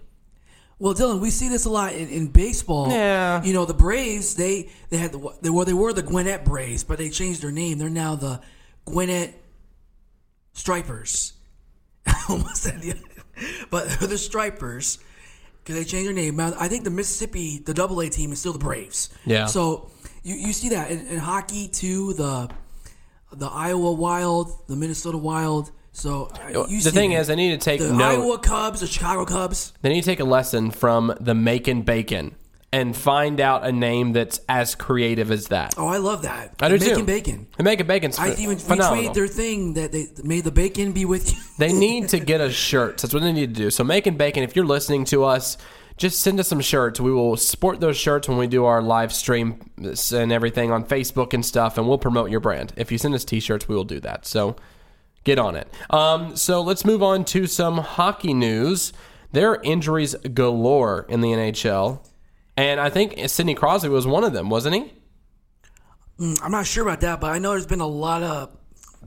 Well, 0.78 0.94
Dylan, 0.94 1.20
we 1.20 1.30
see 1.30 1.48
this 1.48 1.64
a 1.64 1.70
lot 1.70 1.94
in, 1.94 2.08
in 2.08 2.28
baseball. 2.28 2.90
Yeah. 2.90 3.42
You 3.42 3.52
know, 3.52 3.64
the 3.64 3.74
Braves, 3.74 4.36
they 4.36 4.70
they 4.90 4.98
had 4.98 5.10
the 5.10 5.34
they 5.42 5.50
were 5.50 5.64
they 5.64 5.72
were 5.72 5.92
the 5.92 6.02
Gwinnett 6.02 6.44
Braves, 6.44 6.84
but 6.84 6.98
they 6.98 7.10
changed 7.10 7.42
their 7.42 7.50
name. 7.50 7.78
They're 7.78 7.90
now 7.90 8.14
the 8.14 8.40
Gwinnett 8.84 9.34
Stripers. 10.52 11.32
Almost 12.28 12.62
said 12.62 12.80
the 12.80 12.94
but 13.70 13.88
they're 13.98 14.08
the 14.08 14.18
Stripers 14.18 14.98
because 15.68 15.84
they 15.84 15.90
changed 15.90 16.08
their 16.08 16.14
name. 16.14 16.36
Now, 16.36 16.54
I 16.58 16.66
think 16.68 16.84
the 16.84 16.90
Mississippi, 16.90 17.58
the 17.58 17.74
Double 17.74 18.00
A 18.00 18.08
team, 18.08 18.32
is 18.32 18.40
still 18.40 18.54
the 18.54 18.58
Braves. 18.58 19.10
Yeah. 19.26 19.44
So 19.44 19.90
you, 20.22 20.34
you 20.34 20.54
see 20.54 20.70
that 20.70 20.90
in, 20.90 21.06
in 21.08 21.18
hockey 21.18 21.68
too. 21.68 22.14
The 22.14 22.50
the 23.32 23.46
Iowa 23.46 23.92
Wild, 23.92 24.66
the 24.66 24.76
Minnesota 24.76 25.18
Wild. 25.18 25.70
So 25.92 26.30
uh, 26.32 26.66
the 26.66 26.90
thing 26.90 27.12
is, 27.12 27.28
I 27.28 27.34
need 27.34 27.50
to 27.50 27.58
take 27.58 27.80
the 27.80 27.92
note. 27.92 28.00
Iowa 28.00 28.38
Cubs, 28.38 28.80
the 28.80 28.86
Chicago 28.86 29.26
Cubs. 29.26 29.74
They 29.82 29.90
need 29.90 30.00
to 30.00 30.06
take 30.06 30.20
a 30.20 30.24
lesson 30.24 30.70
from 30.70 31.12
the 31.20 31.34
Macon 31.34 31.82
Bacon 31.82 32.34
and 32.72 32.94
find 32.94 33.40
out 33.40 33.64
a 33.64 33.72
name 33.72 34.12
that's 34.12 34.40
as 34.48 34.74
creative 34.74 35.30
as 35.30 35.46
that. 35.48 35.74
Oh, 35.78 35.86
I 35.88 35.96
love 35.96 36.22
that. 36.22 36.54
I 36.60 36.68
do 36.68 36.78
Making 36.78 36.96
too. 36.96 37.04
bacon. 37.04 37.46
The 37.56 37.62
Macon 37.62 37.86
Bacon's 37.86 38.18
I 38.18 38.34
even 38.34 38.58
phenomenal. 38.58 39.10
retweeted 39.10 39.14
their 39.14 39.26
thing 39.26 39.74
that 39.74 39.92
they 39.92 40.08
made 40.22 40.44
the 40.44 40.50
bacon 40.50 40.92
be 40.92 41.04
with 41.06 41.32
you. 41.32 41.38
They 41.58 41.72
need 41.78 42.10
to 42.10 42.18
get 42.18 42.40
us 42.40 42.52
shirts. 42.52 43.02
That's 43.02 43.14
what 43.14 43.22
they 43.22 43.32
need 43.32 43.54
to 43.54 43.60
do. 43.62 43.70
So, 43.70 43.84
Macon 43.84 44.16
Bacon, 44.16 44.42
if 44.42 44.54
you're 44.54 44.66
listening 44.66 45.06
to 45.06 45.24
us, 45.24 45.56
just 45.96 46.20
send 46.20 46.38
us 46.38 46.48
some 46.48 46.60
shirts. 46.60 47.00
We 47.00 47.10
will 47.10 47.36
sport 47.38 47.80
those 47.80 47.96
shirts 47.96 48.28
when 48.28 48.36
we 48.36 48.46
do 48.46 48.66
our 48.66 48.82
live 48.82 49.12
stream 49.14 49.70
and 49.78 50.30
everything 50.32 50.70
on 50.70 50.84
Facebook 50.84 51.32
and 51.32 51.44
stuff, 51.44 51.78
and 51.78 51.88
we'll 51.88 51.98
promote 51.98 52.30
your 52.30 52.40
brand. 52.40 52.72
If 52.76 52.92
you 52.92 52.98
send 52.98 53.14
us 53.14 53.24
t-shirts, 53.24 53.66
we 53.66 53.74
will 53.74 53.84
do 53.84 53.98
that. 54.00 54.26
So, 54.26 54.56
get 55.24 55.38
on 55.38 55.56
it. 55.56 55.68
Um, 55.90 56.36
so 56.36 56.60
let's 56.62 56.84
move 56.84 57.02
on 57.02 57.24
to 57.26 57.46
some 57.46 57.78
hockey 57.78 58.32
news. 58.34 58.92
There 59.32 59.50
are 59.50 59.60
injuries 59.62 60.14
galore 60.14 61.04
in 61.08 61.20
the 61.20 61.28
NHL, 61.28 62.00
and 62.58 62.80
I 62.80 62.90
think 62.90 63.16
Sidney 63.28 63.54
Crosby 63.54 63.88
was 63.88 64.04
one 64.04 64.24
of 64.24 64.32
them, 64.32 64.50
wasn't 64.50 64.74
he? 64.74 64.92
I'm 66.42 66.50
not 66.50 66.66
sure 66.66 66.82
about 66.82 67.02
that, 67.02 67.20
but 67.20 67.30
I 67.30 67.38
know 67.38 67.52
there's 67.52 67.66
been 67.66 67.80
a 67.80 67.86
lot 67.86 68.24
of 68.24 68.56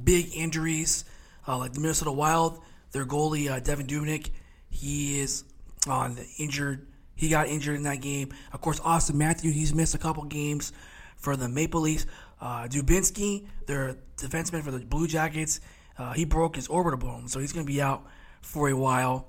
big 0.02 0.34
injuries, 0.34 1.04
uh, 1.46 1.58
like 1.58 1.74
the 1.74 1.82
Minnesota 1.82 2.14
Wild. 2.14 2.62
Their 2.94 3.06
goalie 3.06 3.52
uh, 3.52 3.60
Devan 3.60 3.88
Dubnyk, 3.88 4.30
he 4.70 5.20
is 5.20 5.44
on 5.86 6.16
the 6.16 6.26
injured. 6.38 6.88
He 7.14 7.28
got 7.28 7.48
injured 7.48 7.76
in 7.76 7.84
that 7.84 8.00
game. 8.00 8.30
Of 8.54 8.62
course, 8.62 8.80
Auston 8.80 9.16
Matthews, 9.16 9.54
he's 9.54 9.74
missed 9.74 9.96
a 9.96 9.98
couple 9.98 10.24
games 10.24 10.72
for 11.18 11.36
the 11.36 11.50
Maple 11.50 11.82
Leafs. 11.82 12.06
Uh, 12.40 12.70
Dubinsky, 12.70 13.48
their 13.68 13.98
defenseman 14.16 14.64
for 14.64 14.72
the 14.72 14.80
Blue 14.80 15.08
Jackets, 15.08 15.60
uh, 15.98 16.14
he 16.14 16.24
broke 16.24 16.56
his 16.56 16.70
orbital 16.70 16.98
bone, 16.98 17.28
so 17.28 17.42
he's 17.42 17.52
going 17.52 17.66
to 17.66 17.72
be 17.72 17.82
out 17.82 18.06
for 18.42 18.70
a 18.70 18.74
while. 18.74 19.28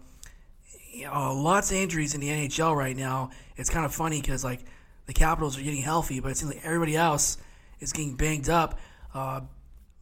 Uh, 1.04 1.32
lots 1.32 1.70
of 1.70 1.76
injuries 1.76 2.14
in 2.14 2.20
the 2.20 2.28
NHL 2.28 2.76
right 2.76 2.96
now. 2.96 3.30
It's 3.56 3.70
kind 3.70 3.84
of 3.84 3.94
funny 3.94 4.20
because 4.20 4.44
like 4.44 4.60
the 5.06 5.12
Capitals 5.12 5.58
are 5.58 5.62
getting 5.62 5.82
healthy, 5.82 6.20
but 6.20 6.30
it 6.30 6.36
seems 6.36 6.54
like 6.54 6.64
everybody 6.64 6.96
else 6.96 7.38
is 7.80 7.92
getting 7.92 8.14
banged 8.16 8.48
up. 8.48 8.78
Uh, 9.14 9.42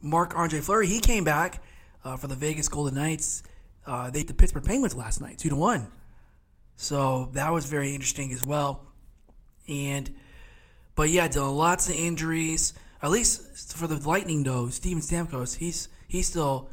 Marc 0.01 0.35
Andre 0.35 0.59
Fleury, 0.59 0.87
he 0.87 0.99
came 0.99 1.23
back 1.23 1.63
uh, 2.03 2.17
for 2.17 2.27
the 2.27 2.35
Vegas 2.35 2.67
Golden 2.67 2.95
Knights. 2.95 3.43
Uh, 3.85 4.09
they 4.09 4.19
beat 4.19 4.27
the 4.27 4.33
Pittsburgh 4.33 4.63
Penguins 4.63 4.95
last 4.95 5.21
night, 5.21 5.37
two 5.37 5.49
to 5.49 5.55
one. 5.55 5.87
So 6.75 7.29
that 7.33 7.51
was 7.51 7.65
very 7.65 7.93
interesting 7.93 8.31
as 8.31 8.43
well. 8.45 8.85
And 9.67 10.13
but 10.95 11.09
yeah, 11.09 11.27
Dylan, 11.27 11.55
lots 11.55 11.89
of 11.89 11.95
injuries. 11.95 12.73
At 13.01 13.09
least 13.09 13.75
for 13.75 13.87
the 13.87 13.97
Lightning, 14.07 14.43
though, 14.43 14.69
Steven 14.69 15.01
Stamkos, 15.01 15.57
he's 15.57 15.89
he's 16.07 16.27
still 16.27 16.69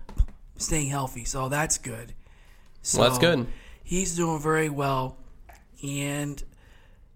staying 0.57 0.89
healthy, 0.89 1.25
so 1.25 1.49
that's 1.49 1.79
good. 1.79 2.15
So 2.83 3.01
Well, 3.01 3.09
that's 3.09 3.19
good. 3.19 3.47
He's 3.89 4.15
doing 4.15 4.39
very 4.39 4.69
well, 4.69 5.17
and 5.83 6.45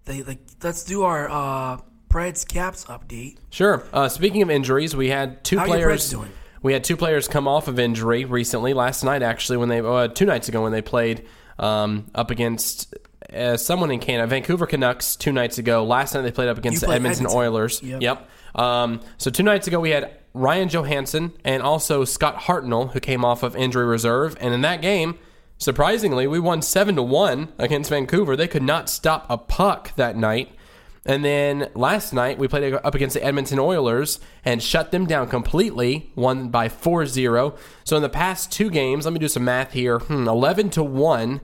they 0.07 0.23
like 0.23 0.39
let's 0.63 0.85
do 0.85 1.03
our 1.03 1.29
uh, 1.29 1.81
Preds 2.09 2.49
Caps 2.49 2.87
update. 2.87 3.37
Sure. 3.51 3.85
Uh, 3.93 4.09
speaking 4.09 4.41
of 4.41 4.49
injuries, 4.49 4.97
we 4.97 5.11
had 5.11 5.45
two 5.45 5.59
How 5.59 5.67
players. 5.67 6.15
We 6.63 6.73
had 6.73 6.83
two 6.83 6.97
players 6.97 7.29
come 7.29 7.47
off 7.47 7.69
of 7.69 7.79
injury 7.79 8.25
recently. 8.25 8.73
Last 8.73 9.05
night, 9.05 9.23
actually, 9.23 9.59
when 9.59 9.69
they 9.69 9.81
uh, 9.81 10.09
two 10.09 10.25
nights 10.25 10.49
ago 10.49 10.63
when 10.63 10.73
they 10.73 10.81
played 10.81 11.27
um, 11.59 12.11
up 12.15 12.31
against 12.31 12.95
uh, 13.31 13.59
someone 13.59 13.91
in 13.91 14.01
Canada, 14.01 14.27
Vancouver 14.29 14.65
Canucks. 14.65 15.15
Two 15.15 15.31
nights 15.31 15.59
ago. 15.59 15.85
Last 15.85 16.15
night 16.15 16.23
they 16.23 16.33
played 16.33 16.49
up 16.49 16.57
against 16.57 16.81
the 16.81 16.89
Edmonton, 16.89 17.27
Edmonton. 17.27 17.39
Oilers. 17.39 17.83
Yep. 17.83 18.31
Um, 18.55 19.03
so 19.19 19.31
two 19.31 19.43
nights 19.43 19.67
ago 19.67 19.79
we 19.79 19.91
had 19.91 20.11
Ryan 20.33 20.71
Johansen 20.71 21.33
and 21.45 21.63
also 21.63 22.07
Scott 22.07 22.39
Hartnell 22.39 22.93
who 22.93 23.01
came 23.01 23.27
off 23.27 23.43
of 23.43 23.57
injury 23.57 23.85
reserve, 23.85 24.39
and 24.41 24.55
in 24.55 24.63
that 24.63 24.81
game. 24.81 25.19
Surprisingly, 25.63 26.27
we 26.27 26.41
won 26.41 26.61
seven 26.61 26.97
to 26.97 27.05
one 27.05 27.53
against 27.57 27.89
Vancouver. 27.89 28.35
They 28.35 28.49
could 28.49 28.65
not 28.65 28.89
stop 28.89 29.25
a 29.31 29.39
puck 29.39 29.95
that 29.95 30.17
night. 30.17 30.57
And 31.07 31.25
then 31.25 31.69
last 31.77 32.13
night, 32.13 32.37
we 32.37 32.49
played 32.49 32.75
up 32.75 32.97
against 32.97 33.15
the 33.15 33.25
Edmonton 33.25 33.61
Oilers 33.61 34.19
and 34.45 34.61
shut 34.61 34.91
them 34.91 35.07
down 35.07 35.29
completely, 35.29 36.11
won 36.17 36.49
by 36.49 36.69
4 36.69 37.07
0. 37.07 37.55
So 37.85 37.95
in 37.95 38.03
the 38.03 38.09
past 38.09 38.51
two 38.51 38.71
games, 38.71 39.05
let 39.05 39.13
me 39.13 39.21
do 39.21 39.29
some 39.29 39.45
math 39.45 39.73
here 39.73 40.01
hmm, 40.01 40.27
11 40.27 40.71
to 40.71 40.83
1 40.83 41.41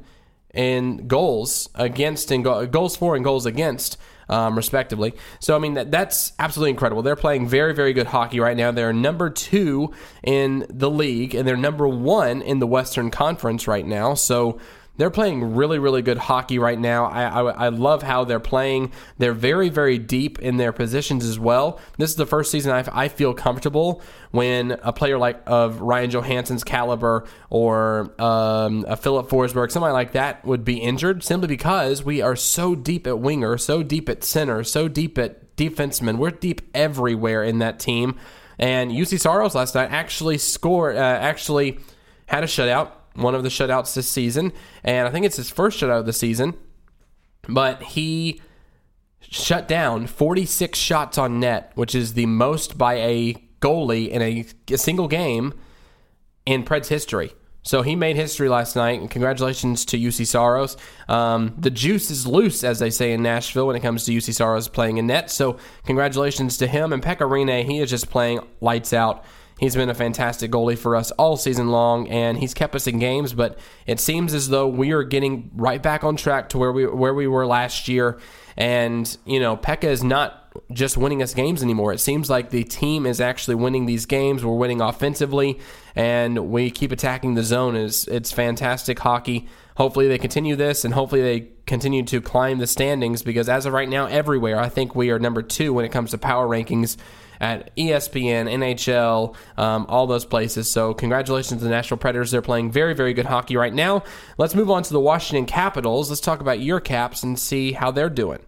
in 0.52 1.06
goals 1.06 1.68
against 1.76 2.32
and 2.32 2.42
goals 2.42 2.96
for 2.96 3.14
and 3.14 3.22
goals 3.22 3.46
against, 3.46 3.98
um, 4.28 4.56
respectively. 4.56 5.14
So 5.40 5.54
I 5.56 5.58
mean 5.58 5.74
that 5.74 5.90
that's 5.90 6.32
absolutely 6.38 6.70
incredible. 6.70 7.02
They're 7.02 7.16
playing 7.16 7.48
very 7.48 7.74
very 7.74 7.92
good 7.92 8.06
hockey 8.06 8.40
right 8.40 8.56
now. 8.56 8.70
They're 8.70 8.92
number 8.92 9.30
two 9.30 9.92
in 10.22 10.66
the 10.68 10.90
league 10.90 11.34
and 11.34 11.46
they're 11.46 11.56
number 11.56 11.88
one 11.88 12.42
in 12.42 12.58
the 12.58 12.66
Western 12.66 13.10
Conference 13.10 13.66
right 13.66 13.86
now. 13.86 14.14
So 14.14 14.58
they're 14.98 15.10
playing 15.10 15.54
really, 15.54 15.78
really 15.78 16.02
good 16.02 16.18
hockey 16.18 16.58
right 16.58 16.78
now. 16.78 17.06
I, 17.06 17.22
I, 17.22 17.50
I 17.66 17.68
love 17.70 18.02
how 18.02 18.24
they're 18.24 18.40
playing. 18.40 18.92
They're 19.16 19.32
very, 19.32 19.70
very 19.70 19.96
deep 19.96 20.40
in 20.40 20.58
their 20.58 20.72
positions 20.72 21.24
as 21.24 21.38
well. 21.38 21.80
This 21.96 22.10
is 22.10 22.16
the 22.16 22.26
first 22.26 22.50
season 22.50 22.72
I, 22.72 22.84
I 22.92 23.08
feel 23.08 23.32
comfortable 23.32 24.02
when 24.32 24.72
a 24.82 24.92
player 24.92 25.16
like 25.16 25.40
of 25.46 25.80
Ryan 25.80 26.10
Johansen's 26.10 26.64
caliber 26.64 27.26
or 27.48 28.12
um, 28.20 28.84
a 28.88 28.96
Filip 28.96 29.28
Forsberg, 29.28 29.70
somebody 29.70 29.92
like 29.92 30.12
that, 30.12 30.44
would 30.44 30.64
be 30.64 30.78
injured 30.78 31.22
simply 31.22 31.48
because 31.48 32.02
we 32.02 32.20
are 32.20 32.36
so 32.36 32.74
deep 32.74 33.06
at 33.06 33.20
winger, 33.20 33.56
so 33.56 33.82
deep 33.82 34.08
at 34.08 34.24
center, 34.24 34.64
so 34.64 34.88
deep 34.88 35.16
at 35.16 35.56
defenseman. 35.56 36.18
We're 36.18 36.30
deep 36.30 36.62
everywhere 36.74 37.44
in 37.44 37.60
that 37.60 37.78
team. 37.78 38.16
And 38.58 38.90
Juuse 38.90 39.20
Saros 39.20 39.54
last 39.54 39.76
night 39.76 39.92
actually 39.92 40.38
scored, 40.38 40.96
uh, 40.96 40.98
actually 40.98 41.78
had 42.26 42.42
a 42.42 42.48
shutout 42.48 42.90
one 43.18 43.34
of 43.34 43.42
the 43.42 43.48
shutouts 43.48 43.94
this 43.94 44.08
season, 44.08 44.52
and 44.84 45.06
I 45.06 45.10
think 45.10 45.26
it's 45.26 45.36
his 45.36 45.50
first 45.50 45.80
shutout 45.80 46.00
of 46.00 46.06
the 46.06 46.12
season. 46.12 46.54
But 47.48 47.82
he 47.82 48.40
shut 49.20 49.68
down 49.68 50.06
46 50.06 50.78
shots 50.78 51.18
on 51.18 51.40
net, 51.40 51.72
which 51.74 51.94
is 51.94 52.14
the 52.14 52.26
most 52.26 52.78
by 52.78 52.94
a 52.94 53.34
goalie 53.60 54.08
in 54.08 54.22
a, 54.22 54.46
a 54.72 54.78
single 54.78 55.08
game 55.08 55.54
in 56.46 56.64
Preds 56.64 56.88
history. 56.88 57.32
So 57.62 57.82
he 57.82 57.96
made 57.96 58.16
history 58.16 58.48
last 58.48 58.76
night, 58.76 59.00
and 59.00 59.10
congratulations 59.10 59.84
to 59.86 59.98
Juuse 59.98 60.26
Saros. 60.26 60.76
Um, 61.06 61.54
the 61.58 61.70
juice 61.70 62.10
is 62.10 62.26
loose, 62.26 62.64
as 62.64 62.78
they 62.78 62.88
say 62.88 63.12
in 63.12 63.22
Nashville, 63.22 63.66
when 63.66 63.76
it 63.76 63.80
comes 63.80 64.04
to 64.04 64.12
Juuse 64.12 64.32
Saros 64.32 64.68
playing 64.68 64.96
in 64.96 65.06
net. 65.06 65.30
So 65.30 65.58
congratulations 65.84 66.56
to 66.58 66.66
him. 66.66 66.92
And 66.94 67.02
Pekka 67.02 67.28
Rinne, 67.28 67.64
he 67.64 67.80
is 67.80 67.90
just 67.90 68.08
playing 68.08 68.40
lights 68.60 68.94
out. 68.94 69.24
He's 69.58 69.74
been 69.74 69.90
a 69.90 69.94
fantastic 69.94 70.50
goalie 70.50 70.78
for 70.78 70.94
us 70.94 71.10
all 71.12 71.36
season 71.36 71.68
long, 71.68 72.08
and 72.08 72.38
he's 72.38 72.54
kept 72.54 72.74
us 72.74 72.86
in 72.86 72.98
games. 72.98 73.34
But 73.34 73.58
it 73.86 73.98
seems 73.98 74.32
as 74.32 74.48
though 74.48 74.68
we 74.68 74.92
are 74.92 75.02
getting 75.02 75.50
right 75.54 75.82
back 75.82 76.04
on 76.04 76.16
track 76.16 76.50
to 76.50 76.58
where 76.58 76.72
we 76.72 76.86
where 76.86 77.14
we 77.14 77.26
were 77.26 77.46
last 77.46 77.88
year. 77.88 78.18
And 78.56 79.16
you 79.26 79.40
know, 79.40 79.56
Pekka 79.56 79.84
is 79.84 80.04
not 80.04 80.48
just 80.72 80.96
winning 80.96 81.22
us 81.22 81.34
games 81.34 81.62
anymore. 81.62 81.92
It 81.92 81.98
seems 81.98 82.30
like 82.30 82.50
the 82.50 82.64
team 82.64 83.06
is 83.06 83.20
actually 83.20 83.56
winning 83.56 83.86
these 83.86 84.06
games. 84.06 84.44
We're 84.44 84.54
winning 84.54 84.80
offensively, 84.80 85.58
and 85.94 86.50
we 86.50 86.70
keep 86.70 86.92
attacking 86.92 87.34
the 87.34 87.42
zone. 87.42 87.76
It's, 87.76 88.06
it's 88.08 88.32
fantastic 88.32 88.98
hockey. 88.98 89.48
Hopefully, 89.76 90.08
they 90.08 90.18
continue 90.18 90.56
this, 90.56 90.84
and 90.84 90.94
hopefully, 90.94 91.22
they 91.22 91.48
continue 91.66 92.02
to 92.04 92.20
climb 92.20 92.58
the 92.58 92.66
standings 92.66 93.22
because 93.22 93.48
as 93.48 93.66
of 93.66 93.72
right 93.72 93.88
now, 93.88 94.06
everywhere, 94.06 94.58
I 94.58 94.68
think 94.68 94.94
we 94.94 95.10
are 95.10 95.18
number 95.18 95.42
two 95.42 95.72
when 95.72 95.84
it 95.84 95.92
comes 95.92 96.10
to 96.12 96.18
power 96.18 96.48
rankings 96.48 96.96
at 97.40 97.74
ESPN, 97.76 98.50
NHL, 98.50 99.34
um, 99.56 99.86
all 99.88 100.06
those 100.06 100.24
places. 100.24 100.70
So, 100.70 100.94
congratulations 100.94 101.60
to 101.60 101.64
the 101.64 101.70
Nashville 101.70 101.98
Predators. 101.98 102.30
They're 102.30 102.42
playing 102.42 102.72
very, 102.72 102.94
very 102.94 103.14
good 103.14 103.26
hockey 103.26 103.56
right 103.56 103.72
now. 103.72 104.04
Let's 104.36 104.54
move 104.54 104.70
on 104.70 104.82
to 104.84 104.92
the 104.92 105.00
Washington 105.00 105.46
Capitals. 105.46 106.08
Let's 106.10 106.20
talk 106.20 106.40
about 106.40 106.60
your 106.60 106.80
Caps 106.80 107.22
and 107.22 107.38
see 107.38 107.72
how 107.72 107.90
they're 107.90 108.10
doing. 108.10 108.40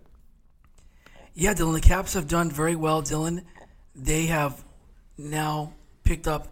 Yeah, 1.35 1.55
Dylan, 1.55 1.74
the 1.74 1.81
Caps 1.81 2.14
have 2.14 2.29
done 2.29 2.50
very 2.50 2.76
well, 2.76 3.03
Dylan. 3.03 3.44
They 3.94 4.26
have 4.26 4.62
now 5.16 5.74
picked 6.05 6.26
up 6.26 6.48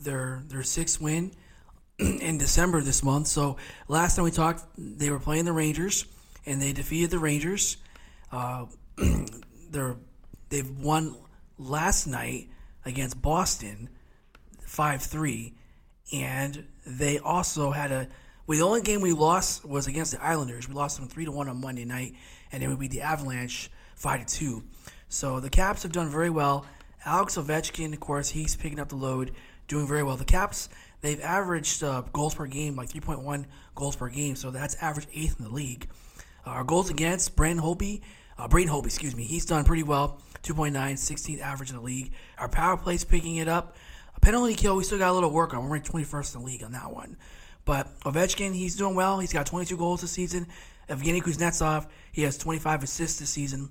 their 0.00 0.42
their 0.48 0.62
sixth 0.62 1.00
win 1.00 1.32
in 1.98 2.38
December 2.38 2.80
this 2.82 3.02
month. 3.02 3.26
So 3.26 3.56
last 3.88 4.16
time 4.16 4.24
we 4.24 4.30
talked, 4.30 4.64
they 4.76 5.10
were 5.10 5.18
playing 5.18 5.44
the 5.44 5.52
Rangers, 5.52 6.04
and 6.46 6.60
they 6.60 6.72
defeated 6.72 7.10
the 7.10 7.18
Rangers. 7.18 7.76
Uh, 8.30 8.66
they're 9.70 9.96
they've 10.50 10.70
won 10.78 11.16
last 11.58 12.06
night 12.06 12.48
against 12.84 13.20
Boston, 13.20 13.88
five 14.60 15.02
three, 15.02 15.54
and 16.12 16.64
they 16.86 17.18
also 17.18 17.70
had 17.70 17.92
a. 17.92 18.08
Well, 18.46 18.58
the 18.58 18.64
only 18.64 18.80
game 18.80 19.02
we 19.02 19.12
lost 19.12 19.64
was 19.64 19.86
against 19.86 20.12
the 20.12 20.24
Islanders. 20.24 20.68
We 20.68 20.74
lost 20.74 20.98
them 20.98 21.08
three 21.08 21.26
to 21.26 21.32
one 21.32 21.48
on 21.48 21.60
Monday 21.60 21.84
night, 21.84 22.14
and 22.50 22.62
then 22.62 22.70
we 22.70 22.76
beat 22.76 22.92
the 22.92 23.02
Avalanche 23.02 23.70
five 23.94 24.24
to 24.24 24.34
two. 24.34 24.64
So 25.08 25.40
the 25.40 25.50
Caps 25.50 25.82
have 25.82 25.92
done 25.92 26.08
very 26.08 26.30
well. 26.30 26.64
Alex 27.04 27.36
Ovechkin, 27.36 27.92
of 27.92 28.00
course, 28.00 28.30
he's 28.30 28.56
picking 28.56 28.80
up 28.80 28.88
the 28.88 28.96
load, 28.96 29.32
doing 29.66 29.86
very 29.86 30.02
well. 30.02 30.16
The 30.16 30.24
Caps 30.24 30.68
they've 31.00 31.20
averaged 31.20 31.82
uh, 31.82 32.02
goals 32.12 32.34
per 32.34 32.46
game 32.46 32.76
like 32.76 32.88
3.1 32.88 33.44
goals 33.74 33.96
per 33.96 34.08
game, 34.08 34.36
so 34.36 34.50
that's 34.50 34.74
average 34.76 35.06
eighth 35.14 35.38
in 35.38 35.44
the 35.44 35.52
league. 35.52 35.88
Our 36.44 36.64
goals 36.64 36.90
against 36.90 37.36
Brandon 37.36 37.64
Holtby, 37.64 38.00
uh, 38.38 38.48
Braden 38.48 38.84
excuse 38.84 39.16
me, 39.16 39.24
he's 39.24 39.44
done 39.44 39.64
pretty 39.64 39.82
well, 39.82 40.20
2.9, 40.42 40.72
16th 40.72 41.40
average 41.40 41.70
in 41.70 41.76
the 41.76 41.82
league. 41.82 42.12
Our 42.38 42.48
power 42.48 42.76
play's 42.76 43.04
picking 43.04 43.36
it 43.36 43.48
up. 43.48 43.76
A 44.16 44.20
penalty 44.20 44.54
kill, 44.54 44.76
we 44.76 44.84
still 44.84 44.98
got 44.98 45.10
a 45.10 45.12
little 45.12 45.30
work 45.30 45.54
on. 45.54 45.64
We're 45.64 45.74
ranked 45.74 45.90
21st 45.90 46.34
in 46.36 46.40
the 46.40 46.46
league 46.46 46.62
on 46.62 46.72
that 46.72 46.92
one. 46.92 47.16
But 47.64 47.88
Ovechkin, 48.00 48.54
he's 48.54 48.76
doing 48.76 48.94
well. 48.94 49.18
He's 49.18 49.32
got 49.32 49.46
22 49.46 49.76
goals 49.76 50.00
this 50.00 50.12
season. 50.12 50.46
Evgeny 50.88 51.22
Kuznetsov, 51.22 51.86
he 52.12 52.22
has 52.22 52.38
25 52.38 52.84
assists 52.84 53.18
this 53.20 53.30
season. 53.30 53.68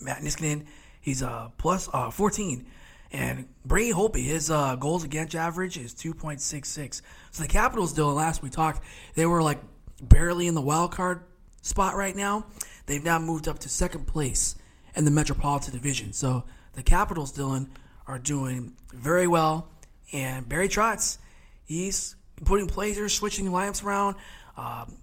Matt 0.00 0.18
Niskanen, 0.18 0.66
he's 1.00 1.22
uh, 1.22 1.48
plus 1.58 1.88
uh, 1.92 2.10
14. 2.10 2.66
And 3.12 3.48
Brady 3.64 3.92
Holtby, 3.92 4.24
his 4.24 4.50
uh, 4.50 4.76
goals 4.76 5.04
against 5.04 5.34
average 5.34 5.78
is 5.78 5.94
2.66. 5.94 7.02
So 7.30 7.42
the 7.42 7.48
Capitals, 7.48 7.94
Dylan, 7.94 8.14
last 8.14 8.42
we 8.42 8.50
talked, 8.50 8.82
they 9.14 9.26
were 9.26 9.42
like 9.42 9.58
barely 10.00 10.46
in 10.46 10.54
the 10.54 10.60
wild 10.60 10.92
card 10.92 11.22
spot 11.62 11.96
right 11.96 12.14
now. 12.14 12.46
They've 12.86 13.02
now 13.02 13.18
moved 13.18 13.48
up 13.48 13.58
to 13.60 13.68
second 13.68 14.06
place 14.06 14.56
in 14.94 15.04
the 15.04 15.10
Metropolitan 15.10 15.72
Division. 15.72 16.12
So 16.12 16.44
the 16.74 16.82
Capitals, 16.82 17.32
Dylan, 17.32 17.68
are 18.06 18.18
doing 18.18 18.74
very 18.92 19.26
well. 19.26 19.68
And 20.12 20.48
Barry 20.48 20.68
Trotz, 20.68 21.18
he's 21.64 22.16
putting 22.44 22.66
players, 22.66 23.14
switching 23.14 23.46
lineups 23.46 23.84
around. 23.84 24.16
Um, 24.56 24.98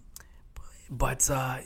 but 0.90 1.30
uh, 1.30 1.60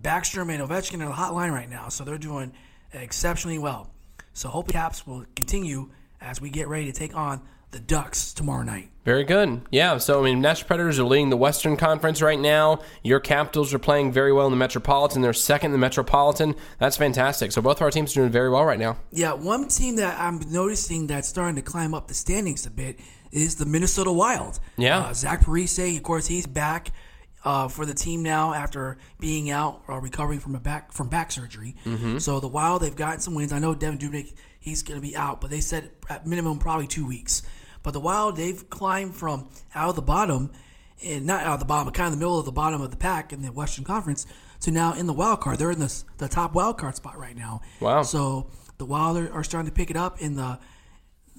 Backstrom 0.00 0.50
and 0.52 0.62
Ovechkin 0.62 1.02
are 1.02 1.06
the 1.06 1.12
hot 1.12 1.34
line 1.34 1.50
right 1.50 1.68
now, 1.68 1.88
so 1.88 2.04
they're 2.04 2.18
doing 2.18 2.52
exceptionally 2.92 3.58
well. 3.58 3.90
So 4.32 4.48
hope 4.48 4.68
Caps 4.68 5.06
will 5.06 5.24
continue 5.34 5.90
as 6.20 6.40
we 6.40 6.50
get 6.50 6.68
ready 6.68 6.86
to 6.86 6.92
take 6.92 7.16
on 7.16 7.42
the 7.70 7.80
Ducks 7.80 8.32
tomorrow 8.32 8.62
night. 8.62 8.90
Very 9.04 9.24
good. 9.24 9.62
Yeah. 9.70 9.98
So, 9.98 10.20
I 10.20 10.24
mean, 10.24 10.40
Nashville 10.40 10.66
Predators 10.66 10.98
are 10.98 11.04
leading 11.04 11.30
the 11.30 11.36
Western 11.36 11.76
Conference 11.76 12.20
right 12.20 12.38
now. 12.38 12.80
Your 13.04 13.20
Capitals 13.20 13.72
are 13.72 13.78
playing 13.78 14.12
very 14.12 14.32
well 14.32 14.46
in 14.46 14.50
the 14.50 14.56
Metropolitan. 14.56 15.22
They're 15.22 15.32
second 15.32 15.68
in 15.68 15.72
the 15.72 15.78
Metropolitan. 15.78 16.56
That's 16.78 16.96
fantastic. 16.96 17.52
So, 17.52 17.62
both 17.62 17.76
of 17.76 17.82
our 17.82 17.90
teams 17.90 18.12
are 18.12 18.20
doing 18.20 18.32
very 18.32 18.50
well 18.50 18.64
right 18.64 18.78
now. 18.78 18.96
Yeah. 19.12 19.34
One 19.34 19.68
team 19.68 19.96
that 19.96 20.18
I'm 20.20 20.40
noticing 20.50 21.06
that's 21.06 21.28
starting 21.28 21.56
to 21.56 21.62
climb 21.62 21.94
up 21.94 22.08
the 22.08 22.14
standings 22.14 22.66
a 22.66 22.70
bit 22.70 22.98
is 23.30 23.56
the 23.56 23.66
Minnesota 23.66 24.10
Wild. 24.10 24.58
Yeah. 24.76 24.98
Uh, 24.98 25.12
Zach 25.12 25.42
Parise, 25.42 25.96
of 25.96 26.02
course, 26.02 26.26
he's 26.26 26.46
back. 26.46 26.90
Uh, 27.44 27.68
for 27.68 27.86
the 27.86 27.94
team 27.94 28.24
now 28.24 28.52
after 28.52 28.98
being 29.20 29.50
out 29.50 29.80
or 29.86 30.00
recovering 30.00 30.40
from 30.40 30.56
a 30.56 30.58
back 30.58 30.90
from 30.90 31.08
back 31.08 31.30
surgery. 31.30 31.76
Mm-hmm. 31.84 32.18
So 32.18 32.40
the 32.40 32.48
Wild 32.48 32.82
they've 32.82 32.96
gotten 32.96 33.20
some 33.20 33.36
wins. 33.36 33.52
I 33.52 33.60
know 33.60 33.72
Devan 33.72 34.00
Dubnyk 34.00 34.34
he's 34.58 34.82
going 34.82 35.00
to 35.00 35.06
be 35.06 35.16
out, 35.16 35.40
but 35.40 35.48
they 35.48 35.60
said 35.60 35.92
at 36.10 36.26
minimum 36.26 36.58
probably 36.58 36.88
two 36.88 37.06
weeks. 37.06 37.42
But 37.86 37.92
the 37.92 38.00
Wild 38.00 38.34
they've 38.34 38.68
climbed 38.68 39.14
from 39.14 39.48
out 39.72 39.90
of 39.90 39.94
the 39.94 40.02
bottom, 40.02 40.50
and 41.04 41.24
not 41.24 41.46
out 41.46 41.54
of 41.54 41.60
the 41.60 41.66
bottom, 41.66 41.84
but 41.84 41.94
kind 41.94 42.08
of 42.08 42.14
the 42.14 42.18
middle 42.18 42.36
of 42.36 42.44
the 42.44 42.50
bottom 42.50 42.80
of 42.80 42.90
the 42.90 42.96
pack 42.96 43.32
in 43.32 43.42
the 43.42 43.52
Western 43.52 43.84
Conference 43.84 44.26
to 44.62 44.72
now 44.72 44.94
in 44.94 45.06
the 45.06 45.12
wild 45.12 45.40
card. 45.40 45.58
They're 45.58 45.70
in 45.70 45.78
the 45.78 46.02
the 46.18 46.26
top 46.26 46.52
wild 46.52 46.78
card 46.78 46.96
spot 46.96 47.16
right 47.16 47.36
now. 47.36 47.60
Wow. 47.78 48.02
So 48.02 48.50
the 48.78 48.86
Wild 48.86 49.18
are, 49.18 49.32
are 49.32 49.44
starting 49.44 49.70
to 49.70 49.72
pick 49.72 49.90
it 49.90 49.96
up 49.96 50.20
in 50.20 50.34
the 50.34 50.58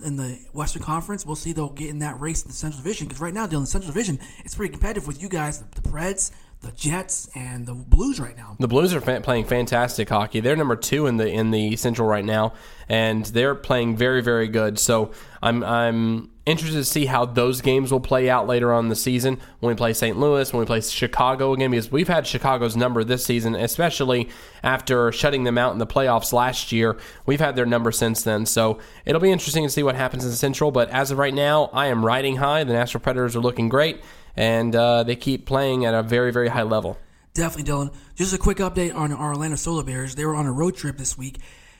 in 0.06 0.16
the 0.16 0.40
Western 0.54 0.82
Conference. 0.82 1.26
We'll 1.26 1.36
see 1.36 1.52
they'll 1.52 1.68
get 1.68 1.90
in 1.90 2.00
that 2.00 2.18
race 2.22 2.44
in 2.44 2.48
the 2.48 2.54
Central 2.54 2.82
Division 2.82 3.10
because 3.10 3.20
right 3.20 3.34
now, 3.34 3.44
in 3.44 3.50
the 3.50 3.66
Central 3.66 3.92
Division, 3.92 4.18
it's 4.46 4.56
pretty 4.56 4.72
competitive 4.72 5.06
with 5.06 5.22
you 5.22 5.28
guys, 5.28 5.60
the, 5.60 5.82
the 5.82 5.90
Preds, 5.90 6.32
the 6.62 6.72
Jets, 6.72 7.30
and 7.36 7.66
the 7.68 7.74
Blues 7.74 8.20
right 8.20 8.36
now. 8.36 8.56
The 8.60 8.68
Blues 8.68 8.94
are 8.94 9.02
fa- 9.02 9.22
playing 9.22 9.46
fantastic 9.46 10.10
hockey. 10.10 10.40
They're 10.40 10.56
number 10.56 10.76
two 10.76 11.06
in 11.06 11.18
the 11.18 11.30
in 11.30 11.52
the 11.52 11.76
Central 11.76 12.08
right 12.08 12.26
now, 12.26 12.54
and 12.90 13.26
they're 13.26 13.56
playing 13.56 13.96
very 13.96 14.22
very 14.22 14.48
good. 14.48 14.80
So 14.80 15.12
I'm 15.42 15.64
I'm 15.64 16.32
interested 16.48 16.78
to 16.78 16.86
see 16.86 17.06
how 17.06 17.26
those 17.26 17.60
games 17.62 17.92
will 17.92 18.00
play 18.00 18.30
out 18.30 18.48
later 18.48 18.74
on 18.74 18.86
in 18.86 18.90
the 18.90 18.96
season 18.96 19.38
when 19.60 19.70
we 19.70 19.76
play 19.76 19.94
St. 19.94 20.18
Louis, 20.18 20.52
when 20.52 20.62
we 20.62 20.66
play 20.66 20.80
Chicago 20.80 21.54
again, 21.54 21.72
because 21.72 21.92
we've 21.92 22.08
had 22.08 22.26
Chicago's 22.26 22.78
number 22.78 23.04
this 23.04 23.26
season, 23.26 23.54
especially 23.54 24.30
after 24.64 25.12
shutting 25.12 25.44
them 25.44 25.58
out 25.58 25.74
in 25.74 25.78
the 25.78 25.86
playoffs 25.86 26.32
last 26.32 26.72
year. 26.72 26.98
We've 27.26 27.42
had 27.42 27.58
their 27.58 27.66
number 27.66 27.92
since 27.92 28.24
then. 28.24 28.46
So 28.46 28.80
it'll 29.06 29.22
be 29.22 29.32
interesting 29.32 29.64
to 29.64 29.70
see 29.70 29.84
what 29.84 29.96
happens 29.96 30.24
in 30.24 30.32
the 30.32 30.38
Central. 30.38 30.72
But 30.72 30.90
as 30.90 31.12
of 31.12 31.18
right 31.18 31.34
now, 31.34 31.66
I 31.74 31.88
am 31.88 32.06
riding 32.06 32.38
high. 32.38 32.64
The 32.64 32.74
Nashville 32.74 33.02
Predators 33.02 33.36
are 33.36 33.42
looking 33.42 33.68
great, 33.68 34.02
and 34.38 34.76
uh, 34.76 35.04
they 35.04 35.16
keep 35.16 35.46
playing 35.46 35.86
at 35.86 35.94
a 35.94 36.04
very, 36.04 36.32
very 36.32 36.48
high 36.48 36.64
level. 36.64 36.98
Definitely, 37.34 37.72
Dylan. 37.72 37.94
Just 38.16 38.34
a 38.34 38.38
quick 38.38 38.58
update 38.58 38.96
on 38.96 39.12
our 39.12 39.30
Orlando 39.30 39.58
Solar 39.58 39.84
Bears. 39.84 40.16
They 40.16 40.26
were 40.26 40.36
on 40.36 40.46
a 40.46 40.52
road 40.52 40.76
trip 40.76 40.98
this 40.98 41.18
week. 41.18 41.40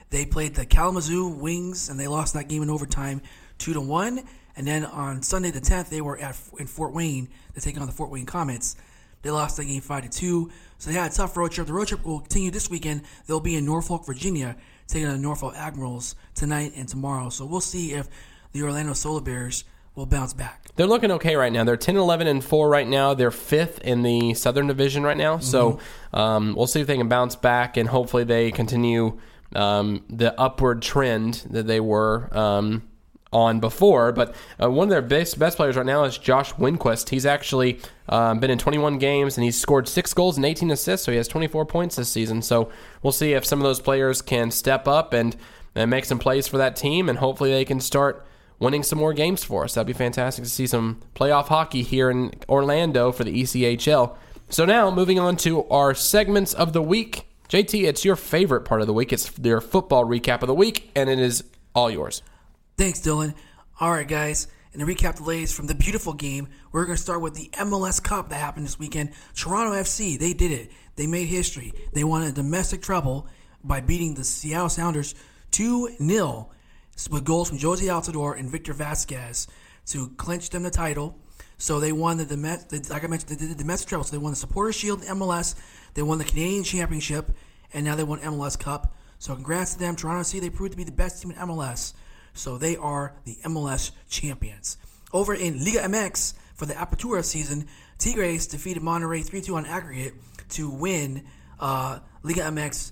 They 0.10 0.26
played 0.26 0.56
the 0.56 0.66
Kalamazoo 0.66 1.28
Wings, 1.28 1.90
and 1.90 2.00
they 2.00 2.08
lost 2.08 2.34
that 2.34 2.48
game 2.48 2.64
in 2.64 2.70
overtime, 2.70 3.22
two 3.58 3.74
to 3.74 3.82
one. 3.82 4.24
And 4.56 4.66
then 4.66 4.86
on 4.86 5.22
Sunday 5.22 5.52
the 5.52 5.62
10th, 5.62 5.90
they 5.90 6.02
were 6.02 6.18
at 6.18 6.36
in 6.58 6.66
Fort 6.66 6.94
Wayne 6.94 7.30
to 7.54 7.62
take 7.62 7.80
on 7.80 7.86
the 7.86 7.94
Fort 7.94 8.10
Wayne 8.10 8.26
Comets. 8.26 8.76
They 9.22 9.30
lost 9.30 9.58
that 9.58 9.66
game 9.66 9.82
five 9.82 10.04
to 10.04 10.10
two, 10.10 10.52
so 10.78 10.90
they 10.90 10.96
had 10.96 11.12
a 11.12 11.14
tough 11.14 11.36
road 11.38 11.52
trip. 11.52 11.68
The 11.68 11.74
road 11.74 11.88
trip 11.88 12.06
will 12.06 12.20
continue 12.20 12.52
this 12.52 12.70
weekend. 12.70 13.02
They'll 13.26 13.40
be 13.40 13.56
in 13.56 13.66
Norfolk, 13.66 14.06
Virginia, 14.06 14.56
taking 14.88 15.08
on 15.08 15.16
the 15.16 15.22
Norfolk 15.22 15.54
Admirals 15.56 16.16
tonight 16.34 16.74
and 16.76 16.88
tomorrow. 16.88 17.30
So 17.30 17.46
we'll 17.46 17.62
see 17.62 17.94
if 17.94 18.08
the 18.52 18.64
Orlando 18.64 18.94
Solar 18.94 19.22
Bears 19.22 19.64
will 19.98 20.06
bounce 20.06 20.34
back. 20.34 20.64
They're 20.76 20.88
looking 20.88 21.10
okay 21.14 21.36
right 21.36 21.52
now. 21.52 21.64
They're 21.64 21.76
10, 21.76 21.98
11, 21.98 22.28
and 22.28 22.44
4 22.44 22.70
right 22.70 22.88
now. 22.88 23.16
They're 23.16 23.32
fifth 23.32 23.80
in 23.80 24.04
the 24.04 24.36
Southern 24.36 24.68
Division 24.68 25.02
right 25.02 25.18
now. 25.18 25.40
So 25.40 25.80
um, 26.14 26.54
we'll 26.56 26.68
see 26.68 26.80
if 26.80 26.88
they 26.88 26.98
can 26.98 27.10
bounce 27.10 27.36
back, 27.36 27.78
and 27.78 27.90
hopefully 27.90 28.24
they 28.24 28.52
continue 28.52 29.20
um, 29.56 30.06
the 30.08 30.40
upward 30.40 30.84
trend 30.84 31.48
that 31.50 31.66
they 31.66 31.80
were 31.80 32.30
um, 32.38 32.88
on 33.34 33.60
before. 33.60 34.12
But 34.12 34.36
uh, 34.62 34.70
one 34.70 34.84
of 34.84 34.92
their 34.92 35.02
best, 35.02 35.40
best 35.40 35.58
players 35.58 35.76
right 35.76 35.86
now 35.86 36.04
is 36.04 36.20
Josh 36.20 36.54
Winquist. 36.54 37.10
He's 37.10 37.26
actually 37.26 37.80
um, 38.08 38.40
been 38.40 38.52
in 38.52 38.60
21 38.60 39.00
games, 39.00 39.36
and 39.36 39.44
he's 39.44 39.60
scored 39.60 39.88
six 39.88 40.14
goals 40.14 40.38
and 40.38 40.46
18 40.46 40.70
assists, 40.70 41.08
so 41.08 41.12
he 41.12 41.18
has 41.18 41.28
24 41.28 41.66
points 41.66 41.96
this 41.96 42.10
season. 42.10 42.44
So 42.44 42.70
we'll 43.02 43.12
see 43.12 43.34
if 43.34 43.48
some 43.48 43.60
of 43.60 43.64
those 43.64 43.80
players 43.80 44.22
can 44.22 44.52
step 44.52 44.88
up 44.88 45.14
and, 45.14 45.36
and 45.74 45.90
make 45.90 46.06
some 46.06 46.20
plays 46.20 46.48
for 46.48 46.60
that 46.60 46.76
team, 46.76 47.10
and 47.10 47.18
hopefully 47.18 47.50
they 47.50 47.66
can 47.66 47.80
start 47.80 48.28
winning 48.60 48.84
some 48.84 49.00
more 49.00 49.14
games 49.14 49.44
for 49.44 49.64
us. 49.64 49.74
That'd 49.74 49.88
be 49.88 49.94
fantastic 49.94 50.44
to 50.44 50.50
see 50.50 50.68
some 50.68 51.02
playoff 51.16 51.48
hockey 51.48 51.84
here 51.84 52.10
in 52.10 52.34
Orlando 52.50 53.12
for 53.12 53.24
the 53.24 53.44
ECHL. 53.44 54.16
So 54.50 54.66
now 54.66 54.90
moving 54.90 55.20
on 55.20 55.38
to 55.38 55.66
our 55.66 55.94
segments 55.94 56.54
of 56.54 56.74
the 56.74 56.82
week. 56.82 57.28
JT, 57.50 57.88
it's 57.88 58.04
your 58.04 58.16
favorite 58.16 58.62
part 58.62 58.82
of 58.82 58.88
the 58.88 58.94
week. 58.94 59.14
It's 59.14 59.30
their 59.32 59.62
football 59.62 60.06
recap 60.06 60.42
of 60.42 60.48
the 60.48 60.54
week, 60.54 60.92
and 60.96 61.10
it 61.10 61.20
is 61.20 61.44
all 61.74 61.90
yours. 61.90 62.22
Thanks, 62.78 63.00
Dylan. 63.00 63.34
All 63.80 63.92
right, 63.92 64.08
guys. 64.08 64.48
And 64.74 64.86
to 64.86 64.94
recap 64.94 65.16
the 65.16 65.24
latest 65.24 65.56
from 65.56 65.68
the 65.68 65.76
beautiful 65.76 66.14
game, 66.14 66.50
we're 66.72 66.86
going 66.86 66.98
to 66.98 67.02
start 67.02 67.22
with 67.22 67.36
the 67.36 67.50
MLS 67.54 68.04
Cup 68.04 68.30
that 68.30 68.36
happened 68.36 68.66
this 68.66 68.78
weekend. 68.78 69.12
Toronto 69.36 69.74
FC, 69.74 70.20
they 70.20 70.34
did 70.34 70.52
it. 70.52 70.72
They 70.96 71.08
made 71.08 71.26
history. 71.26 71.74
They 71.94 72.04
won 72.04 72.24
a 72.24 72.32
domestic 72.32 72.82
treble 72.82 73.28
by 73.64 73.82
beating 73.82 74.14
the 74.14 74.24
Seattle 74.24 74.70
Sounders 74.70 75.16
2 75.52 75.98
0 76.00 76.50
with 77.10 77.24
goals 77.24 77.50
from 77.50 77.60
Jozy 77.60 77.88
Altidore 77.88 78.40
and 78.40 78.50
Victor 78.50 78.74
Vasquez 78.74 79.48
to 79.88 80.10
clinch 80.18 80.50
them 80.50 80.64
the 80.64 80.72
title. 80.72 81.18
So 81.58 81.80
they 81.80 81.92
won 81.92 82.18
the, 82.18 82.26
the 82.26 82.88
like 82.90 83.04
I 83.04 83.08
mentioned, 83.08 83.30
they 83.30 83.36
did 83.36 83.52
the 83.52 83.56
domestic 83.56 83.90
treble. 83.90 84.04
So 84.04 84.12
they 84.12 84.22
won 84.22 84.32
the 84.32 84.38
Supporter 84.38 84.72
Shield 84.72 85.02
MLS, 85.04 85.56
they 85.94 86.02
won 86.02 86.18
the 86.18 86.24
Canadian 86.24 86.64
Championship, 86.64 87.32
and 87.74 87.86
now 87.86 87.96
they 87.96 88.04
won 88.04 88.20
MLS 88.20 88.60
Cup. 88.60 88.96
So 89.20 89.34
congrats 89.34 89.74
to 89.74 89.80
them. 89.80 89.96
Toronto 89.96 90.22
FC, 90.22 90.40
they 90.40 90.50
proved 90.50 90.72
to 90.72 90.78
be 90.78 90.84
the 90.84 90.92
best 90.92 91.22
team 91.22 91.32
in 91.32 91.38
MLS. 91.38 91.94
So 92.34 92.58
they 92.58 92.76
are 92.76 93.16
the 93.26 93.38
MLS 93.46 93.92
champions. 94.10 94.78
Over 95.12 95.34
in 95.34 95.64
Liga 95.64 95.80
MX 95.80 96.34
for 96.54 96.66
the 96.66 96.74
Apertura 96.74 97.24
season, 97.24 97.68
Tigres 97.98 98.46
defeated 98.46 98.84
Monterrey 98.84 99.26
3 99.26 99.42
2 99.42 99.56
on 99.56 99.66
aggregate 99.66 100.14
to 100.50 100.70
win 100.70 101.24
uh, 101.60 102.00
Liga 102.22 102.42
MX 102.42 102.92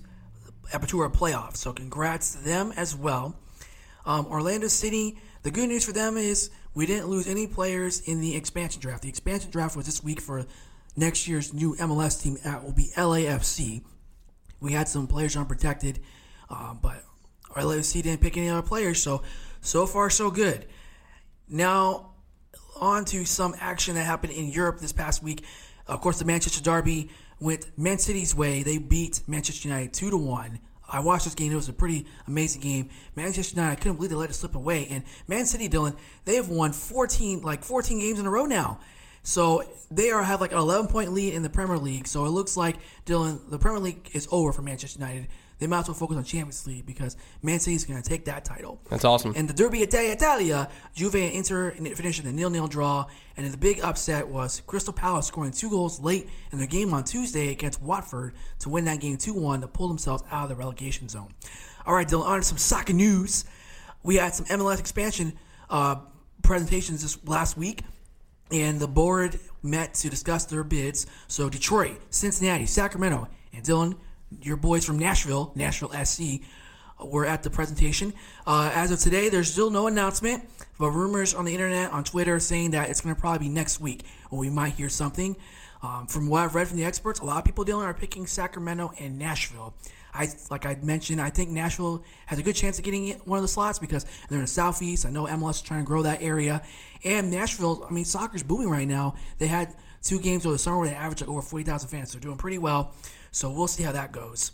Apertura 0.72 1.12
playoffs. 1.12 1.58
So 1.58 1.72
congrats 1.72 2.32
to 2.32 2.42
them 2.42 2.72
as 2.76 2.96
well. 2.96 3.36
Um, 4.06 4.26
Orlando 4.26 4.68
City, 4.68 5.18
the 5.42 5.50
good 5.50 5.68
news 5.68 5.84
for 5.84 5.92
them 5.92 6.16
is 6.16 6.50
we 6.74 6.86
didn't 6.86 7.08
lose 7.08 7.26
any 7.26 7.46
players 7.46 8.00
in 8.00 8.20
the 8.20 8.36
expansion 8.36 8.80
draft. 8.80 9.02
The 9.02 9.08
expansion 9.08 9.50
draft 9.50 9.76
was 9.76 9.84
this 9.84 10.02
week 10.02 10.20
for 10.20 10.46
next 10.96 11.26
year's 11.26 11.52
new 11.52 11.74
MLS 11.74 12.22
team. 12.22 12.38
That 12.44 12.62
will 12.64 12.72
be 12.72 12.90
LAFC. 12.96 13.82
We 14.60 14.72
had 14.72 14.88
some 14.88 15.06
players 15.06 15.36
unprotected, 15.36 16.00
uh, 16.48 16.74
but 16.74 17.02
LAFC 17.50 18.02
didn't 18.02 18.20
pick 18.20 18.36
any 18.36 18.48
other 18.48 18.66
players, 18.66 19.02
so 19.02 19.22
so 19.60 19.86
far 19.86 20.08
so 20.08 20.30
good. 20.30 20.66
Now, 21.48 22.12
on 22.80 23.04
to 23.06 23.24
some 23.24 23.54
action 23.58 23.96
that 23.96 24.04
happened 24.04 24.32
in 24.32 24.46
Europe 24.46 24.78
this 24.78 24.92
past 24.92 25.22
week. 25.22 25.44
Of 25.86 26.00
course, 26.00 26.18
the 26.18 26.24
Manchester 26.24 26.62
Derby 26.62 27.10
went 27.40 27.66
Man 27.76 27.98
City's 27.98 28.34
way. 28.34 28.62
They 28.62 28.78
beat 28.78 29.22
Manchester 29.26 29.68
United 29.68 29.92
two 29.92 30.10
to 30.10 30.16
one. 30.16 30.60
I 30.88 31.00
watched 31.00 31.24
this 31.24 31.34
game. 31.34 31.52
It 31.52 31.56
was 31.56 31.68
a 31.68 31.72
pretty 31.72 32.06
amazing 32.26 32.60
game. 32.60 32.90
Manchester 33.14 33.56
United, 33.56 33.72
I 33.72 33.76
couldn't 33.76 33.96
believe 33.96 34.10
they 34.10 34.16
let 34.16 34.30
it 34.30 34.34
slip 34.34 34.54
away. 34.54 34.86
And 34.88 35.04
Man 35.26 35.46
City, 35.46 35.68
Dylan, 35.68 35.96
they 36.24 36.36
have 36.36 36.48
won 36.48 36.72
14, 36.72 37.42
like 37.42 37.64
14 37.64 37.98
games 37.98 38.18
in 38.18 38.26
a 38.26 38.30
row 38.30 38.46
now. 38.46 38.78
So 39.22 39.64
they 39.90 40.10
are 40.10 40.22
have 40.22 40.40
like 40.40 40.52
an 40.52 40.58
11 40.58 40.86
point 40.86 41.12
lead 41.12 41.34
in 41.34 41.42
the 41.42 41.50
Premier 41.50 41.78
League. 41.78 42.06
So 42.06 42.24
it 42.26 42.30
looks 42.30 42.56
like 42.56 42.76
Dylan, 43.04 43.50
the 43.50 43.58
Premier 43.58 43.80
League 43.80 44.10
is 44.12 44.28
over 44.30 44.52
for 44.52 44.62
Manchester 44.62 45.00
United 45.00 45.26
they 45.58 45.66
might 45.66 45.80
as 45.80 45.88
well 45.88 45.94
focus 45.94 46.16
on 46.16 46.24
Champions 46.24 46.66
League 46.66 46.86
because 46.86 47.16
Man 47.42 47.58
City 47.60 47.76
is 47.76 47.84
going 47.84 48.02
to 48.02 48.08
take 48.08 48.26
that 48.26 48.44
title. 48.44 48.80
That's 48.90 49.04
awesome. 49.04 49.32
And 49.36 49.48
the 49.48 49.54
Derby 49.54 49.82
Italia, 49.82 50.12
Italia 50.12 50.68
Juve 50.94 51.14
and 51.14 51.32
Inter 51.32 51.70
finished 51.70 52.20
in 52.20 52.26
a 52.26 52.32
nil-nil 52.32 52.68
draw. 52.68 53.06
And 53.36 53.50
the 53.52 53.56
big 53.56 53.80
upset 53.80 54.26
was 54.28 54.62
Crystal 54.66 54.92
Palace 54.92 55.26
scoring 55.26 55.52
two 55.52 55.70
goals 55.70 56.00
late 56.00 56.28
in 56.52 56.58
their 56.58 56.66
game 56.66 56.92
on 56.94 57.04
Tuesday 57.04 57.50
against 57.50 57.82
Watford 57.82 58.34
to 58.60 58.68
win 58.68 58.84
that 58.86 59.00
game 59.00 59.16
2-1 59.16 59.60
to 59.62 59.68
pull 59.68 59.88
themselves 59.88 60.22
out 60.30 60.44
of 60.44 60.48
the 60.48 60.56
relegation 60.56 61.08
zone. 61.08 61.32
All 61.86 61.94
right, 61.94 62.06
Dylan, 62.06 62.24
on 62.24 62.40
to 62.40 62.44
some 62.44 62.58
soccer 62.58 62.92
news. 62.92 63.44
We 64.02 64.16
had 64.16 64.34
some 64.34 64.46
MLS 64.46 64.80
expansion 64.80 65.34
uh, 65.70 65.96
presentations 66.42 67.02
this 67.02 67.18
last 67.26 67.56
week 67.56 67.82
and 68.50 68.78
the 68.78 68.86
board 68.86 69.38
met 69.62 69.94
to 69.94 70.08
discuss 70.08 70.44
their 70.44 70.64
bids. 70.64 71.06
So 71.28 71.48
Detroit, 71.48 72.00
Cincinnati, 72.10 72.66
Sacramento, 72.66 73.28
and 73.52 73.64
Dylan, 73.64 73.96
your 74.42 74.56
boys 74.56 74.84
from 74.84 74.98
Nashville, 74.98 75.52
Nashville 75.54 75.92
SC, 76.04 76.40
were 77.04 77.26
at 77.26 77.42
the 77.42 77.50
presentation. 77.50 78.12
Uh, 78.46 78.70
as 78.74 78.90
of 78.90 78.98
today, 78.98 79.28
there's 79.28 79.50
still 79.50 79.70
no 79.70 79.86
announcement, 79.86 80.48
but 80.78 80.90
rumors 80.90 81.34
on 81.34 81.44
the 81.44 81.52
internet, 81.52 81.92
on 81.92 82.04
Twitter, 82.04 82.40
saying 82.40 82.70
that 82.70 82.88
it's 82.88 83.00
going 83.00 83.14
to 83.14 83.20
probably 83.20 83.48
be 83.48 83.52
next 83.52 83.80
week 83.80 84.04
when 84.30 84.40
we 84.40 84.50
might 84.50 84.72
hear 84.74 84.88
something. 84.88 85.36
Um, 85.82 86.06
from 86.06 86.28
what 86.28 86.42
I've 86.42 86.54
read 86.54 86.68
from 86.68 86.78
the 86.78 86.84
experts, 86.84 87.20
a 87.20 87.24
lot 87.24 87.38
of 87.38 87.44
people 87.44 87.64
dealing 87.64 87.84
are 87.86 87.94
picking 87.94 88.26
Sacramento 88.26 88.92
and 88.98 89.18
Nashville. 89.18 89.74
I 90.16 90.28
like 90.50 90.66
I 90.66 90.76
mentioned, 90.82 91.20
I 91.20 91.30
think 91.30 91.50
Nashville 91.50 92.04
has 92.26 92.38
a 92.38 92.42
good 92.42 92.56
chance 92.56 92.78
of 92.78 92.84
getting 92.84 93.12
one 93.24 93.38
of 93.38 93.42
the 93.42 93.48
slots 93.48 93.78
because 93.78 94.04
they're 94.28 94.38
in 94.38 94.44
the 94.44 94.48
southeast. 94.48 95.06
I 95.06 95.10
know 95.10 95.26
MLS 95.26 95.56
is 95.56 95.62
trying 95.62 95.80
to 95.80 95.86
grow 95.86 96.02
that 96.02 96.22
area, 96.22 96.62
and 97.04 97.30
Nashville. 97.30 97.86
I 97.88 97.92
mean, 97.92 98.04
soccer's 98.04 98.42
booming 98.42 98.70
right 98.70 98.88
now. 98.88 99.14
They 99.38 99.46
had 99.46 99.74
two 100.02 100.18
games 100.18 100.46
over 100.46 100.54
the 100.54 100.58
summer 100.58 100.78
where 100.78 100.88
they 100.88 100.94
averaged 100.94 101.20
like 101.20 101.30
over 101.30 101.42
forty 101.42 101.64
thousand 101.64 101.88
fans. 101.88 102.12
They're 102.12 102.20
doing 102.20 102.38
pretty 102.38 102.58
well. 102.58 102.94
So 103.30 103.50
we'll 103.50 103.68
see 103.68 103.82
how 103.82 103.92
that 103.92 104.12
goes. 104.12 104.52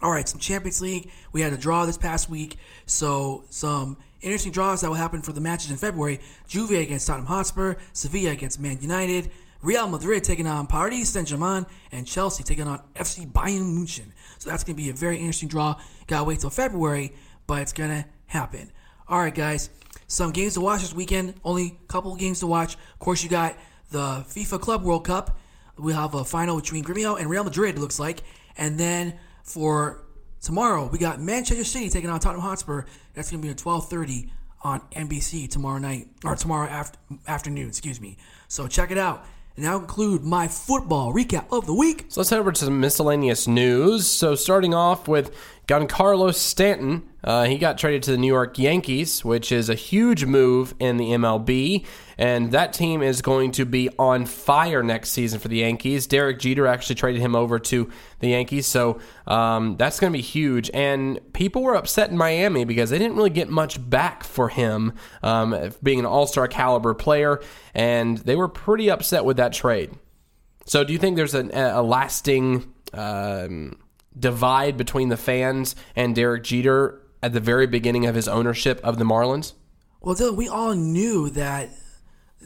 All 0.00 0.10
right, 0.10 0.28
some 0.28 0.38
Champions 0.38 0.80
League. 0.80 1.10
We 1.32 1.40
had 1.40 1.52
a 1.52 1.56
draw 1.56 1.84
this 1.84 1.98
past 1.98 2.30
week. 2.30 2.56
So 2.86 3.44
some 3.50 3.96
interesting 4.20 4.52
draws 4.52 4.80
that 4.80 4.88
will 4.88 4.94
happen 4.94 5.22
for 5.22 5.32
the 5.32 5.40
matches 5.40 5.70
in 5.70 5.76
February. 5.76 6.20
Juve 6.46 6.70
against 6.70 7.06
Tottenham 7.06 7.26
Hotspur, 7.26 7.74
Sevilla 7.92 8.30
against 8.30 8.60
Man 8.60 8.78
United, 8.80 9.30
Real 9.62 9.88
Madrid 9.88 10.24
taking 10.24 10.46
on 10.46 10.66
Paris 10.66 11.10
Saint-Germain, 11.10 11.66
and 11.92 12.06
Chelsea 12.06 12.44
taking 12.44 12.66
on 12.66 12.80
FC 12.94 13.30
Bayern 13.30 13.74
Munich. 13.74 14.12
So 14.38 14.50
that's 14.50 14.64
going 14.64 14.76
to 14.76 14.82
be 14.82 14.90
a 14.90 14.94
very 14.94 15.16
interesting 15.18 15.48
draw. 15.48 15.80
Gotta 16.06 16.24
wait 16.24 16.40
till 16.40 16.50
February, 16.50 17.12
but 17.46 17.62
it's 17.62 17.72
going 17.72 17.90
to 17.90 18.04
happen. 18.26 18.70
All 19.08 19.18
right, 19.18 19.34
guys. 19.34 19.70
Some 20.06 20.30
games 20.30 20.54
to 20.54 20.60
watch 20.60 20.82
this 20.82 20.94
weekend. 20.94 21.34
Only 21.44 21.78
a 21.82 21.86
couple 21.86 22.14
games 22.16 22.40
to 22.40 22.46
watch. 22.46 22.74
Of 22.74 22.98
course, 22.98 23.22
you 23.22 23.28
got 23.28 23.56
the 23.90 24.24
FIFA 24.28 24.60
Club 24.60 24.82
World 24.82 25.04
Cup 25.04 25.38
we 25.78 25.92
have 25.92 26.14
a 26.14 26.24
final 26.24 26.56
between 26.56 26.84
Gremio 26.84 27.18
and 27.18 27.30
Real 27.30 27.44
Madrid, 27.44 27.76
it 27.76 27.80
looks 27.80 27.98
like. 27.98 28.22
And 28.56 28.78
then 28.78 29.14
for 29.44 30.04
tomorrow, 30.40 30.88
we 30.90 30.98
got 30.98 31.20
Manchester 31.20 31.64
City 31.64 31.88
taking 31.88 32.10
on 32.10 32.20
Tottenham 32.20 32.42
Hotspur. 32.42 32.82
That's 33.14 33.30
going 33.30 33.40
to 33.40 33.46
be 33.46 33.50
at 33.50 33.58
12.30 33.58 34.30
on 34.62 34.80
NBC 34.90 35.48
tomorrow 35.48 35.78
night, 35.78 36.08
or 36.24 36.34
tomorrow 36.34 36.68
after, 36.68 36.98
afternoon, 37.28 37.68
excuse 37.68 38.00
me. 38.00 38.16
So 38.48 38.66
check 38.66 38.90
it 38.90 38.98
out. 38.98 39.24
And 39.58 39.66
that'll 39.66 39.80
conclude 39.80 40.22
my 40.22 40.46
football 40.46 41.12
recap 41.12 41.46
of 41.50 41.66
the 41.66 41.74
week. 41.74 42.04
So 42.10 42.20
let's 42.20 42.30
head 42.30 42.38
over 42.38 42.52
to 42.52 42.64
some 42.64 42.78
miscellaneous 42.78 43.48
news. 43.48 44.06
So 44.06 44.36
starting 44.36 44.72
off 44.72 45.08
with 45.08 45.34
Giancarlo 45.66 46.32
Stanton, 46.32 47.02
uh, 47.24 47.42
he 47.46 47.58
got 47.58 47.76
traded 47.76 48.04
to 48.04 48.12
the 48.12 48.18
New 48.18 48.28
York 48.28 48.56
Yankees, 48.56 49.24
which 49.24 49.50
is 49.50 49.68
a 49.68 49.74
huge 49.74 50.24
move 50.24 50.76
in 50.78 50.96
the 50.96 51.06
MLB. 51.06 51.84
And 52.18 52.50
that 52.50 52.72
team 52.72 53.00
is 53.00 53.22
going 53.22 53.52
to 53.52 53.64
be 53.64 53.88
on 53.98 54.26
fire 54.26 54.82
next 54.82 55.10
season 55.10 55.38
for 55.38 55.48
the 55.48 55.58
Yankees. 55.58 56.06
Derek 56.06 56.40
Jeter 56.40 56.66
actually 56.66 56.96
traded 56.96 57.22
him 57.22 57.36
over 57.36 57.58
to 57.60 57.90
the 58.18 58.28
Yankees. 58.28 58.66
So 58.66 58.98
um, 59.26 59.76
that's 59.76 60.00
going 60.00 60.12
to 60.12 60.16
be 60.16 60.22
huge. 60.22 60.70
And 60.74 61.20
people 61.32 61.62
were 61.62 61.76
upset 61.76 62.10
in 62.10 62.16
Miami 62.16 62.64
because 62.64 62.90
they 62.90 62.98
didn't 62.98 63.16
really 63.16 63.30
get 63.30 63.48
much 63.48 63.78
back 63.88 64.24
for 64.24 64.48
him 64.48 64.94
um, 65.22 65.70
being 65.82 66.00
an 66.00 66.06
all 66.06 66.26
star 66.26 66.48
caliber 66.48 66.92
player. 66.92 67.40
And 67.72 68.18
they 68.18 68.34
were 68.34 68.48
pretty 68.48 68.90
upset 68.90 69.24
with 69.24 69.36
that 69.36 69.52
trade. 69.52 69.92
So 70.66 70.84
do 70.84 70.92
you 70.92 70.98
think 70.98 71.16
there's 71.16 71.34
a, 71.34 71.48
a 71.52 71.82
lasting. 71.82 72.74
Um, 72.92 73.78
divide 74.18 74.76
between 74.76 75.08
the 75.08 75.16
fans 75.16 75.76
and 75.94 76.14
Derek 76.14 76.42
Jeter 76.42 77.00
at 77.22 77.32
the 77.32 77.40
very 77.40 77.66
beginning 77.66 78.06
of 78.06 78.14
his 78.14 78.28
ownership 78.28 78.80
of 78.82 78.98
the 78.98 79.04
Marlins? 79.04 79.52
Well, 80.00 80.14
Dylan, 80.14 80.36
we 80.36 80.48
all 80.48 80.74
knew 80.74 81.30
that 81.30 81.70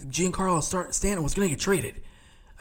Giancarlo 0.09 0.63
Stanton 0.93 1.23
was 1.23 1.35
going 1.35 1.49
to 1.49 1.55
get 1.55 1.61
traded. 1.61 2.03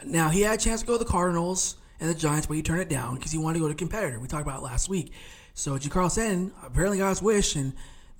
Now, 0.04 0.28
he 0.28 0.42
had 0.42 0.58
a 0.58 0.62
chance 0.62 0.80
to 0.80 0.86
go 0.86 0.94
to 0.94 1.04
the 1.04 1.10
Cardinals 1.10 1.76
and 2.00 2.10
the 2.10 2.14
Giants, 2.14 2.46
but 2.46 2.56
he 2.56 2.62
turned 2.62 2.80
it 2.80 2.88
down 2.88 3.14
because 3.14 3.30
he 3.32 3.38
wanted 3.38 3.54
to 3.54 3.60
go 3.60 3.68
to 3.68 3.74
a 3.74 3.76
competitor. 3.76 4.18
We 4.18 4.26
talked 4.28 4.42
about 4.42 4.58
it 4.58 4.64
last 4.64 4.88
week. 4.88 5.12
So 5.54 5.78
Giancarlo 5.78 6.10
Stanton 6.10 6.52
apparently 6.64 6.98
got 6.98 7.10
his 7.10 7.22
wish, 7.22 7.56
and 7.56 7.72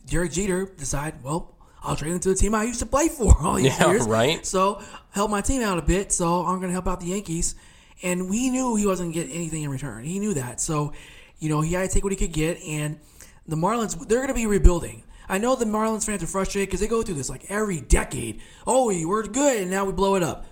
Derek 0.07 0.33
Jeter 0.33 0.67
decided, 0.77 1.23
well, 1.23 1.55
I'll 1.83 1.97
trade 1.97 2.13
him 2.13 2.21
to 2.21 2.29
the 2.29 2.35
team 2.35 2.55
I 2.55 2.65
used 2.65 2.81
to 2.81 2.87
play 2.87 3.09
for 3.09 3.37
all 3.41 3.55
these 3.55 3.67
yeah, 3.79 3.91
years. 3.91 4.07
right. 4.07 4.45
So 4.47 4.81
help 5.11 5.31
my 5.31 5.41
team 5.41 5.63
out 5.63 5.79
a 5.79 5.83
bit. 5.83 6.13
So 6.13 6.45
I'm 6.45 6.59
going 6.59 6.69
to 6.69 6.73
help 6.73 6.87
out 6.87 7.01
the 7.01 7.07
Yankees. 7.07 7.55
And 8.03 8.29
we 8.31 8.51
knew 8.51 8.77
he 8.77 8.87
wasn't 8.87 9.15
going 9.15 9.27
to 9.27 9.33
get 9.33 9.37
anything 9.37 9.63
in 9.63 9.71
return. 9.71 10.05
He 10.05 10.19
knew 10.19 10.35
that. 10.35 10.61
So, 10.61 10.93
you 11.39 11.49
know, 11.49 11.61
he 11.61 11.75
had 11.75 11.89
to 11.89 11.95
take 11.95 12.05
what 12.05 12.13
he 12.13 12.17
could 12.17 12.33
get. 12.33 12.63
And 12.63 12.99
the 13.47 13.57
Marlins, 13.57 13.99
they're 14.09 14.19
going 14.19 14.29
to 14.29 14.35
be 14.35 14.47
rebuilding. 14.47 15.03
I 15.33 15.39
know 15.39 15.57
the 15.57 15.65
Marlins 15.65 16.05
fans 16.05 16.23
are 16.23 16.27
frustrated 16.27 16.69
because 16.69 16.81
they 16.81 16.87
go 16.87 17.03
through 17.03 17.15
this 17.15 17.31
like 17.31 17.47
every 17.51 17.81
decade. 17.81 18.43
Oh, 18.67 18.89
we 18.89 19.07
were 19.07 19.23
good, 19.23 19.63
and 19.63 19.71
now 19.71 19.87
we 19.87 19.93
blow 19.93 20.15
it 20.17 20.23
up. 20.23 20.45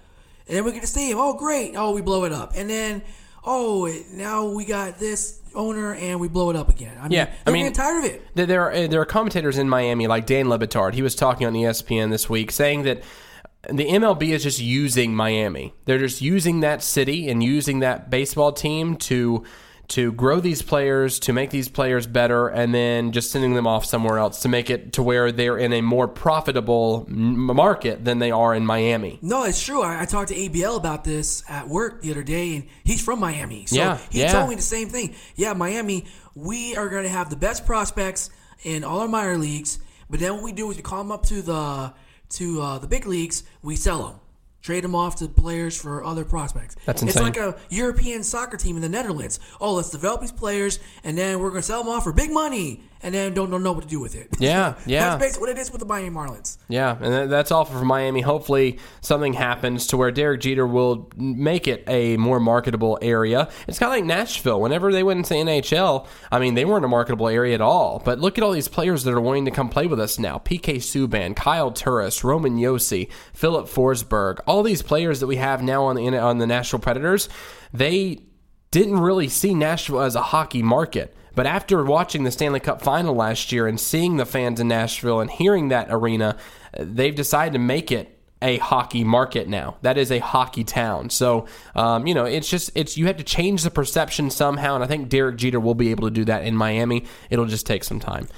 And 0.49 0.57
then 0.57 0.65
we 0.65 0.73
get 0.73 0.81
to 0.81 0.87
see 0.87 1.11
him. 1.11 1.19
Oh, 1.21 1.35
great. 1.35 1.75
Oh, 1.77 1.93
we 1.93 2.01
blow 2.01 2.25
it 2.25 2.33
up. 2.33 2.53
And 2.57 2.71
then, 2.71 3.03
oh, 3.45 3.95
now 4.11 4.49
we 4.49 4.65
got 4.65 4.99
this 4.99 5.43
owner 5.55 5.95
and 5.95 6.19
we 6.19 6.29
blow 6.29 6.49
it 6.49 6.57
up 6.57 6.71
again. 6.71 6.97
I 6.99 7.03
mean, 7.03 7.13
yeah, 7.13 7.31
I 7.47 7.51
mean, 7.51 7.71
tired 7.75 8.05
of 8.05 8.11
it. 8.11 8.23
There 8.35 8.71
are 8.71 8.89
there 8.89 9.03
are 9.03 9.07
commentators 9.07 9.59
in 9.59 9.69
Miami 9.69 10.07
like 10.07 10.25
Dan 10.25 10.49
Le 10.49 10.59
Batard. 10.59 10.95
He 10.95 11.03
was 11.03 11.15
talking 11.15 11.47
on 11.47 11.53
ESPN 11.53 12.11
this 12.11 12.31
week 12.31 12.51
saying 12.51 12.85
that 12.85 13.03
the 13.69 13.85
MLB 13.85 14.31
is 14.31 14.43
just 14.43 14.61
using 14.61 15.15
Miami. 15.15 15.75
They're 15.85 15.99
just 15.99 16.23
using 16.23 16.61
that 16.61 16.83
city 16.83 17.29
and 17.29 17.43
using 17.43 17.81
that 17.81 18.09
baseball 18.09 18.53
team 18.53 18.97
to 18.97 19.45
to 19.91 20.13
grow 20.13 20.41
these 20.41 20.63
players, 20.63 21.19
to 21.21 21.33
make 21.33 21.51
these 21.51 21.69
players 21.69 22.07
better, 22.07 22.49
and 22.49 22.75
then 22.75 23.13
just 23.13 23.31
sending 23.31 23.55
them 23.55 23.67
off 23.67 23.85
somewhere 23.85 24.19
else 24.19 24.41
to 24.43 24.49
make 24.49 24.71
it 24.71 24.93
to 24.95 25.03
where 25.03 25.31
they're 25.33 25.59
in 25.59 25.73
a 25.73 25.81
more 25.81 26.09
profitable 26.09 27.07
m- 27.09 27.37
market 27.55 28.05
than 28.05 28.19
they 28.19 28.31
are 28.31 28.55
in 28.55 28.65
Miami. 28.65 29.19
No, 29.23 29.45
it's 29.45 29.63
true. 29.63 29.83
I, 29.83 30.03
I 30.03 30.05
talked 30.07 30.29
to 30.29 30.35
ABL 30.35 30.77
about 30.77 31.05
this 31.05 31.43
at 31.49 31.69
work 31.69 32.03
the 32.03 32.11
other 32.11 32.23
day, 32.23 32.55
and 32.57 32.67
he's 32.85 33.03
from 33.05 33.21
Miami. 33.21 33.67
So 33.67 33.77
Yeah, 33.77 33.99
he 34.11 34.21
yeah. 34.21 34.33
told 34.33 34.49
me 34.49 34.55
the 34.55 34.63
same 34.63 34.89
thing. 34.89 35.15
Yeah, 35.37 35.53
Miami, 35.55 36.07
we 36.35 36.77
are 36.77 36.89
going 36.89 37.05
to 37.05 37.09
have 37.11 37.29
the 37.31 37.37
best 37.37 37.67
prospects 37.67 38.31
in 38.63 38.85
all 38.85 39.01
our 39.01 39.09
minor 39.09 39.39
leagues, 39.39 39.79
but 40.09 40.21
then 40.21 40.35
what 40.35 40.43
we 40.43 40.53
do 40.53 40.71
is 40.71 40.77
we 40.77 40.83
call 40.83 40.99
them 41.03 41.13
up 41.13 41.27
to 41.27 41.43
the 41.43 41.93
to 42.31 42.63
uh, 42.63 42.79
the 42.79 42.87
big 42.87 43.07
leagues, 43.07 43.43
we 43.63 43.75
sell 43.75 44.07
them. 44.07 44.21
Trade 44.63 44.85
them 44.85 44.95
off 44.95 45.17
to 45.17 45.29
players 45.29 45.81
for 45.81 46.05
other 46.05 46.25
prospects. 46.25 46.77
That's 46.85 47.01
insane. 47.03 47.27
It's 47.27 47.39
like 47.39 47.39
a 47.39 47.59
European 47.71 48.23
soccer 48.23 48.57
team 48.57 48.77
in 48.77 48.83
the 48.83 48.89
Netherlands. 48.89 49.41
Oh, 49.61 49.75
let's 49.75 49.91
develop 49.91 50.21
these 50.21 50.33
players, 50.33 50.79
and 51.03 51.17
then 51.17 51.41
we're 51.41 51.51
going 51.51 51.63
to 51.63 51.67
sell 51.67 51.83
them 51.83 51.91
off 51.91 52.05
for 52.05 52.13
big 52.13 52.31
money, 52.31 52.83
and 53.03 53.15
then 53.15 53.33
don't, 53.33 53.51
don't 53.51 53.63
know 53.63 53.73
what 53.73 53.83
to 53.83 53.89
do 53.89 54.01
with 54.01 54.15
it. 54.15 54.29
Yeah, 54.39 54.75
yeah. 54.87 55.11
That's 55.11 55.23
basically 55.23 55.41
what 55.49 55.57
it 55.57 55.61
is 55.61 55.71
with 55.71 55.81
the 55.81 55.87
Miami 55.87 56.11
Marlins. 56.11 56.59
Yeah, 56.69 56.97
and 57.01 57.31
that's 57.31 57.51
all 57.51 57.65
for 57.65 57.85
Miami. 57.85 58.21
Hopefully, 58.21 58.79
something 59.01 59.33
happens 59.33 59.87
to 59.89 59.97
where 59.97 60.11
Derek 60.11 60.41
Jeter 60.41 60.67
will 60.67 61.11
make 61.17 61.67
it 61.67 61.85
a 61.87 62.17
more 62.17 62.41
marketable 62.41 62.99
area. 63.01 63.49
It's 63.67 63.79
kind 63.79 63.93
of 63.93 63.97
like 63.97 64.05
Nashville. 64.05 64.61
Whenever 64.61 64.93
they 64.93 65.03
went 65.03 65.19
into 65.19 65.35
NHL, 65.35 66.07
I 66.31 66.39
mean, 66.39 66.55
they 66.55 66.65
weren't 66.65 66.85
a 66.85 66.89
marketable 66.89 67.29
area 67.29 67.55
at 67.55 67.61
all. 67.61 68.03
But 68.05 68.19
look 68.19 68.39
at 68.39 68.45
all 68.45 68.53
these 68.53 68.69
players 68.69 69.05
that 69.05 69.15
are 69.15 69.21
wanting 69.21 69.47
to 69.47 69.51
come 69.51 69.69
play 69.69 69.87
with 69.87 70.01
us 70.01 70.19
now: 70.19 70.39
PK 70.39 70.77
Subban, 70.77 71.35
Kyle 71.35 71.71
Turris, 71.71 72.23
Roman 72.23 72.59
Josi, 72.59 73.11
Filip 73.33 73.67
Forsberg. 73.67 74.41
All 74.47 74.63
these 74.63 74.83
players 74.83 75.21
that 75.21 75.27
we 75.27 75.37
have 75.37 75.63
now 75.63 75.85
on 75.85 75.97
the 75.97 76.19
on 76.19 76.39
the 76.39 76.47
Nashville 76.47 76.81
Predators, 76.81 77.29
they 77.73 78.21
didn't 78.71 79.01
really 79.01 79.29
see 79.29 79.55
Nashville 79.55 80.01
as 80.01 80.15
a 80.15 80.23
hockey 80.23 80.63
market. 80.63 81.15
But 81.35 81.47
after 81.47 81.85
watching 81.85 82.25
the 82.25 82.31
Stanley 82.31 82.61
Cup 82.61 82.83
final 82.83 83.15
last 83.15 83.53
year 83.53 83.67
and 83.67 83.79
seeing 83.79 84.17
the 84.17 84.27
fans 84.27 84.61
in 84.61 84.69
Nashville 84.69 85.21
and 85.21 85.31
hearing 85.31 85.69
that 85.69 85.89
arena, 85.91 86.37
they've 86.79 87.15
decided 87.15 87.53
to 87.53 87.59
make 87.59 87.93
it 87.93 88.17
a 88.43 88.57
hockey 88.59 89.05
market 89.05 89.49
now. 89.49 89.77
That 89.83 89.99
is 89.99 90.11
a 90.11 90.19
hockey 90.19 90.65
town. 90.65 91.11
So, 91.11 91.47
um, 91.75 92.07
you 92.07 92.15
know, 92.15 92.25
it's 92.25 92.49
just, 92.49 92.71
it's, 92.75 92.97
you 92.97 93.07
have 93.07 93.19
to 93.19 93.25
change 93.25 93.63
the 93.63 93.71
perception 93.71 94.31
somehow. 94.31 94.75
And 94.75 94.83
I 94.83 94.87
think 94.87 95.09
Derek 95.09 95.37
Jeter 95.37 95.61
will 95.61 95.75
be 95.75 95.91
able 95.91 96.09
to 96.09 96.15
do 96.15 96.25
that 96.25 96.45
in 96.45 96.57
Miami. 96.57 97.05
It'll 97.29 97.47
just 97.47 97.67
take 97.67 97.85
some 97.85 98.01
time. 98.01 98.29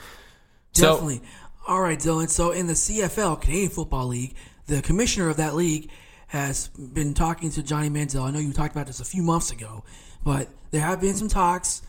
So- 0.72 0.94
Definitely. 0.94 1.22
All 1.68 1.80
right, 1.80 1.98
Dylan. 1.98 2.28
So 2.28 2.50
in 2.50 2.66
the 2.66 2.72
CFL, 2.72 3.40
Canadian 3.40 3.70
Football 3.70 4.08
League, 4.08 4.34
the 4.66 4.82
commissioner 4.82 5.28
of 5.28 5.36
that 5.36 5.54
league 5.54 5.88
has 6.26 6.68
been 6.68 7.14
talking 7.14 7.50
to 7.52 7.62
Johnny 7.62 7.88
Manziel. 7.88 8.24
I 8.24 8.32
know 8.32 8.40
you 8.40 8.52
talked 8.52 8.74
about 8.74 8.88
this 8.88 8.98
a 8.98 9.04
few 9.04 9.22
months 9.22 9.52
ago, 9.52 9.84
but 10.24 10.48
there 10.72 10.80
have 10.80 11.00
been 11.00 11.14
some 11.14 11.28
talks. 11.28 11.82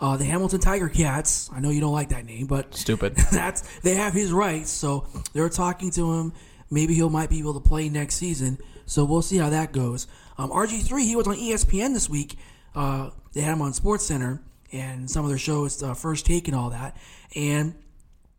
Uh, 0.00 0.16
the 0.16 0.24
Hamilton 0.24 0.60
Tiger 0.60 0.88
Cats. 0.88 1.50
I 1.52 1.60
know 1.60 1.70
you 1.70 1.80
don't 1.80 1.92
like 1.92 2.08
that 2.08 2.24
name, 2.24 2.46
but 2.46 2.74
Stupid. 2.74 3.16
that's 3.32 3.62
they 3.80 3.94
have 3.96 4.14
his 4.14 4.32
rights. 4.32 4.70
So 4.70 5.06
they're 5.32 5.50
talking 5.50 5.90
to 5.92 6.14
him. 6.14 6.32
Maybe 6.70 6.94
he'll 6.94 7.10
might 7.10 7.28
be 7.28 7.38
able 7.38 7.54
to 7.54 7.60
play 7.60 7.88
next 7.88 8.14
season. 8.14 8.58
So 8.86 9.04
we'll 9.04 9.22
see 9.22 9.36
how 9.36 9.50
that 9.50 9.72
goes. 9.72 10.06
Um, 10.38 10.50
RG3, 10.50 11.02
he 11.04 11.16
was 11.16 11.26
on 11.26 11.36
ESPN 11.36 11.92
this 11.92 12.08
week. 12.08 12.36
Uh, 12.74 13.10
they 13.32 13.42
had 13.42 13.52
him 13.52 13.62
on 13.62 13.72
Sports 13.72 14.04
Center 14.06 14.42
and 14.72 15.10
some 15.10 15.24
of 15.24 15.30
their 15.30 15.38
shows, 15.38 15.82
uh, 15.82 15.94
First 15.94 16.26
Take 16.26 16.48
and 16.48 16.56
all 16.56 16.70
that. 16.70 16.96
And 17.36 17.74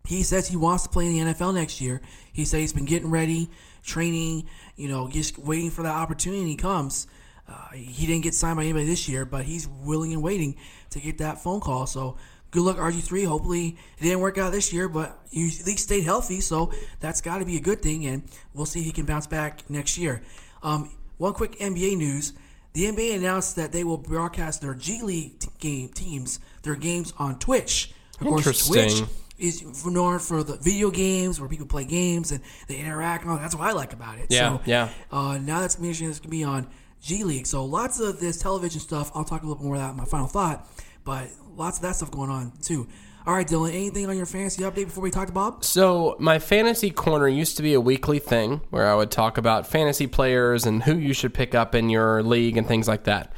he 0.05 0.23
says 0.23 0.47
he 0.47 0.57
wants 0.57 0.83
to 0.83 0.89
play 0.89 1.05
in 1.05 1.13
the 1.13 1.33
NFL 1.33 1.53
next 1.53 1.79
year. 1.79 2.01
He 2.33 2.45
says 2.45 2.59
he's 2.59 2.73
been 2.73 2.85
getting 2.85 3.11
ready, 3.11 3.49
training, 3.83 4.47
you 4.75 4.87
know, 4.87 5.07
just 5.09 5.37
waiting 5.37 5.69
for 5.69 5.83
that 5.83 5.93
opportunity 5.95 6.55
comes. 6.55 7.07
Uh, 7.47 7.69
he 7.73 8.07
didn't 8.07 8.23
get 8.23 8.33
signed 8.33 8.55
by 8.55 8.63
anybody 8.63 8.85
this 8.85 9.09
year, 9.09 9.25
but 9.25 9.45
he's 9.45 9.67
willing 9.67 10.13
and 10.13 10.23
waiting 10.23 10.55
to 10.91 10.99
get 10.99 11.17
that 11.17 11.41
phone 11.41 11.59
call. 11.59 11.87
So 11.87 12.17
good 12.51 12.61
luck, 12.61 12.77
RG3. 12.77 13.25
Hopefully 13.25 13.77
it 13.97 14.03
didn't 14.03 14.19
work 14.19 14.37
out 14.37 14.51
this 14.51 14.71
year, 14.71 14.87
but 14.87 15.19
you 15.31 15.47
at 15.47 15.65
least 15.65 15.79
stayed 15.79 16.03
healthy, 16.03 16.41
so 16.41 16.71
that's 16.99 17.21
got 17.21 17.39
to 17.39 17.45
be 17.45 17.57
a 17.57 17.61
good 17.61 17.81
thing. 17.81 18.05
And 18.05 18.23
we'll 18.53 18.65
see 18.65 18.79
if 18.79 18.85
he 18.85 18.91
can 18.91 19.05
bounce 19.05 19.27
back 19.27 19.69
next 19.69 19.97
year. 19.97 20.21
Um, 20.61 20.91
one 21.17 21.33
quick 21.33 21.57
NBA 21.59 21.97
news: 21.97 22.33
the 22.73 22.85
NBA 22.85 23.15
announced 23.15 23.55
that 23.55 23.71
they 23.71 23.83
will 23.83 23.97
broadcast 23.97 24.61
their 24.61 24.73
G 24.73 25.01
League 25.01 25.39
t- 25.39 25.49
game 25.59 25.89
teams 25.89 26.39
their 26.63 26.75
games 26.75 27.13
on 27.17 27.39
Twitch. 27.39 27.93
Of 28.19 28.27
course, 28.27 28.67
Twitch 28.67 29.01
is 29.39 29.85
known 29.85 30.19
for 30.19 30.43
the 30.43 30.57
video 30.57 30.91
games 30.91 31.39
where 31.39 31.49
people 31.49 31.65
play 31.65 31.83
games 31.83 32.31
and 32.31 32.41
they 32.67 32.77
interact 32.77 33.23
and 33.23 33.31
all. 33.31 33.37
That's 33.37 33.55
what 33.55 33.67
I 33.67 33.71
like 33.71 33.93
about 33.93 34.19
it. 34.19 34.27
Yeah, 34.29 34.57
so, 34.57 34.61
yeah. 34.65 34.89
Uh, 35.11 35.39
now 35.41 35.61
that's 35.61 35.79
mentioned, 35.79 36.11
it's 36.11 36.19
gonna 36.19 36.29
be 36.29 36.43
on 36.43 36.67
G 37.01 37.23
League. 37.23 37.47
So 37.47 37.65
lots 37.65 37.99
of 37.99 38.19
this 38.19 38.37
television 38.37 38.79
stuff. 38.79 39.11
I'll 39.15 39.23
talk 39.23 39.43
a 39.43 39.47
little 39.47 39.63
more 39.63 39.75
about 39.75 39.95
my 39.95 40.05
final 40.05 40.27
thought, 40.27 40.69
but 41.03 41.27
lots 41.55 41.77
of 41.77 41.83
that 41.83 41.95
stuff 41.95 42.11
going 42.11 42.29
on 42.29 42.53
too. 42.61 42.87
All 43.25 43.35
right, 43.35 43.47
Dylan. 43.47 43.69
Anything 43.69 44.09
on 44.09 44.17
your 44.17 44.25
fantasy 44.25 44.63
update 44.63 44.85
before 44.85 45.03
we 45.03 45.11
talk 45.11 45.27
to 45.27 45.33
Bob? 45.33 45.63
So 45.63 46.15
my 46.19 46.39
fantasy 46.39 46.89
corner 46.89 47.27
used 47.27 47.57
to 47.57 47.63
be 47.63 47.73
a 47.73 47.81
weekly 47.81 48.17
thing 48.17 48.61
where 48.71 48.87
I 48.87 48.95
would 48.95 49.11
talk 49.11 49.37
about 49.37 49.67
fantasy 49.67 50.07
players 50.07 50.65
and 50.65 50.81
who 50.81 50.95
you 50.95 51.13
should 51.13 51.33
pick 51.33 51.53
up 51.53 51.75
in 51.75 51.89
your 51.89 52.23
league 52.23 52.57
and 52.57 52.67
things 52.67 52.87
like 52.87 53.03
that. 53.03 53.31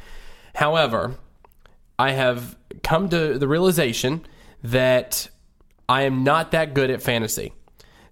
However, 0.56 1.16
I 2.00 2.12
have 2.12 2.56
come 2.82 3.10
to 3.10 3.38
the 3.38 3.48
realization 3.48 4.26
that 4.64 5.28
I 5.90 6.04
am 6.04 6.24
not 6.24 6.52
that 6.52 6.74
good 6.74 6.90
at 6.90 7.02
fantasy. 7.02 7.54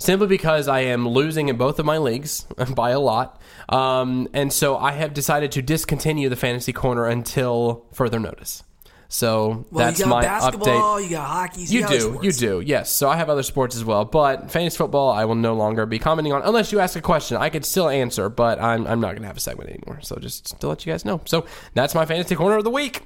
Simply 0.01 0.27
because 0.27 0.67
I 0.67 0.79
am 0.81 1.07
losing 1.07 1.47
in 1.49 1.57
both 1.57 1.77
of 1.77 1.85
my 1.85 1.99
leagues 1.99 2.41
by 2.75 2.89
a 2.89 2.99
lot. 2.99 3.39
Um, 3.69 4.27
and 4.33 4.51
so 4.51 4.75
I 4.77 4.93
have 4.93 5.13
decided 5.13 5.51
to 5.53 5.61
discontinue 5.61 6.27
the 6.27 6.35
fantasy 6.35 6.73
corner 6.73 7.05
until 7.07 7.85
further 7.93 8.19
notice. 8.19 8.63
So 9.09 9.65
Well, 9.71 9.85
that's 9.85 9.99
you 9.99 10.05
got 10.05 10.09
my 10.09 10.21
basketball, 10.21 10.97
update. 10.99 11.03
you 11.03 11.09
got 11.09 11.27
hockey, 11.27 11.61
You 11.63 11.81
got 11.81 11.91
do, 11.91 12.19
you 12.23 12.31
do, 12.31 12.61
yes. 12.65 12.89
So 12.91 13.09
I 13.09 13.17
have 13.17 13.29
other 13.29 13.43
sports 13.43 13.75
as 13.75 13.83
well, 13.83 14.05
but 14.05 14.49
fantasy 14.49 14.77
football 14.77 15.09
I 15.11 15.25
will 15.25 15.35
no 15.35 15.53
longer 15.53 15.85
be 15.85 15.99
commenting 15.99 16.31
on 16.31 16.41
unless 16.43 16.71
you 16.71 16.79
ask 16.79 16.95
a 16.95 17.01
question. 17.01 17.35
I 17.37 17.49
could 17.49 17.65
still 17.65 17.89
answer, 17.89 18.29
but 18.29 18.61
I'm, 18.61 18.87
I'm 18.87 19.01
not 19.01 19.09
going 19.09 19.21
to 19.21 19.27
have 19.27 19.35
a 19.37 19.41
segment 19.41 19.69
anymore. 19.69 19.99
So 20.01 20.15
just 20.15 20.59
to 20.61 20.67
let 20.67 20.85
you 20.85 20.93
guys 20.93 21.03
know. 21.03 21.19
So 21.25 21.45
that's 21.73 21.93
my 21.93 22.05
fantasy 22.05 22.35
corner 22.35 22.57
of 22.57 22.63
the 22.63 22.69
week. 22.71 23.01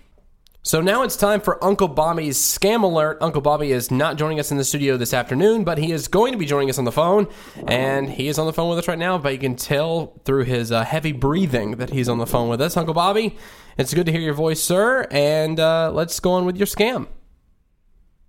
So 0.66 0.82
now 0.82 1.03
it's 1.03 1.16
time 1.16 1.41
for 1.41 1.63
Uncle 1.63 1.88
Bobby's 1.88 2.39
scam 2.39 2.82
alert. 2.82 3.20
Uncle 3.22 3.39
Bobby 3.39 3.72
is 3.72 3.91
not 3.91 4.18
joining 4.18 4.39
us 4.39 4.49
in 4.49 4.57
the 4.57 4.63
studio 4.63 4.97
this 4.97 5.13
afternoon, 5.13 5.63
but 5.63 5.78
he 5.78 5.91
is 5.91 6.07
going 6.07 6.32
to 6.32 6.39
be 6.39 6.47
joining 6.47 6.72
us 6.72 6.80
on 6.80 6.86
the 6.86 6.91
phone, 6.91 7.28
and 7.68 8.09
he 8.09 8.28
is 8.28 8.39
on 8.39 8.47
the 8.47 8.51
phone 8.51 8.70
with 8.70 8.80
us 8.80 8.88
right 8.88 8.97
now. 8.97 9.20
But 9.20 9.34
you 9.34 9.38
can 9.38 9.55
tell 9.55 10.20
through 10.26 10.45
his 10.45 10.72
uh, 10.72 10.84
heavy 10.84 11.11
breathing 11.11 11.74
that 11.74 11.91
he's 11.91 12.09
on 12.09 12.18
the 12.18 12.26
phone 12.26 12.49
with 12.49 12.61
us. 12.61 12.76
Uncle 12.78 12.95
Bobby, 12.95 13.38
it's 13.78 13.93
good 13.93 14.07
to 14.07 14.11
hear 14.11 14.22
your 14.22 14.34
voice, 14.34 14.59
sir. 14.59 15.05
And 15.11 15.59
uh, 15.59 15.91
let's 15.93 16.20
go 16.20 16.32
on 16.32 16.47
with 16.47 16.57
your 16.57 16.66
scam. 16.66 17.09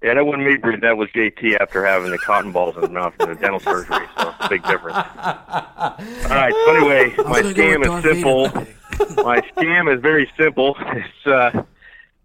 Yeah, 0.02 0.12
that 0.12 0.26
wasn't 0.26 0.44
me, 0.44 0.56
Bruce. 0.58 0.82
That 0.82 0.98
was 0.98 1.08
JT 1.16 1.58
after 1.58 1.86
having 1.86 2.10
the 2.10 2.18
cotton 2.18 2.52
balls 2.52 2.76
in 2.76 2.82
his 2.82 2.90
mouth 2.90 3.14
from 3.18 3.30
the 3.30 3.36
dental 3.36 3.60
surgery. 3.60 4.06
So 4.18 4.34
big 4.50 4.62
difference. 4.64 4.94
All 5.16 5.96
right. 6.28 6.52
So 6.52 6.76
anyway, 6.76 7.14
my 7.16 7.40
scam 7.40 7.96
is 7.96 8.04
simple. 8.04 8.48
my 9.24 9.40
scam 9.56 9.90
is 9.90 10.02
very 10.02 10.30
simple. 10.38 10.76
It's 10.92 11.26
uh, 11.26 11.62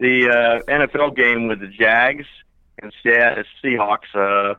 the 0.01 0.29
uh, 0.29 0.63
NFL 0.63 1.15
game 1.15 1.47
with 1.47 1.59
the 1.59 1.67
Jags 1.67 2.25
and 2.81 2.91
Se- 3.03 3.43
Seahawks 3.63 4.13
uh, 4.15 4.55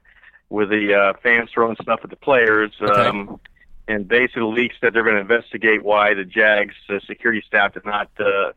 with 0.49 0.71
the 0.71 0.95
uh, 0.95 1.13
fans 1.21 1.51
throwing 1.53 1.77
stuff 1.83 2.01
at 2.05 2.11
the 2.11 2.17
players. 2.17 2.71
Um, 2.81 3.41
and 3.89 4.07
basically, 4.07 4.43
the 4.43 4.47
league 4.47 4.73
said 4.81 4.95
they're 4.95 5.03
going 5.03 5.17
to 5.17 5.21
investigate 5.21 5.83
why 5.83 6.15
the 6.15 6.25
Jags 6.25 6.77
uh, 6.89 7.01
security 7.09 7.43
staff 7.45 7.75
did 7.75 7.85
not 7.85 8.09
uh, 8.21 8.53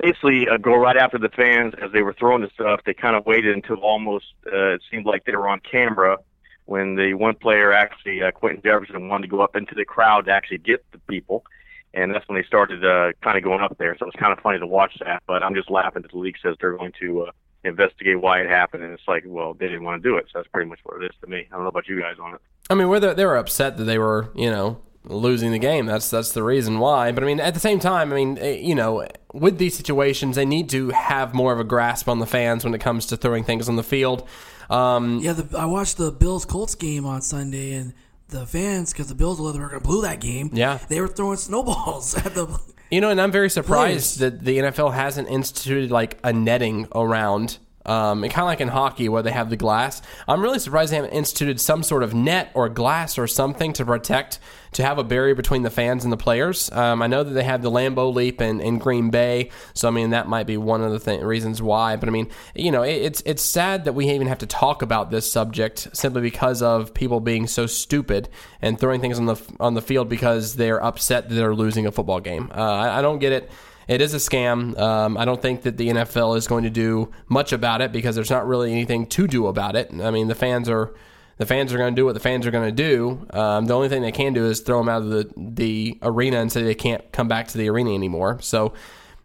basically 0.00 0.48
uh, 0.48 0.56
go 0.56 0.76
right 0.76 0.96
after 0.96 1.18
the 1.18 1.30
fans 1.30 1.74
as 1.82 1.90
they 1.90 2.02
were 2.02 2.12
throwing 2.12 2.42
the 2.42 2.50
stuff. 2.54 2.80
They 2.86 2.94
kind 2.94 3.16
of 3.16 3.26
waited 3.26 3.56
until 3.56 3.78
almost 3.78 4.26
uh, 4.46 4.74
it 4.74 4.82
seemed 4.88 5.04
like 5.04 5.24
they 5.24 5.34
were 5.34 5.48
on 5.48 5.58
camera 5.60 6.18
when 6.66 6.94
the 6.94 7.14
one 7.14 7.34
player 7.34 7.72
actually, 7.72 8.22
uh, 8.22 8.30
Quinton 8.30 8.62
Jefferson, 8.62 9.08
wanted 9.08 9.26
to 9.26 9.30
go 9.30 9.40
up 9.40 9.56
into 9.56 9.74
the 9.74 9.84
crowd 9.84 10.26
to 10.26 10.30
actually 10.30 10.58
get 10.58 10.84
the 10.92 10.98
people. 10.98 11.44
And 11.94 12.14
that's 12.14 12.28
when 12.28 12.40
they 12.40 12.46
started 12.46 12.84
uh, 12.84 13.12
kind 13.22 13.36
of 13.36 13.44
going 13.44 13.60
up 13.60 13.76
there. 13.78 13.96
So 13.98 14.06
it's 14.06 14.16
kind 14.16 14.32
of 14.32 14.38
funny 14.40 14.58
to 14.58 14.66
watch 14.66 14.98
that. 15.04 15.22
But 15.26 15.42
I'm 15.42 15.54
just 15.54 15.70
laughing 15.70 16.02
that 16.02 16.12
the 16.12 16.18
league 16.18 16.36
says 16.42 16.56
they're 16.60 16.76
going 16.76 16.92
to 17.00 17.22
uh, 17.22 17.30
investigate 17.64 18.20
why 18.20 18.40
it 18.40 18.48
happened. 18.48 18.84
And 18.84 18.92
it's 18.92 19.08
like, 19.08 19.24
well, 19.26 19.54
they 19.54 19.66
didn't 19.66 19.84
want 19.84 20.02
to 20.02 20.08
do 20.08 20.16
it. 20.16 20.26
So 20.26 20.38
that's 20.38 20.48
pretty 20.48 20.68
much 20.68 20.80
what 20.84 21.02
it 21.02 21.06
is 21.06 21.16
to 21.22 21.26
me. 21.26 21.46
I 21.50 21.54
don't 21.54 21.62
know 21.62 21.68
about 21.68 21.88
you 21.88 22.00
guys 22.00 22.16
on 22.20 22.34
it. 22.34 22.40
I 22.70 22.74
mean, 22.74 22.88
whether 22.88 23.14
they 23.14 23.24
were 23.24 23.36
upset 23.36 23.78
that 23.78 23.84
they 23.84 23.98
were, 23.98 24.30
you 24.34 24.50
know, 24.50 24.80
losing 25.04 25.52
the 25.52 25.58
game. 25.58 25.86
That's 25.86 26.10
that's 26.10 26.32
the 26.32 26.42
reason 26.42 26.78
why. 26.78 27.12
But 27.12 27.24
I 27.24 27.26
mean, 27.26 27.40
at 27.40 27.54
the 27.54 27.60
same 27.60 27.78
time, 27.78 28.12
I 28.12 28.16
mean, 28.16 28.38
eh, 28.38 28.58
you 28.58 28.74
know, 28.74 29.06
with 29.32 29.58
these 29.58 29.76
situations, 29.76 30.36
they 30.36 30.44
need 30.44 30.68
to 30.70 30.90
have 30.90 31.34
more 31.34 31.52
of 31.52 31.60
a 31.60 31.64
grasp 31.64 32.08
on 32.08 32.18
the 32.18 32.26
fans 32.26 32.64
when 32.64 32.74
it 32.74 32.80
comes 32.80 33.06
to 33.06 33.16
throwing 33.16 33.44
things 33.44 33.68
on 33.68 33.76
the 33.76 33.82
field. 33.82 34.28
Um, 34.70 35.20
Yeah, 35.20 35.32
the, 35.32 35.58
I 35.58 35.64
watched 35.64 35.96
the 35.96 36.12
Bills 36.12 36.44
Colts 36.44 36.74
game 36.74 37.06
on 37.06 37.22
Sunday, 37.22 37.72
and 37.72 37.94
the 38.28 38.46
fans, 38.46 38.92
because 38.92 39.08
the 39.08 39.14
Bills 39.14 39.40
were 39.40 39.52
going 39.52 39.70
to 39.70 39.80
blow 39.80 40.02
that 40.02 40.20
game. 40.20 40.50
Yeah. 40.52 40.78
they 40.88 41.00
were 41.00 41.08
throwing 41.08 41.38
snowballs 41.38 42.14
at 42.24 42.34
the. 42.34 42.58
You 42.90 43.00
know, 43.00 43.10
and 43.10 43.20
I'm 43.20 43.32
very 43.32 43.50
surprised 43.50 44.18
that 44.20 44.44
the 44.44 44.58
NFL 44.58 44.94
hasn't 44.94 45.28
instituted 45.28 45.90
like 45.90 46.18
a 46.24 46.32
netting 46.32 46.88
around 46.94 47.58
Um, 47.86 48.22
and 48.22 48.30
kind 48.30 48.42
of 48.42 48.48
like 48.48 48.60
in 48.60 48.68
hockey 48.68 49.08
where 49.08 49.22
they 49.22 49.30
have 49.30 49.48
the 49.48 49.56
glass. 49.56 50.02
I'm 50.26 50.42
really 50.42 50.58
surprised 50.58 50.92
they 50.92 50.96
haven't 50.96 51.12
instituted 51.12 51.58
some 51.58 51.82
sort 51.82 52.02
of 52.02 52.12
net 52.12 52.50
or 52.52 52.68
glass 52.68 53.16
or 53.16 53.26
something 53.26 53.72
to 53.74 53.84
protect, 53.84 54.40
to 54.72 54.84
have 54.84 54.98
a 54.98 55.04
barrier 55.04 55.34
between 55.34 55.62
the 55.62 55.70
fans 55.70 56.04
and 56.04 56.12
the 56.12 56.16
players. 56.16 56.70
Um, 56.72 57.02
I 57.02 57.06
know 57.06 57.22
that 57.24 57.30
they 57.30 57.44
have 57.44 57.62
the 57.62 57.70
Lambeau 57.70 58.12
Leap 58.12 58.40
in, 58.40 58.60
in 58.60 58.78
Green 58.78 59.10
Bay, 59.10 59.50
so 59.74 59.88
I 59.88 59.90
mean 59.90 60.10
that 60.10 60.28
might 60.28 60.46
be 60.46 60.56
one 60.56 60.82
of 60.82 60.92
the 60.92 60.98
th- 60.98 61.22
reasons 61.22 61.62
why. 61.62 61.96
But 61.96 62.08
I 62.08 62.12
mean, 62.12 62.28
you 62.54 62.70
know, 62.70 62.82
it, 62.82 62.96
it's 62.96 63.22
it's 63.24 63.42
sad 63.42 63.84
that 63.84 63.94
we 63.94 64.10
even 64.10 64.26
have 64.26 64.38
to 64.38 64.46
talk 64.46 64.82
about 64.82 65.10
this 65.10 65.30
subject 65.30 65.88
simply 65.92 66.20
because 66.20 66.62
of 66.62 66.92
people 66.92 67.20
being 67.20 67.46
so 67.46 67.66
stupid 67.66 68.28
and 68.60 68.78
throwing 68.78 69.00
things 69.00 69.18
on 69.18 69.26
the 69.26 69.40
on 69.60 69.74
the 69.74 69.82
field 69.82 70.08
because 70.08 70.56
they're 70.56 70.82
upset 70.82 71.28
that 71.28 71.34
they're 71.34 71.54
losing 71.54 71.86
a 71.86 71.92
football 71.92 72.20
game. 72.20 72.50
Uh, 72.54 72.60
I, 72.60 72.98
I 72.98 73.02
don't 73.02 73.18
get 73.18 73.32
it 73.32 73.50
it 73.88 74.02
is 74.02 74.12
a 74.12 74.18
scam. 74.18 74.78
Um, 74.78 75.16
I 75.16 75.24
don't 75.24 75.40
think 75.40 75.62
that 75.62 75.78
the 75.78 75.88
NFL 75.88 76.36
is 76.36 76.46
going 76.46 76.64
to 76.64 76.70
do 76.70 77.10
much 77.28 77.52
about 77.52 77.80
it 77.80 77.90
because 77.90 78.14
there's 78.14 78.30
not 78.30 78.46
really 78.46 78.70
anything 78.70 79.06
to 79.06 79.26
do 79.26 79.46
about 79.46 79.74
it. 79.74 79.90
I 80.00 80.10
mean, 80.10 80.28
the 80.28 80.34
fans 80.34 80.68
are 80.68 80.94
the 81.38 81.46
fans 81.46 81.72
are 81.72 81.78
going 81.78 81.94
to 81.94 82.00
do 82.00 82.04
what 82.04 82.14
the 82.14 82.20
fans 82.20 82.46
are 82.46 82.50
going 82.50 82.68
to 82.68 82.72
do. 82.72 83.26
Um, 83.30 83.64
the 83.64 83.74
only 83.74 83.88
thing 83.88 84.02
they 84.02 84.12
can 84.12 84.34
do 84.34 84.44
is 84.44 84.60
throw 84.60 84.78
them 84.78 84.88
out 84.90 85.02
of 85.02 85.08
the 85.08 85.32
the 85.36 85.98
arena 86.02 86.38
and 86.38 86.52
say 86.52 86.62
they 86.62 86.74
can't 86.74 87.10
come 87.12 87.28
back 87.28 87.48
to 87.48 87.58
the 87.58 87.68
arena 87.68 87.92
anymore. 87.94 88.38
So. 88.40 88.74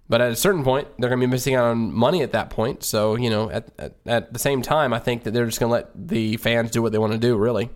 But 0.10 0.20
at 0.20 0.34
a 0.34 0.36
certain 0.36 0.66
point, 0.66 0.90
they're 1.00 1.10
going 1.10 1.22
to 1.22 1.26
be 1.26 1.32
missing 1.32 1.56
out 1.56 1.64
on 1.64 1.92
money 1.94 2.22
at 2.24 2.34
that 2.34 2.50
point. 2.50 2.84
So, 2.84 3.16
you 3.16 3.30
know, 3.30 3.50
at, 3.50 3.70
at, 3.80 3.94
at 4.06 4.34
the 4.34 4.38
same 4.38 4.62
time, 4.62 4.94
I 4.94 5.00
think 5.00 5.24
that 5.24 5.32
they're 5.32 5.46
just 5.46 5.62
going 5.62 5.70
to 5.70 5.74
let 5.74 5.90
the 5.96 6.36
fans 6.38 6.72
do 6.72 6.82
what 6.82 6.92
they 6.92 6.98
want 6.98 7.14
to 7.14 7.18
do, 7.18 7.38
really. 7.38 7.70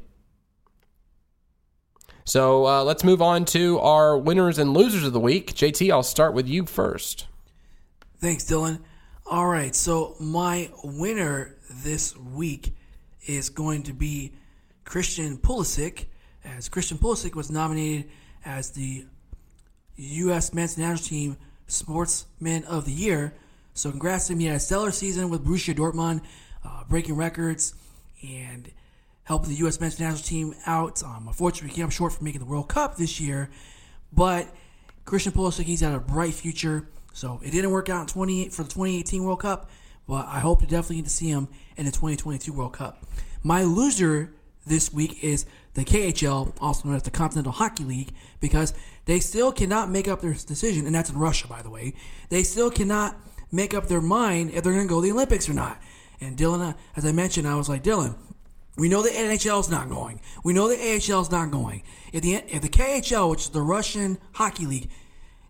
So 2.28 2.68
uh, 2.68 2.84
let's 2.84 3.06
move 3.06 3.22
on 3.22 3.46
to 3.46 3.80
our 3.80 4.18
winners 4.18 4.58
and 4.58 4.74
losers 4.74 5.06
of 5.06 5.14
the 5.14 5.20
week. 5.20 5.54
JT, 5.54 5.90
I'll 5.90 6.04
start 6.04 6.34
with 6.34 6.46
you 6.46 6.66
first. 6.66 7.26
Thanks, 8.20 8.44
Dylan. 8.44 8.82
All 9.26 9.48
right, 9.48 9.74
so 9.74 10.14
my 10.20 10.70
winner 10.84 11.56
this 11.72 12.18
week 12.18 12.76
is 13.28 13.50
going 13.50 13.84
to 13.84 13.94
be 13.94 14.34
Christian 14.84 15.38
Pulisic, 15.38 16.08
as 16.44 16.68
Christian 16.68 16.98
Pulisic 16.98 17.34
was 17.34 17.50
nominated 17.50 18.10
as 18.44 18.72
the 18.72 19.06
U.S. 19.96 20.54
men's 20.54 20.78
national 20.78 21.08
team 21.08 21.38
Sportsman 21.68 22.66
of 22.66 22.84
the 22.84 22.92
Year. 22.92 23.36
So 23.74 23.90
congrats 23.90 24.28
to 24.28 24.34
him. 24.34 24.40
He 24.40 24.48
had 24.48 24.58
a 24.58 24.60
stellar 24.60 24.92
season 24.92 25.30
with 25.30 25.46
Borussia 25.46 25.74
Dortmund, 25.74 26.24
uh, 26.66 26.84
breaking 26.90 27.16
records, 27.16 27.74
and 28.22 28.70
helping 29.28 29.50
the 29.50 29.56
U.S. 29.58 29.82
men's 29.82 30.00
national 30.00 30.24
team 30.24 30.56
out. 30.66 31.04
Um, 31.04 31.26
unfortunately, 31.28 31.70
he 31.70 31.82
came 31.82 31.90
short 31.90 32.14
for 32.14 32.24
making 32.24 32.40
the 32.40 32.46
World 32.46 32.70
Cup 32.70 32.96
this 32.96 33.20
year, 33.20 33.50
but 34.14 34.48
Christian 35.04 35.34
Pulisic, 35.34 35.66
he's 35.66 35.82
got 35.82 35.94
a 35.94 36.00
bright 36.00 36.34
future. 36.34 36.88
So 37.12 37.42
it 37.44 37.52
didn't 37.52 37.72
work 37.72 37.90
out 37.90 38.02
in 38.02 38.08
28 38.08 38.54
for 38.54 38.64
the 38.64 38.70
2018 38.70 39.24
World 39.24 39.42
Cup, 39.42 39.70
but 40.08 40.28
I 40.28 40.40
hope 40.40 40.62
to 40.62 40.66
definitely 40.66 40.98
get 40.98 41.06
to 41.06 41.12
see 41.12 41.28
him 41.28 41.50
in 41.76 41.86
the 41.86 41.92
2022 41.92 42.54
World 42.54 42.74
Cup. 42.74 43.06
My 43.44 43.64
loser 43.64 44.32
this 44.66 44.94
week 44.94 45.22
is 45.24 45.46
the 45.74 45.84
KHL, 45.84 46.54
also 46.62 46.88
known 46.88 46.96
as 46.96 47.04
the 47.04 47.12
Continental 47.12 47.52
Hockey 47.52 47.84
League, 47.84 48.14
because 48.40 48.74
they 49.06 49.20
still 49.20 49.52
cannot 49.52 49.90
make 49.90 50.08
up 50.08 50.22
their 50.22 50.34
decision, 50.34 50.86
and 50.86 50.96
that's 50.96 51.10
in 51.10 51.18
Russia, 51.18 51.48
by 51.48 51.62
the 51.62 51.70
way. 51.70 51.94
They 52.30 52.44
still 52.44 52.72
cannot 52.72 53.18
make 53.52 53.74
up 53.74 53.88
their 53.88 54.02
mind 54.02 54.52
if 54.52 54.64
they're 54.64 54.74
going 54.74 54.88
to 54.88 54.90
go 54.90 55.02
to 55.02 55.06
the 55.06 55.12
Olympics 55.12 55.50
or 55.50 55.54
not. 55.54 55.82
And 56.22 56.38
Dylan, 56.38 56.76
as 56.96 57.06
I 57.06 57.12
mentioned, 57.12 57.48
I 57.48 57.56
was 57.56 57.70
like, 57.70 57.84
Dylan, 57.84 58.16
we 58.78 58.90
know 58.90 59.02
the 59.02 59.10
NHL 59.10 59.60
is 59.60 59.70
not 59.70 59.90
going. 59.90 60.22
We 60.44 60.54
know 60.54 60.70
the 60.70 60.76
AHL 60.76 61.22
is 61.22 61.32
not 61.32 61.52
going. 61.52 61.84
If 62.14 62.22
the 62.22 62.36
if 62.36 62.62
the 62.62 62.70
KHL, 62.70 63.30
which 63.30 63.42
is 63.42 63.50
the 63.50 63.62
Russian 63.62 64.18
hockey 64.34 64.66
league, 64.66 64.90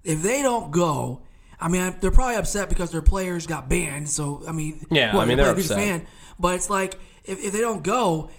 if 0.04 0.24
they 0.24 0.42
don't 0.42 0.72
go, 0.72 1.22
I 1.60 1.68
mean 1.68 1.96
they're 2.00 2.12
probably 2.12 2.36
upset 2.36 2.70
because 2.70 2.92
their 2.92 3.02
players 3.02 3.46
got 3.46 3.70
banned. 3.70 4.10
So 4.10 4.44
I 4.48 4.54
mean, 4.54 4.86
yeah, 4.90 5.16
I 5.18 5.26
mean 5.26 5.38
they're 5.38 5.52
upset. 5.52 5.78
Fan, 5.78 6.08
but 6.40 6.56
it's 6.56 6.70
like 6.70 6.98
if, 7.26 7.44
if 7.44 7.52
they 7.52 7.60
don't 7.60 7.84
go, 7.84 8.30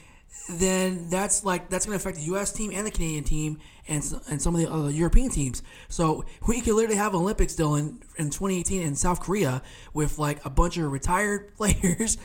then 0.48 1.10
that's 1.10 1.44
like 1.44 1.68
that's 1.68 1.84
going 1.84 1.98
to 1.98 2.02
affect 2.02 2.16
the 2.18 2.24
U.S. 2.32 2.52
team 2.52 2.70
and 2.74 2.86
the 2.86 2.90
Canadian 2.90 3.24
team 3.24 3.58
and 3.88 4.02
and 4.30 4.40
some 4.40 4.54
of 4.54 4.60
the 4.60 4.70
other 4.70 4.90
European 4.90 5.30
teams. 5.30 5.62
So 5.88 6.24
we 6.46 6.60
could 6.60 6.74
literally 6.74 6.96
have 6.96 7.14
Olympics 7.14 7.52
still 7.52 7.74
in, 7.74 8.00
in 8.18 8.30
2018 8.30 8.82
in 8.82 8.94
South 8.94 9.20
Korea 9.20 9.62
with 9.94 10.18
like 10.18 10.44
a 10.44 10.50
bunch 10.50 10.76
of 10.76 10.90
retired 10.90 11.54
players 11.56 12.18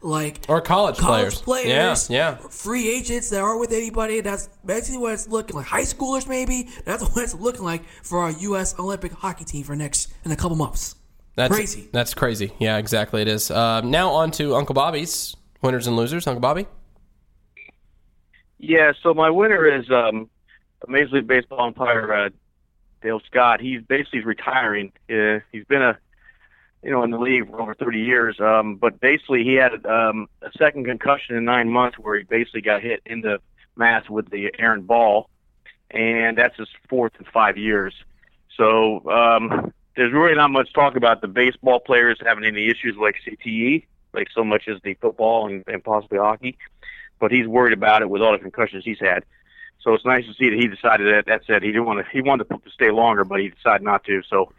like 0.00 0.44
or 0.48 0.60
college, 0.60 0.96
college 0.96 1.34
players, 1.36 1.64
players, 1.64 2.10
yeah, 2.10 2.38
yeah, 2.40 2.48
free 2.48 2.88
agents 2.88 3.30
that 3.30 3.40
aren't 3.40 3.60
with 3.60 3.72
anybody. 3.72 4.20
That's 4.20 4.48
basically 4.64 4.98
what 4.98 5.12
it's 5.12 5.28
looking 5.28 5.56
like. 5.56 5.66
High 5.66 5.82
schoolers, 5.82 6.28
maybe. 6.28 6.68
That's 6.84 7.02
what 7.14 7.24
it's 7.24 7.34
looking 7.34 7.64
like 7.64 7.84
for 8.02 8.20
our 8.20 8.30
U.S. 8.30 8.78
Olympic 8.78 9.12
hockey 9.12 9.44
team 9.44 9.64
for 9.64 9.76
next 9.76 10.12
in 10.24 10.30
a 10.30 10.36
couple 10.36 10.56
months. 10.56 10.94
That's 11.34 11.54
crazy. 11.54 11.88
That's 11.92 12.14
crazy. 12.14 12.52
Yeah, 12.58 12.78
exactly. 12.78 13.22
It 13.22 13.28
is. 13.28 13.50
Uh, 13.50 13.80
now 13.82 14.10
on 14.10 14.32
to 14.32 14.56
Uncle 14.56 14.74
Bobby's 14.74 15.36
winners 15.62 15.86
and 15.86 15.96
losers. 15.96 16.26
Uncle 16.26 16.40
Bobby. 16.40 16.66
Yeah. 18.58 18.92
So 19.02 19.14
my 19.14 19.30
winner 19.30 19.66
is 19.66 19.88
um, 19.90 20.28
Major 20.86 21.16
League 21.16 21.26
Baseball 21.26 21.60
umpire 21.60 22.12
uh, 22.12 22.28
Dale 23.02 23.20
Scott. 23.26 23.60
He's 23.60 23.82
basically 23.82 24.24
retiring. 24.24 24.92
Uh, 25.10 25.40
he's 25.50 25.64
been 25.64 25.82
a 25.82 25.98
you 26.82 26.90
know, 26.90 27.02
in 27.02 27.10
the 27.10 27.18
league 27.18 27.48
for 27.50 27.60
over 27.60 27.74
30 27.74 27.98
years. 28.00 28.40
Um, 28.40 28.76
but 28.76 29.00
basically, 29.00 29.44
he 29.44 29.54
had 29.54 29.84
um, 29.86 30.28
a 30.42 30.50
second 30.56 30.84
concussion 30.84 31.36
in 31.36 31.44
nine 31.44 31.68
months 31.68 31.98
where 31.98 32.18
he 32.18 32.24
basically 32.24 32.60
got 32.60 32.82
hit 32.82 33.02
in 33.04 33.20
the 33.20 33.40
mass 33.76 34.08
with 34.08 34.30
the 34.30 34.52
errant 34.58 34.86
ball, 34.86 35.28
and 35.90 36.36
that's 36.36 36.56
his 36.56 36.68
fourth 36.88 37.12
in 37.18 37.26
five 37.32 37.56
years. 37.56 37.94
So 38.56 39.08
um, 39.10 39.72
there's 39.96 40.12
really 40.12 40.34
not 40.34 40.50
much 40.50 40.72
talk 40.72 40.96
about 40.96 41.20
the 41.20 41.28
baseball 41.28 41.80
players 41.80 42.18
having 42.24 42.44
any 42.44 42.68
issues 42.68 42.96
like 43.00 43.16
CTE, 43.26 43.84
like 44.12 44.28
so 44.34 44.44
much 44.44 44.68
as 44.68 44.80
the 44.82 44.94
football 44.94 45.46
and, 45.46 45.64
and 45.66 45.82
possibly 45.82 46.18
hockey. 46.18 46.56
But 47.20 47.32
he's 47.32 47.48
worried 47.48 47.72
about 47.72 48.02
it 48.02 48.10
with 48.10 48.22
all 48.22 48.32
the 48.32 48.38
concussions 48.38 48.84
he's 48.84 49.00
had. 49.00 49.24
So 49.80 49.94
it's 49.94 50.04
nice 50.04 50.24
to 50.26 50.34
see 50.34 50.50
that 50.50 50.58
he 50.58 50.66
decided 50.66 51.06
that. 51.06 51.26
That 51.26 51.42
said, 51.46 51.62
he 51.62 51.68
didn't 51.68 51.86
want 51.86 52.04
to. 52.04 52.12
He 52.12 52.20
wanted 52.20 52.48
to 52.48 52.58
stay 52.72 52.90
longer, 52.90 53.24
but 53.24 53.40
he 53.40 53.48
decided 53.48 53.82
not 53.82 54.04
to. 54.04 54.22
So 54.28 54.52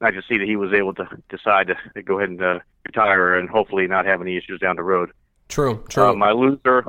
nice 0.00 0.14
to 0.14 0.22
see 0.28 0.38
that 0.38 0.46
he 0.46 0.56
was 0.56 0.72
able 0.72 0.94
to 0.94 1.08
decide 1.28 1.68
to, 1.68 1.76
to 1.94 2.02
go 2.02 2.18
ahead 2.18 2.30
and 2.30 2.42
uh, 2.42 2.58
retire 2.86 3.36
and 3.36 3.48
hopefully 3.48 3.86
not 3.86 4.06
have 4.06 4.20
any 4.20 4.36
issues 4.36 4.60
down 4.60 4.76
the 4.76 4.82
road. 4.82 5.10
True, 5.48 5.84
true. 5.88 6.10
Uh, 6.10 6.14
my 6.14 6.30
loser, 6.30 6.84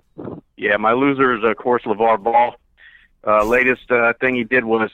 yeah, 0.55 0.77
my 0.77 0.93
loser 0.93 1.35
is 1.35 1.43
of 1.43 1.57
course 1.57 1.83
LaVar 1.83 2.23
Ball. 2.23 2.55
Uh, 3.25 3.43
latest 3.43 3.89
uh, 3.91 4.13
thing 4.19 4.35
he 4.35 4.43
did 4.43 4.63
was 4.65 4.89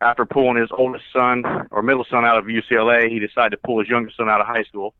after 0.00 0.24
pulling 0.24 0.60
his 0.60 0.70
oldest 0.76 1.04
son 1.12 1.44
or 1.70 1.82
middle 1.82 2.04
son 2.08 2.24
out 2.24 2.38
of 2.38 2.44
UCLA, 2.44 3.08
he 3.08 3.18
decided 3.18 3.50
to 3.50 3.56
pull 3.64 3.80
his 3.80 3.88
youngest 3.88 4.16
son 4.16 4.28
out 4.28 4.40
of 4.40 4.46
high 4.46 4.62
school, 4.64 4.94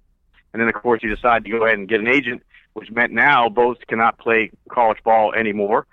and 0.52 0.60
then 0.60 0.68
of 0.68 0.74
course 0.74 1.00
he 1.02 1.08
decided 1.08 1.44
to 1.44 1.50
go 1.50 1.64
ahead 1.64 1.78
and 1.78 1.88
get 1.88 2.00
an 2.00 2.08
agent, 2.08 2.42
which 2.72 2.90
meant 2.90 3.12
now 3.12 3.48
both 3.48 3.78
cannot 3.88 4.18
play 4.18 4.50
college 4.68 4.98
ball 5.04 5.32
anymore. 5.34 5.86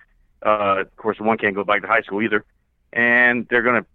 Uh, 0.45 0.81
of 0.81 0.95
course, 0.97 1.19
one 1.19 1.37
can't 1.37 1.55
go 1.55 1.63
back 1.63 1.81
to 1.81 1.87
high 1.87 2.01
school 2.01 2.21
either, 2.21 2.43
and 2.91 3.47
they're 3.49 3.61
going 3.61 3.81
to 3.81 3.87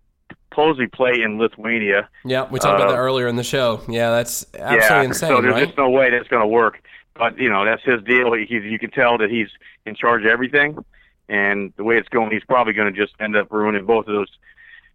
supposedly 0.51 0.87
play 0.87 1.23
in 1.23 1.39
Lithuania. 1.39 2.09
Yeah, 2.25 2.49
we 2.51 2.59
talked 2.59 2.81
uh, 2.81 2.85
about 2.85 2.93
that 2.93 2.99
earlier 2.99 3.29
in 3.29 3.37
the 3.37 3.45
show. 3.45 3.81
Yeah, 3.89 4.11
that's 4.11 4.47
absolutely 4.55 4.87
yeah, 4.87 5.03
insane. 5.03 5.29
So 5.29 5.43
there's 5.43 5.55
right? 5.55 5.67
just 5.67 5.79
no 5.79 5.91
way 5.91 6.11
that's 6.11 6.29
going 6.29 6.43
to 6.43 6.49
work. 6.49 6.83
But 7.15 7.39
you 7.39 7.51
know, 7.51 7.65
that's 7.65 7.83
his 7.83 8.03
deal. 8.05 8.33
He, 8.35 8.47
you 8.55 8.79
can 8.79 8.91
tell 8.91 9.19
that 9.19 9.31
he's 9.31 9.49
in 9.87 9.95
charge 9.95 10.23
of 10.23 10.29
everything, 10.29 10.79
and 11.29 11.73
the 11.77 11.85
way 11.85 11.97
it's 11.97 12.09
going, 12.09 12.31
he's 12.31 12.45
probably 12.45 12.73
going 12.73 12.93
to 12.93 12.99
just 12.99 13.15
end 13.21 13.37
up 13.37 13.53
ruining 13.53 13.85
both 13.85 14.07
of 14.07 14.15
those 14.15 14.31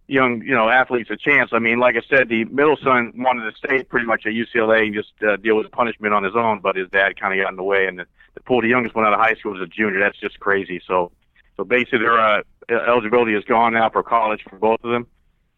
young, 0.07 0.41
you 0.41 0.53
know, 0.53 0.69
athletes 0.69 1.09
a 1.09 1.17
chance. 1.17 1.51
I 1.53 1.59
mean, 1.59 1.79
like 1.79 1.95
I 1.95 2.01
said, 2.09 2.29
the 2.29 2.45
middle 2.45 2.77
son 2.83 3.13
wanted 3.15 3.49
to 3.49 3.57
stay 3.57 3.83
pretty 3.83 4.05
much 4.05 4.25
at 4.25 4.33
UCLA 4.33 4.83
and 4.83 4.93
just 4.93 5.11
uh, 5.27 5.37
deal 5.37 5.55
with 5.55 5.71
punishment 5.71 6.13
on 6.13 6.23
his 6.23 6.35
own, 6.35 6.59
but 6.59 6.75
his 6.75 6.89
dad 6.89 7.19
kind 7.19 7.37
of 7.37 7.43
got 7.43 7.51
in 7.51 7.55
the 7.55 7.63
way, 7.63 7.87
and 7.87 7.99
the, 7.99 8.05
to 8.35 8.41
pull 8.45 8.61
the 8.61 8.67
youngest 8.67 8.95
one 8.95 9.05
out 9.05 9.13
of 9.13 9.19
high 9.19 9.35
school 9.35 9.55
as 9.55 9.61
a 9.61 9.67
junior, 9.67 9.99
that's 9.99 10.19
just 10.19 10.39
crazy. 10.39 10.81
So, 10.85 11.11
so 11.57 11.63
basically, 11.63 11.99
their 11.99 12.19
uh, 12.19 12.41
eligibility 12.69 13.35
is 13.35 13.43
gone 13.45 13.73
now 13.73 13.89
for 13.89 14.03
college 14.03 14.43
for 14.49 14.57
both 14.57 14.83
of 14.83 14.91
them 14.91 15.07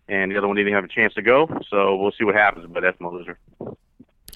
and 0.08 0.32
the 0.32 0.38
other 0.38 0.48
one 0.48 0.56
didn't 0.56 0.70
even 0.70 0.76
have 0.76 0.86
a 0.86 0.94
chance 0.94 1.14
to 1.16 1.22
go. 1.22 1.48
So 1.70 1.96
we'll 1.96 2.12
see 2.18 2.24
what 2.24 2.36
happens, 2.36 2.68
but 2.70 2.82
that's 2.82 3.00
my 3.00 3.10
loser. 3.10 3.40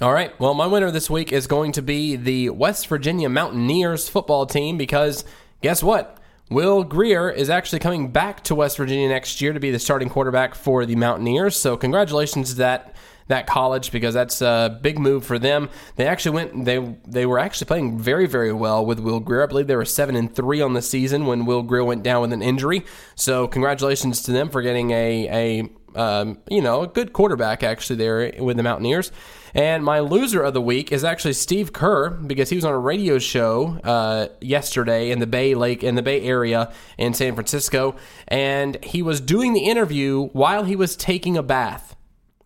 All 0.01 0.13
right. 0.13 0.37
Well, 0.39 0.53
my 0.53 0.65
winner 0.65 0.91
this 0.91 1.09
week 1.09 1.31
is 1.31 1.45
going 1.45 1.73
to 1.73 1.81
be 1.81 2.15
the 2.15 2.49
West 2.49 2.87
Virginia 2.87 3.29
Mountaineers 3.29 4.07
football 4.07 4.45
team 4.45 4.77
because 4.77 5.25
guess 5.61 5.83
what? 5.83 6.17
Will 6.49 6.83
Grier 6.83 7.29
is 7.29 7.49
actually 7.49 7.79
coming 7.79 8.11
back 8.11 8.43
to 8.45 8.55
West 8.55 8.77
Virginia 8.77 9.07
next 9.07 9.39
year 9.39 9.53
to 9.53 9.59
be 9.59 9.69
the 9.69 9.77
starting 9.77 10.09
quarterback 10.09 10.55
for 10.55 10.85
the 10.85 10.95
Mountaineers. 10.95 11.59
So 11.59 11.77
congratulations 11.77 12.51
to 12.51 12.55
that 12.55 12.95
that 13.29 13.47
college 13.47 13.91
because 13.91 14.13
that's 14.13 14.41
a 14.41 14.77
big 14.81 14.99
move 14.99 15.25
for 15.25 15.39
them. 15.39 15.69
They 15.95 16.07
actually 16.07 16.35
went 16.35 16.65
they 16.65 16.95
they 17.07 17.25
were 17.25 17.39
actually 17.39 17.67
playing 17.67 17.99
very 17.99 18.27
very 18.27 18.51
well 18.51 18.85
with 18.85 18.99
Will 18.99 19.19
Grier. 19.19 19.43
I 19.43 19.45
believe 19.45 19.67
they 19.67 19.75
were 19.75 19.85
seven 19.85 20.15
and 20.15 20.35
three 20.35 20.61
on 20.61 20.73
the 20.73 20.81
season 20.81 21.25
when 21.25 21.45
Will 21.45 21.63
Grier 21.63 21.83
went 21.83 22.03
down 22.03 22.21
with 22.21 22.33
an 22.33 22.41
injury. 22.41 22.85
So 23.15 23.47
congratulations 23.47 24.21
to 24.23 24.31
them 24.31 24.49
for 24.49 24.61
getting 24.61 24.91
a 24.91 25.29
a 25.29 25.69
um, 25.95 26.39
you 26.49 26.61
know 26.61 26.81
a 26.81 26.87
good 26.87 27.13
quarterback 27.13 27.63
actually 27.63 27.95
there 27.97 28.33
with 28.39 28.57
the 28.57 28.63
Mountaineers. 28.63 29.11
And 29.53 29.83
my 29.83 29.99
loser 29.99 30.43
of 30.43 30.53
the 30.53 30.61
week 30.61 30.91
is 30.91 31.03
actually 31.03 31.33
Steve 31.33 31.73
Kerr 31.73 32.11
because 32.11 32.49
he 32.49 32.55
was 32.55 32.65
on 32.65 32.73
a 32.73 32.77
radio 32.77 33.17
show 33.17 33.79
uh, 33.83 34.27
yesterday 34.41 35.09
in 35.09 35.19
the 35.19 35.27
Bay 35.27 35.55
Lake 35.55 35.83
in 35.83 35.95
the 35.95 36.03
Bay 36.03 36.21
Area 36.21 36.71
in 36.97 37.13
San 37.13 37.33
Francisco, 37.35 37.95
and 38.27 38.83
he 38.83 39.01
was 39.01 39.21
doing 39.21 39.53
the 39.53 39.61
interview 39.61 40.27
while 40.29 40.63
he 40.63 40.75
was 40.75 40.95
taking 40.95 41.37
a 41.37 41.43
bath. 41.43 41.95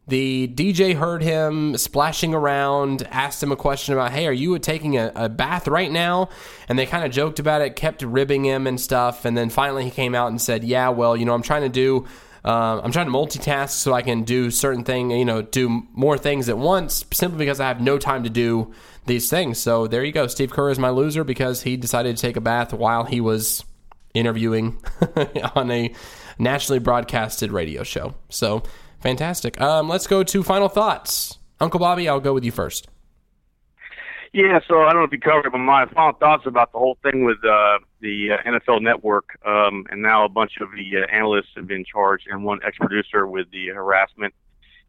The 0.07 0.49
DJ 0.49 0.95
heard 0.95 1.23
him 1.23 1.77
splashing 1.77 2.33
around, 2.33 3.07
asked 3.09 3.41
him 3.41 3.53
a 3.53 3.55
question 3.55 3.93
about, 3.93 4.11
hey, 4.11 4.27
are 4.27 4.33
you 4.33 4.59
taking 4.59 4.97
a, 4.97 5.11
a 5.15 5.29
bath 5.29 5.67
right 5.67 5.91
now? 5.91 6.29
And 6.67 6.77
they 6.77 6.85
kind 6.85 7.05
of 7.05 7.11
joked 7.11 7.39
about 7.39 7.61
it, 7.61 7.77
kept 7.77 8.01
ribbing 8.01 8.43
him 8.43 8.67
and 8.67 8.79
stuff. 8.79 9.23
And 9.23 9.37
then 9.37 9.49
finally 9.49 9.85
he 9.85 9.91
came 9.91 10.13
out 10.13 10.27
and 10.27 10.41
said, 10.41 10.65
yeah, 10.65 10.89
well, 10.89 11.15
you 11.15 11.23
know, 11.23 11.33
I'm 11.33 11.41
trying 11.41 11.61
to 11.61 11.69
do. 11.69 12.05
Uh, 12.45 12.81
I'm 12.83 12.91
trying 12.91 13.05
to 13.05 13.11
multitask 13.13 13.69
so 13.69 13.93
I 13.93 14.01
can 14.01 14.23
do 14.23 14.51
certain 14.51 14.83
thing, 14.83 15.11
you 15.11 15.23
know, 15.23 15.41
do 15.41 15.83
more 15.93 16.17
things 16.17 16.49
at 16.49 16.57
once, 16.57 17.05
simply 17.13 17.37
because 17.37 17.61
I 17.61 17.69
have 17.69 17.79
no 17.79 17.97
time 17.97 18.23
to 18.23 18.29
do 18.29 18.73
these 19.05 19.29
things. 19.29 19.59
So 19.59 19.87
there 19.87 20.03
you 20.03 20.11
go. 20.11 20.27
Steve 20.27 20.51
Kerr 20.51 20.69
is 20.69 20.77
my 20.77 20.89
loser 20.89 21.23
because 21.23 21.61
he 21.61 21.77
decided 21.77 22.17
to 22.17 22.21
take 22.21 22.35
a 22.35 22.41
bath 22.41 22.73
while 22.73 23.05
he 23.05 23.21
was 23.21 23.63
interviewing 24.13 24.77
on 25.55 25.71
a 25.71 25.93
nationally 26.37 26.79
broadcasted 26.79 27.53
radio 27.53 27.83
show. 27.83 28.13
So 28.27 28.63
Fantastic. 29.03 29.59
Um, 29.59 29.89
let's 29.89 30.07
go 30.07 30.23
to 30.23 30.43
final 30.43 30.69
thoughts. 30.69 31.37
Uncle 31.59 31.77
Bobby, 31.77 32.07
I'll 32.07 32.21
go 32.21 32.33
with 32.33 32.45
you 32.45 32.53
first. 32.53 32.87
Yeah, 34.31 34.61
so 34.65 34.83
I 34.83 34.93
don't 34.93 35.01
know 35.01 35.03
if 35.03 35.11
you 35.11 35.19
covered 35.19 35.47
it, 35.47 35.51
but 35.51 35.57
my 35.57 35.85
final 35.87 36.13
thoughts 36.13 36.43
about 36.45 36.71
the 36.71 36.77
whole 36.77 36.97
thing 37.03 37.25
with 37.25 37.43
uh, 37.43 37.79
the 37.99 38.31
uh, 38.31 38.49
NFL 38.49 38.81
Network, 38.81 39.37
um, 39.45 39.85
and 39.91 40.01
now 40.01 40.23
a 40.23 40.29
bunch 40.29 40.53
of 40.61 40.69
the 40.71 41.03
uh, 41.03 41.05
analysts 41.13 41.49
have 41.57 41.67
been 41.67 41.83
charged, 41.83 42.27
and 42.31 42.45
one 42.45 42.61
ex-producer 42.65 43.27
with 43.27 43.51
the 43.51 43.67
harassment. 43.67 44.33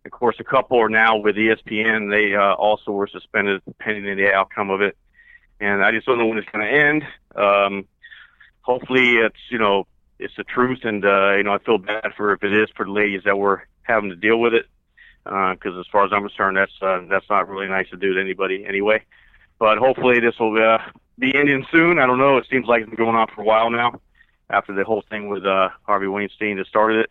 Of 0.05 0.13
course, 0.13 0.37
a 0.39 0.45
couple 0.45 0.81
are 0.81 0.89
now 0.89 1.17
with 1.17 1.35
ESPN. 1.35 2.09
They 2.09 2.37
uh, 2.37 2.55
also 2.55 2.93
were 2.93 3.09
suspended 3.09 3.63
pending 3.81 4.17
the 4.17 4.33
outcome 4.33 4.71
of 4.71 4.81
it, 4.81 4.97
and 5.59 5.85
I 5.85 5.91
just 5.91 6.07
don't 6.07 6.19
know 6.19 6.27
when 6.27 6.39
it's 6.39 6.49
going 6.51 6.65
to 6.65 6.73
end. 6.73 7.03
Um, 7.35 7.89
hopefully, 8.61 9.17
it's 9.17 9.51
you 9.51 9.59
know 9.59 9.89
it's 10.21 10.37
the 10.37 10.45
truth, 10.45 10.85
and 10.85 11.05
uh, 11.05 11.33
you 11.33 11.43
know 11.43 11.53
I 11.53 11.59
feel 11.59 11.79
bad 11.79 12.13
for 12.17 12.33
if 12.33 12.45
it 12.45 12.53
is 12.53 12.69
for 12.77 12.85
the 12.87 12.93
ladies 12.93 13.23
that 13.25 13.37
were 13.37 13.67
having 13.85 14.11
to 14.11 14.17
deal 14.17 14.39
with 14.39 14.55
it. 14.55 14.67
Because 15.25 15.77
uh, 15.77 15.81
as 15.81 15.87
far 15.91 16.05
as 16.05 16.13
I'm 16.13 16.27
concerned, 16.27 16.57
that's 16.57 16.73
uh, 16.83 17.01
that's 17.09 17.29
not 17.31 17.49
really 17.49 17.69
nice 17.69 17.89
to 17.91 17.97
do 17.97 18.13
to 18.15 18.21
anybody 18.21 18.67
anyway. 18.67 19.03
But 19.59 19.79
hopefully 19.79 20.21
this 20.21 20.39
will 20.39 20.55
uh, 20.63 20.79
be 21.19 21.35
ending 21.35 21.65
soon. 21.73 21.99
I 21.99 22.07
don't 22.07 22.19
know. 22.19 22.37
It 22.37 22.47
seems 22.51 22.67
like 22.67 22.83
it's 22.83 22.91
been 22.91 22.99
going 22.99 23.17
on 23.17 23.29
for 23.35 23.41
a 23.41 23.45
while 23.45 23.71
now. 23.71 24.01
After 24.51 24.75
the 24.75 24.85
whole 24.85 25.03
thing 25.09 25.31
with 25.31 25.47
uh, 25.47 25.71
Harvey 25.85 26.07
Weinstein 26.07 26.59
that 26.59 26.67
started 26.67 27.01
it, 27.01 27.11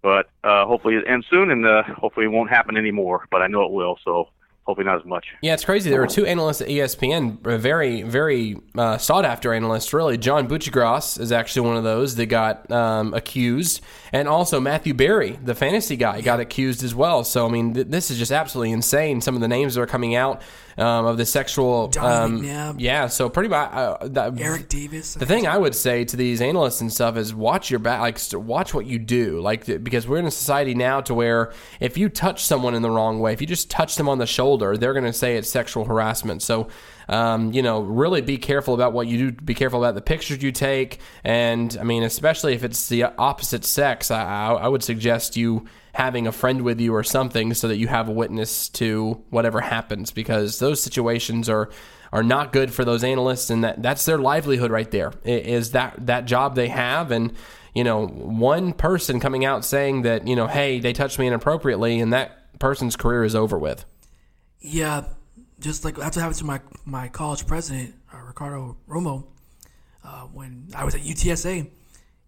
but 0.00 0.30
uh, 0.42 0.64
hopefully 0.64 0.94
it 0.94 1.04
ends 1.06 1.26
soon, 1.28 1.50
and 1.50 1.66
uh, 1.66 1.82
hopefully 1.82 2.24
it 2.24 2.30
won't 2.30 2.48
happen 2.48 2.78
anymore. 2.78 3.26
But 3.30 3.42
I 3.42 3.48
know 3.48 3.64
it 3.64 3.72
will. 3.72 3.98
So 4.02 4.28
hopefully 4.64 4.84
not 4.84 5.00
as 5.00 5.04
much. 5.04 5.26
Yeah, 5.42 5.54
it's 5.54 5.64
crazy. 5.64 5.90
There 5.90 6.00
were 6.00 6.06
two 6.06 6.24
analysts 6.24 6.60
at 6.60 6.68
ESPN, 6.68 7.40
very, 7.58 8.02
very 8.02 8.56
uh, 8.76 8.96
sought 8.98 9.24
after 9.24 9.52
analysts, 9.52 9.92
really. 9.92 10.16
John 10.16 10.48
Buccigross 10.48 11.18
is 11.20 11.32
actually 11.32 11.66
one 11.68 11.76
of 11.76 11.84
those 11.84 12.14
that 12.16 12.26
got 12.26 12.70
um, 12.70 13.12
accused. 13.12 13.80
And 14.12 14.28
also 14.28 14.60
Matthew 14.60 14.94
Berry, 14.94 15.38
the 15.42 15.54
fantasy 15.54 15.96
guy, 15.96 16.20
got 16.20 16.38
accused 16.38 16.84
as 16.84 16.94
well. 16.94 17.24
So, 17.24 17.46
I 17.46 17.50
mean, 17.50 17.74
th- 17.74 17.88
this 17.88 18.10
is 18.10 18.18
just 18.18 18.30
absolutely 18.30 18.72
insane. 18.72 19.20
Some 19.20 19.34
of 19.34 19.40
the 19.40 19.48
names 19.48 19.74
that 19.74 19.80
are 19.80 19.86
coming 19.86 20.14
out 20.14 20.42
um, 20.78 21.06
of 21.06 21.16
the 21.16 21.26
sexual. 21.26 21.90
Um, 21.98 22.42
yeah, 22.78 23.06
so 23.06 23.28
pretty 23.28 23.48
much. 23.48 23.70
Uh, 23.72 24.08
that, 24.08 24.40
Eric 24.40 24.68
Davis. 24.68 25.14
The 25.14 25.26
thing 25.26 25.46
I 25.46 25.58
would 25.58 25.74
say 25.74 26.04
to 26.04 26.16
these 26.16 26.40
analysts 26.40 26.80
and 26.80 26.92
stuff 26.92 27.16
is 27.16 27.34
watch 27.34 27.70
your 27.70 27.80
back, 27.80 28.00
like 28.00 28.18
watch 28.32 28.74
what 28.74 28.86
you 28.86 28.98
do, 28.98 29.40
like 29.40 29.66
because 29.82 30.06
we're 30.06 30.18
in 30.18 30.26
a 30.26 30.30
society 30.30 30.74
now 30.74 31.00
to 31.02 31.14
where 31.14 31.52
if 31.80 31.96
you 31.96 32.08
touch 32.08 32.44
someone 32.44 32.74
in 32.74 32.82
the 32.82 32.90
wrong 32.90 33.20
way, 33.20 33.32
if 33.32 33.40
you 33.40 33.46
just 33.46 33.70
touch 33.70 33.96
them 33.96 34.08
on 34.08 34.18
the 34.18 34.26
shoulder, 34.26 34.76
they're 34.76 34.94
going 34.94 35.04
to 35.04 35.12
say 35.12 35.36
it's 35.36 35.48
sexual 35.48 35.84
harassment. 35.84 36.42
So 36.42 36.68
um, 37.08 37.52
you 37.52 37.62
know, 37.62 37.80
really 37.80 38.20
be 38.20 38.38
careful 38.38 38.74
about 38.74 38.92
what 38.92 39.06
you 39.06 39.30
do. 39.30 39.32
Be 39.32 39.54
careful 39.54 39.82
about 39.82 39.94
the 39.94 40.00
pictures 40.00 40.42
you 40.42 40.52
take, 40.52 41.00
and 41.24 41.76
I 41.80 41.84
mean, 41.84 42.02
especially 42.02 42.54
if 42.54 42.64
it's 42.64 42.88
the 42.88 43.04
opposite 43.04 43.64
sex, 43.64 44.10
I, 44.10 44.52
I 44.52 44.68
would 44.68 44.82
suggest 44.82 45.36
you 45.36 45.66
having 45.94 46.26
a 46.26 46.32
friend 46.32 46.62
with 46.62 46.80
you 46.80 46.94
or 46.94 47.02
something 47.02 47.52
so 47.54 47.68
that 47.68 47.76
you 47.76 47.86
have 47.86 48.08
a 48.08 48.12
witness 48.12 48.68
to 48.68 49.22
whatever 49.30 49.60
happens 49.60 50.10
because 50.10 50.58
those 50.58 50.82
situations 50.82 51.48
are 51.48 51.70
are 52.12 52.22
not 52.22 52.52
good 52.52 52.72
for 52.72 52.84
those 52.84 53.02
analysts 53.04 53.50
and 53.50 53.64
that 53.64 53.82
that's 53.82 54.04
their 54.04 54.18
livelihood 54.18 54.70
right 54.70 54.90
there 54.90 55.12
is 55.24 55.72
that 55.72 55.94
that 56.06 56.24
job 56.24 56.54
they 56.54 56.68
have 56.68 57.10
and 57.10 57.32
you 57.74 57.84
know 57.84 58.06
one 58.06 58.72
person 58.72 59.20
coming 59.20 59.44
out 59.44 59.64
saying 59.64 60.02
that 60.02 60.26
you 60.26 60.36
know 60.36 60.46
hey 60.46 60.78
they 60.80 60.92
touched 60.92 61.18
me 61.18 61.26
inappropriately 61.26 62.00
and 62.00 62.12
that 62.12 62.58
person's 62.58 62.96
career 62.96 63.24
is 63.24 63.34
over 63.34 63.58
with 63.58 63.84
yeah 64.60 65.04
just 65.62 65.84
like 65.84 65.96
that's 65.96 66.16
what 66.16 66.22
happened 66.22 66.38
to 66.38 66.44
my 66.44 66.60
my 66.84 67.08
college 67.08 67.46
president, 67.46 67.94
uh, 68.12 68.18
Ricardo 68.18 68.76
Romo, 68.88 69.24
uh, 70.04 70.22
when 70.22 70.68
I 70.74 70.84
was 70.84 70.94
at 70.94 71.02
UTSA. 71.02 71.62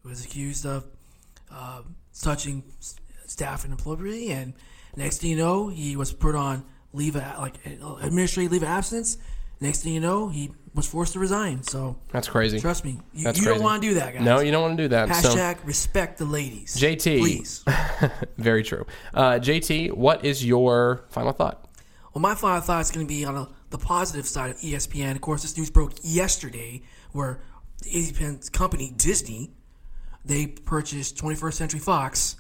He 0.03 0.09
was 0.09 0.25
accused 0.25 0.65
of 0.65 0.85
uh, 1.51 1.83
touching 2.21 2.63
staff 3.35 3.65
and 3.65 3.73
inappropriately, 3.73 4.31
and 4.31 4.55
next 4.97 5.19
thing 5.19 5.31
you 5.31 5.37
know, 5.37 5.69
he 5.69 5.97
was 5.97 6.13
put 6.13 6.37
on 6.37 6.65
leave 6.93 7.17
like 7.17 7.55
administrative 8.01 8.53
leave 8.53 8.63
of 8.63 8.69
absence. 8.69 9.19
Next 9.61 9.83
thing 9.83 9.93
you 9.93 10.01
know, 10.01 10.29
he 10.29 10.53
was 10.75 10.87
forced 10.87 11.15
to 11.15 11.19
resign. 11.19 11.63
So 11.65 11.97
that's 12.13 12.29
crazy. 12.29 12.61
Trust 12.61 12.85
me, 12.85 13.01
you, 13.13 13.31
you 13.35 13.45
don't 13.45 13.63
want 13.63 13.83
to 13.83 13.89
do 13.89 13.95
that, 13.95 14.15
guys. 14.15 14.23
No, 14.23 14.41
you 14.41 14.53
don't 14.53 14.63
want 14.63 14.77
to 14.77 14.85
do 14.85 14.89
that. 14.89 15.09
Hashtag 15.09 15.59
so, 15.59 15.65
respect 15.65 16.19
the 16.19 16.25
ladies. 16.25 16.77
JT, 16.77 17.19
please. 17.19 17.65
very 18.39 18.63
true. 18.63 18.87
Uh, 19.13 19.33
JT, 19.33 19.93
what 19.95 20.25
is 20.25 20.45
your 20.45 21.05
final 21.09 21.33
thought? 21.33 21.69
Well, 22.13 22.23
my 22.23 22.37
final 22.37 22.61
thought 22.61 22.83
is 22.83 22.93
going 22.93 23.07
to 23.07 23.13
be 23.13 23.25
on 23.25 23.37
a, 23.37 23.49
the 23.71 23.79
positive 23.79 24.27
side 24.27 24.51
of 24.53 24.57
ESPN. 24.59 25.17
Of 25.17 25.21
course, 25.21 25.43
this 25.43 25.57
news 25.57 25.71
broke 25.71 25.95
yesterday, 26.03 26.83
where 27.11 27.41
the 27.83 27.91
ESPN 27.91 28.53
company 28.53 28.93
Disney 28.97 29.51
they 30.25 30.47
purchased 30.47 31.17
21st 31.17 31.55
Century 31.55 31.81
Fox. 31.81 32.37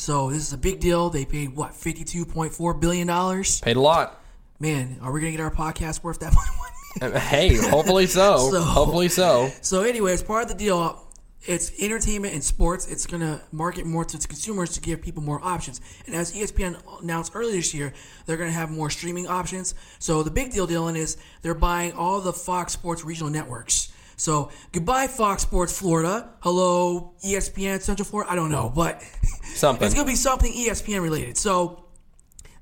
So 0.00 0.30
this 0.30 0.38
is 0.38 0.54
a 0.54 0.58
big 0.58 0.80
deal. 0.80 1.10
They 1.10 1.26
paid 1.26 1.54
what 1.54 1.72
52.4 1.72 2.80
billion 2.80 3.06
dollars. 3.06 3.60
Paid 3.60 3.76
a 3.76 3.82
lot. 3.82 4.18
Man, 4.58 4.96
are 5.02 5.12
we 5.12 5.20
gonna 5.20 5.32
get 5.32 5.40
our 5.40 5.50
podcast 5.50 6.02
worth 6.02 6.20
that 6.20 6.32
much? 7.02 7.02
Um, 7.02 7.20
hey, 7.20 7.54
hopefully 7.56 8.06
so. 8.06 8.38
so. 8.50 8.62
Hopefully 8.62 9.10
so. 9.10 9.52
So 9.60 9.82
anyway, 9.82 10.14
as 10.14 10.22
part 10.22 10.44
of 10.44 10.48
the 10.48 10.54
deal, 10.54 11.06
it's 11.42 11.70
entertainment 11.78 12.32
and 12.32 12.42
sports. 12.42 12.90
It's 12.90 13.06
going 13.06 13.20
to 13.20 13.40
market 13.52 13.86
more 13.86 14.04
to 14.04 14.18
consumers 14.26 14.72
to 14.72 14.80
give 14.80 15.00
people 15.00 15.22
more 15.22 15.40
options. 15.42 15.80
And 16.06 16.14
as 16.14 16.32
ESPN 16.34 16.76
announced 17.02 17.32
earlier 17.34 17.52
this 17.52 17.72
year, 17.72 17.92
they're 18.26 18.36
going 18.36 18.50
to 18.50 18.54
have 18.56 18.70
more 18.70 18.90
streaming 18.90 19.26
options. 19.26 19.74
So 19.98 20.22
the 20.22 20.30
big 20.30 20.50
deal, 20.50 20.66
Dylan, 20.66 20.96
is 20.96 21.16
they're 21.40 21.54
buying 21.54 21.92
all 21.92 22.20
the 22.20 22.32
Fox 22.32 22.72
Sports 22.72 23.04
regional 23.04 23.30
networks. 23.30 23.92
So 24.20 24.50
goodbye, 24.72 25.06
Fox 25.06 25.42
Sports 25.42 25.78
Florida. 25.78 26.28
Hello, 26.40 27.14
ESPN 27.24 27.80
Central 27.80 28.04
Florida. 28.04 28.30
I 28.30 28.34
don't 28.34 28.50
know, 28.50 28.70
but 28.74 29.02
something. 29.54 29.86
it's 29.86 29.94
going 29.94 30.06
to 30.06 30.12
be 30.12 30.16
something 30.16 30.52
ESPN 30.52 31.00
related. 31.02 31.38
So 31.38 31.86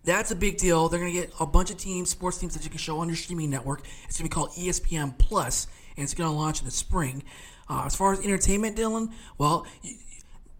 that's 0.04 0.30
a 0.30 0.36
big 0.36 0.56
deal. 0.56 0.88
They're 0.88 1.00
going 1.00 1.12
to 1.12 1.20
get 1.20 1.32
a 1.40 1.46
bunch 1.46 1.72
of 1.72 1.76
teams, 1.76 2.10
sports 2.10 2.38
teams 2.38 2.54
that 2.54 2.62
you 2.62 2.70
can 2.70 2.78
show 2.78 3.00
on 3.00 3.08
your 3.08 3.16
streaming 3.16 3.50
network. 3.50 3.80
It's 4.04 4.18
going 4.18 4.28
to 4.28 4.34
be 4.34 4.34
called 4.34 4.50
ESPN 4.52 5.18
Plus, 5.18 5.66
and 5.96 6.04
it's 6.04 6.14
going 6.14 6.30
to 6.30 6.36
launch 6.36 6.60
in 6.60 6.64
the 6.64 6.70
spring. 6.70 7.24
Uh, 7.68 7.82
as 7.86 7.96
far 7.96 8.12
as 8.12 8.20
entertainment, 8.20 8.76
Dylan, 8.76 9.12
well, 9.36 9.66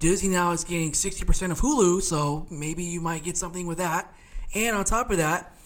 Disney 0.00 0.30
now 0.30 0.50
is 0.50 0.64
getting 0.64 0.90
60% 0.90 1.52
of 1.52 1.60
Hulu, 1.60 2.02
so 2.02 2.48
maybe 2.50 2.82
you 2.82 3.00
might 3.00 3.22
get 3.22 3.36
something 3.36 3.68
with 3.68 3.78
that. 3.78 4.12
And 4.52 4.74
on 4.74 4.84
top 4.84 5.12
of 5.12 5.18
that, 5.18 5.56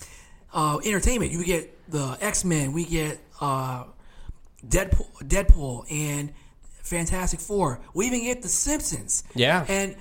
uh, 0.53 0.79
entertainment, 0.85 1.33
you 1.33 1.43
get 1.43 1.91
the 1.91 2.19
X 2.21 2.45
Men, 2.45 2.75
we 2.75 2.85
get 2.85 3.19
uh, 3.41 3.85
Deadpool, 4.67 5.11
Deadpool, 5.25 5.91
and 5.91 6.33
Fantastic 6.83 7.41
Four. 7.41 7.81
We 7.95 8.07
even 8.07 8.23
get 8.23 8.43
The 8.43 8.49
Simpsons. 8.49 9.25
Yeah. 9.35 9.65
And 9.69 9.97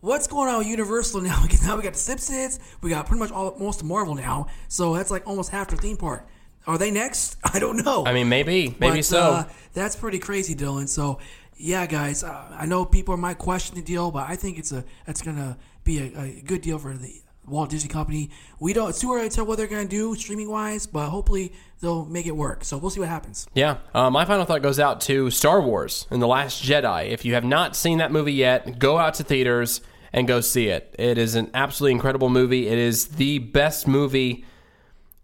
what's 0.00 0.26
going 0.26 0.48
on 0.48 0.58
with 0.58 0.66
Universal 0.66 1.22
now? 1.22 1.42
Because 1.42 1.66
now 1.66 1.76
we 1.76 1.82
got 1.82 1.94
The 1.94 1.98
Simpsons, 1.98 2.58
we 2.82 2.90
got 2.90 3.06
pretty 3.06 3.20
much 3.20 3.30
all 3.30 3.56
most 3.58 3.80
of 3.80 3.86
Marvel 3.86 4.14
now, 4.14 4.46
so 4.68 4.94
that's 4.94 5.10
like 5.10 5.26
almost 5.26 5.50
half 5.50 5.68
the 5.68 5.76
theme 5.76 5.96
park. 5.96 6.26
Are 6.66 6.78
they 6.78 6.90
next? 6.90 7.36
I 7.44 7.58
don't 7.58 7.84
know. 7.84 8.04
I 8.06 8.12
mean, 8.12 8.28
maybe, 8.28 8.74
maybe 8.80 8.98
but, 8.98 9.04
so. 9.04 9.20
Uh, 9.20 9.44
that's 9.72 9.94
pretty 9.94 10.18
crazy, 10.18 10.54
Dylan. 10.54 10.88
So, 10.88 11.20
yeah, 11.56 11.86
guys, 11.86 12.24
uh, 12.24 12.56
I 12.58 12.66
know 12.66 12.84
people 12.84 13.16
might 13.16 13.38
question 13.38 13.76
the 13.76 13.82
deal, 13.82 14.10
but 14.10 14.28
I 14.28 14.36
think 14.36 14.58
it's 14.58 14.72
a 14.72 14.84
it's 15.06 15.22
gonna 15.22 15.56
be 15.84 15.98
a, 15.98 16.20
a 16.20 16.42
good 16.42 16.62
deal 16.62 16.78
for 16.78 16.92
the 16.94 17.22
Walt 17.46 17.70
Disney 17.70 17.88
Company. 17.88 18.30
We 18.58 18.72
don't. 18.72 18.90
It's 18.90 19.00
too 19.00 19.12
early 19.12 19.28
to 19.28 19.34
tell 19.34 19.46
what 19.46 19.58
they're 19.58 19.66
gonna 19.66 19.84
do 19.86 20.14
streaming 20.14 20.50
wise, 20.50 20.86
but 20.86 21.08
hopefully 21.08 21.52
they'll 21.80 22.04
make 22.04 22.26
it 22.26 22.36
work. 22.36 22.64
So 22.64 22.78
we'll 22.78 22.90
see 22.90 23.00
what 23.00 23.08
happens. 23.08 23.46
Yeah. 23.54 23.78
Uh, 23.94 24.10
my 24.10 24.24
final 24.24 24.44
thought 24.44 24.62
goes 24.62 24.80
out 24.80 25.00
to 25.02 25.30
Star 25.30 25.60
Wars 25.60 26.06
and 26.10 26.20
the 26.20 26.26
Last 26.26 26.62
Jedi. 26.62 27.10
If 27.10 27.24
you 27.24 27.34
have 27.34 27.44
not 27.44 27.76
seen 27.76 27.98
that 27.98 28.12
movie 28.12 28.32
yet, 28.32 28.78
go 28.78 28.98
out 28.98 29.14
to 29.14 29.24
theaters 29.24 29.80
and 30.12 30.26
go 30.26 30.40
see 30.40 30.68
it. 30.68 30.94
It 30.98 31.18
is 31.18 31.34
an 31.34 31.50
absolutely 31.54 31.92
incredible 31.92 32.30
movie. 32.30 32.68
It 32.68 32.78
is 32.78 33.08
the 33.08 33.38
best 33.38 33.86
movie 33.86 34.44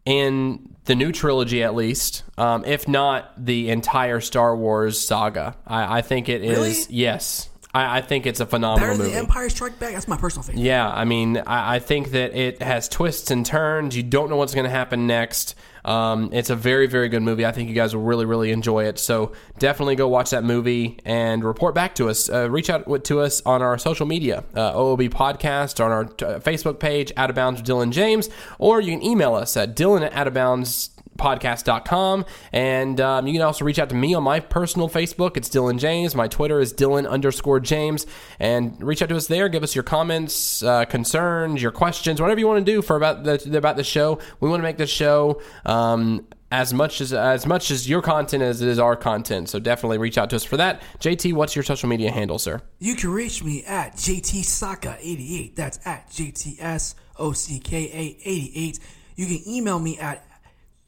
in 0.05 0.75
the 0.85 0.95
new 0.95 1.12
trilogy, 1.12 1.62
at 1.62 1.75
least, 1.75 2.25
um, 2.37 2.64
if 2.64 2.89
not 2.89 3.33
the 3.43 3.70
entire 3.70 4.20
Star 4.20 4.57
Wars 4.57 4.99
saga. 4.99 5.57
I, 5.66 5.99
I 5.99 6.03
think 6.03 6.29
it 6.29 6.43
is. 6.43 6.59
Really? 6.59 6.75
Yes, 6.89 7.49
I, 7.75 7.99
I 7.99 8.01
think 8.03 8.27
it's 8.27 8.41
a 8.41 8.47
phenomenal 8.47 8.97
Better 8.97 9.03
movie. 9.03 9.14
Empire 9.16 9.49
Strike 9.49 9.79
Back. 9.79 9.95
That's 9.95 10.09
my 10.09 10.16
personal 10.16 10.43
favorite. 10.43 10.62
Yeah, 10.62 10.89
I 10.89 11.05
mean, 11.05 11.39
I, 11.39 11.77
I 11.77 11.79
think 11.79 12.11
that 12.11 12.35
it 12.37 12.62
has 12.62 12.89
twists 12.89 13.31
and 13.31 13.45
turns. 13.45 13.97
You 13.97 14.03
don't 14.03 14.29
know 14.29 14.37
what's 14.37 14.55
going 14.55 14.64
to 14.64 14.70
happen 14.70 15.07
next. 15.07 15.55
Um, 15.85 16.31
it's 16.33 16.51
a 16.51 16.55
very, 16.57 16.87
very 16.87 17.09
good 17.09 17.23
movie. 17.23 17.45
I 17.45 17.51
think 17.53 17.68
you 17.68 17.75
guys 17.75 17.95
will 17.95 18.05
really, 18.05 18.25
really 18.25 18.53
enjoy 18.53 18.85
it. 18.85 18.99
So 18.99 19.33
definitely 19.59 19.97
go 19.97 20.07
watch 20.07 20.31
that 20.31 20.45
movie 20.45 20.99
and 21.05 21.43
report 21.43 21.75
back 21.75 21.97
to 21.97 22.09
us. 22.09 22.31
Uh, 22.31 22.49
reach 22.49 22.70
out 22.70 23.05
to 23.05 23.20
us 23.20 23.43
on 23.45 23.62
our 23.62 23.79
social 23.79 24.07
media, 24.07 24.45
uh, 24.55 24.73
OOB 24.75 25.09
Podcast, 25.11 25.85
on 25.85 25.91
our 25.91 26.03
uh, 26.03 26.39
Facebook 26.41 26.79
page, 26.79 27.12
Out 27.16 27.31
of 27.31 27.37
Bounds 27.37 27.61
with 27.61 27.68
Dylan 27.68 27.91
James, 27.91 28.29
or 28.59 28.81
you 28.81 28.93
can 28.93 29.03
email 29.03 29.35
us 29.35 29.57
at 29.57 29.75
Dylan 29.75 30.03
at 30.03 30.12
Out 30.12 30.29
of 30.29 30.35
Bounds 30.35 30.91
podcast.com 31.18 32.24
and 32.52 33.00
um, 33.00 33.26
you 33.26 33.32
can 33.32 33.42
also 33.42 33.64
reach 33.64 33.78
out 33.78 33.88
to 33.88 33.94
me 33.94 34.14
on 34.14 34.22
my 34.22 34.40
personal 34.40 34.88
facebook. 34.88 35.36
It's 35.36 35.48
dylan 35.48 35.78
james. 35.78 36.14
My 36.14 36.28
twitter 36.28 36.60
is 36.60 36.72
dylan 36.72 37.08
underscore 37.08 37.60
james. 37.60 38.06
And 38.38 38.82
reach 38.82 39.02
out 39.02 39.08
to 39.10 39.16
us 39.16 39.26
there. 39.26 39.48
Give 39.48 39.62
us 39.62 39.74
your 39.74 39.84
comments 39.84 40.62
uh, 40.62 40.84
concerns 40.86 41.62
your 41.62 41.72
questions 41.72 42.20
whatever 42.20 42.40
you 42.40 42.46
want 42.46 42.64
to 42.64 42.72
do 42.72 42.82
for 42.82 42.96
about 42.96 43.24
the 43.24 43.56
about 43.56 43.76
the 43.76 43.84
show. 43.84 44.18
We 44.40 44.48
want 44.48 44.60
to 44.60 44.64
make 44.64 44.78
this 44.78 44.90
show 44.90 45.40
um, 45.64 46.26
as 46.50 46.74
much 46.74 47.00
as 47.00 47.12
as 47.12 47.46
much 47.46 47.70
as 47.70 47.88
your 47.88 48.02
content 48.02 48.42
as 48.42 48.60
it 48.60 48.68
is 48.68 48.78
our 48.78 48.96
content. 48.96 49.48
So 49.48 49.58
definitely 49.58 49.98
reach 49.98 50.18
out 50.18 50.30
to 50.30 50.36
us 50.36 50.44
for 50.44 50.56
that. 50.58 50.82
Jt 51.00 51.32
what's 51.32 51.56
your 51.56 51.62
social 51.62 51.88
media 51.88 52.10
handle 52.10 52.38
sir? 52.38 52.60
You 52.78 52.94
can 52.94 53.10
reach 53.10 53.42
me 53.42 53.64
at 53.64 53.96
JTSocka88. 53.96 55.56
That's 55.56 55.78
at 55.86 56.10
JTSOCKA88. 56.10 58.80
You 59.16 59.26
can 59.26 59.40
email 59.46 59.78
me 59.78 59.98
at 59.98 60.26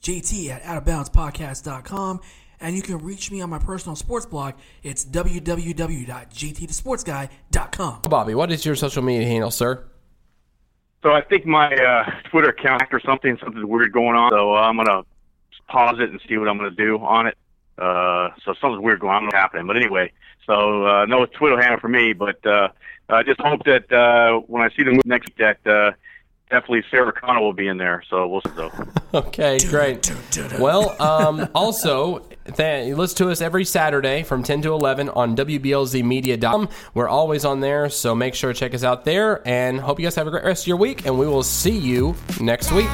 JT 0.04 0.50
at 0.50 0.62
outofboundspodcast.com. 0.62 2.20
And 2.60 2.76
you 2.76 2.82
can 2.82 2.98
reach 2.98 3.32
me 3.32 3.40
on 3.40 3.50
my 3.50 3.58
personal 3.58 3.96
sports 3.96 4.26
blog. 4.26 4.54
It's 4.82 5.04
www.jtthesportsguy.com. 5.04 8.00
bobby 8.02 8.34
what 8.34 8.52
is 8.52 8.64
your 8.64 8.76
social 8.76 9.02
media 9.02 9.26
handle 9.26 9.50
sir 9.50 9.84
So 11.02 11.12
I 11.12 11.20
think 11.22 11.46
my 11.46 11.74
uh, 11.74 12.08
Twitter 12.30 12.50
account 12.50 12.84
or 12.92 13.00
something, 13.00 13.36
something 13.42 13.66
weird 13.68 13.90
going 13.92 14.14
on. 14.16 14.30
So 14.30 14.54
uh, 14.54 14.60
I'm 14.60 14.76
gonna 14.76 15.02
pause 15.68 15.96
it 15.98 16.10
and 16.10 16.20
see 16.28 16.38
what 16.38 16.48
I'm 16.48 16.56
gonna 16.56 16.70
do 16.70 16.98
on 16.98 17.26
it. 17.26 17.36
Uh, 17.76 18.28
so 18.44 18.54
something's 18.60 18.80
weird 18.82 19.00
going 19.00 19.14
on. 19.14 19.16
I 19.16 19.20
don't 19.20 19.24
know 19.24 19.26
what's 19.26 19.42
happening, 19.42 19.66
but 19.66 19.76
anyway. 19.76 20.12
So 20.46 20.86
uh, 20.86 21.06
no 21.06 21.26
Twitter 21.26 21.60
handle 21.60 21.80
for 21.80 21.88
me, 21.88 22.12
but 22.12 22.46
uh, 22.46 22.68
I 23.08 23.22
just 23.22 23.40
hope 23.40 23.64
that 23.64 23.90
uh, 23.92 24.40
when 24.46 24.62
I 24.62 24.68
see 24.76 24.84
the 24.84 25.00
next 25.04 25.28
week, 25.28 25.38
that 25.38 25.66
uh, 25.66 25.92
definitely 26.54 26.84
Sarah 26.90 27.12
Connor 27.12 27.40
will 27.40 27.52
be 27.52 27.66
in 27.66 27.78
there. 27.78 28.02
So 28.08 28.26
we'll 28.26 28.40
see. 28.42 28.50
Though. 28.56 28.70
Okay, 29.14 29.58
great. 29.68 30.12
Well, 30.58 31.00
um, 31.00 31.48
also, 31.54 32.18
th- 32.56 32.88
you 32.88 32.96
listen 32.96 33.16
to 33.18 33.30
us 33.30 33.40
every 33.40 33.64
Saturday 33.64 34.24
from 34.24 34.42
10 34.42 34.62
to 34.62 34.72
11 34.72 35.08
on 35.10 35.36
WBLZmedia.com. 35.36 36.68
We're 36.94 37.08
always 37.08 37.44
on 37.44 37.60
there, 37.60 37.88
so 37.90 38.16
make 38.16 38.34
sure 38.34 38.52
to 38.52 38.58
check 38.58 38.74
us 38.74 38.82
out 38.82 39.04
there. 39.04 39.40
And 39.46 39.78
hope 39.78 40.00
you 40.00 40.06
guys 40.06 40.16
have 40.16 40.26
a 40.26 40.30
great 40.30 40.44
rest 40.44 40.64
of 40.64 40.66
your 40.66 40.78
week, 40.78 41.06
and 41.06 41.16
we 41.16 41.28
will 41.28 41.44
see 41.44 41.78
you 41.78 42.16
next 42.40 42.72
week. 42.72 42.88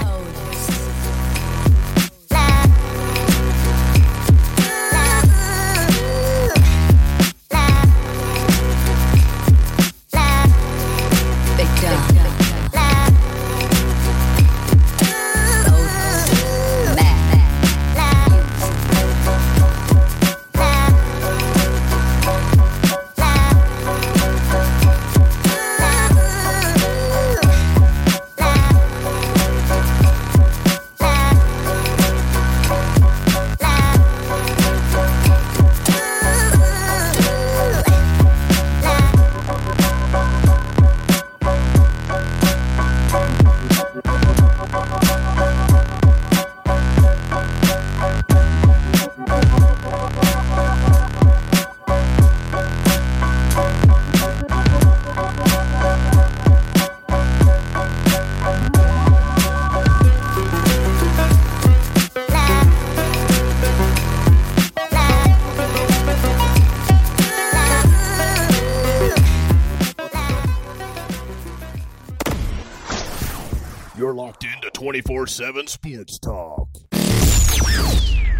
Into 75.20 75.26
24 75.26 75.26
7 75.26 75.66
Sports 75.66 76.18
Talk. 76.18 76.68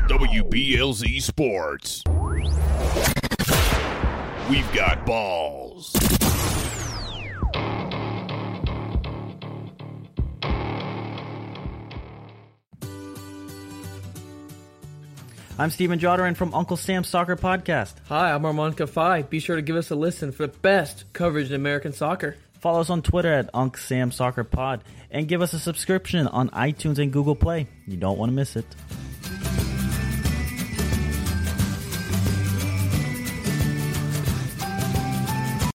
WBLZ 0.09 1.23
Sports. 1.23 2.03
We've 4.49 4.73
got 4.73 5.07
balls. 5.07 5.95
I'm 15.59 15.69
Steven 15.69 15.99
Jodderin 15.99 16.37
from 16.37 16.55
Uncle 16.55 16.79
Sam's 16.79 17.09
Soccer 17.09 17.37
Podcast. 17.37 17.93
Hi, 18.09 18.33
I'm 18.33 18.47
Armand 18.47 18.79
Kafai. 18.79 19.29
Be 19.29 19.41
sure 19.41 19.57
to 19.57 19.63
give 19.63 19.77
us 19.77 19.91
a 19.91 19.95
listen 19.95 20.33
for 20.33 20.47
the 20.47 20.57
best 20.59 21.05
coverage 21.13 21.51
in 21.51 21.55
American 21.55 21.93
soccer. 21.93 22.37
Follow 22.61 22.81
us 22.81 22.91
on 22.91 23.01
Twitter 23.01 23.33
at 23.33 23.49
Unc 23.55 23.79
Sam 23.79 24.13
Soccer 24.13 24.45
Pod 24.45 24.85
and 25.11 25.27
give 25.27 25.41
us 25.41 25.55
a 25.55 25.59
subscription 25.59 26.27
on 26.27 26.51
iTunes 26.51 26.99
and 26.99 27.11
Google 27.11 27.35
Play. 27.35 27.67
You 27.87 27.97
don't 27.97 28.19
want 28.19 28.29
to 28.29 28.35
miss 28.35 28.55
it. 28.55 28.67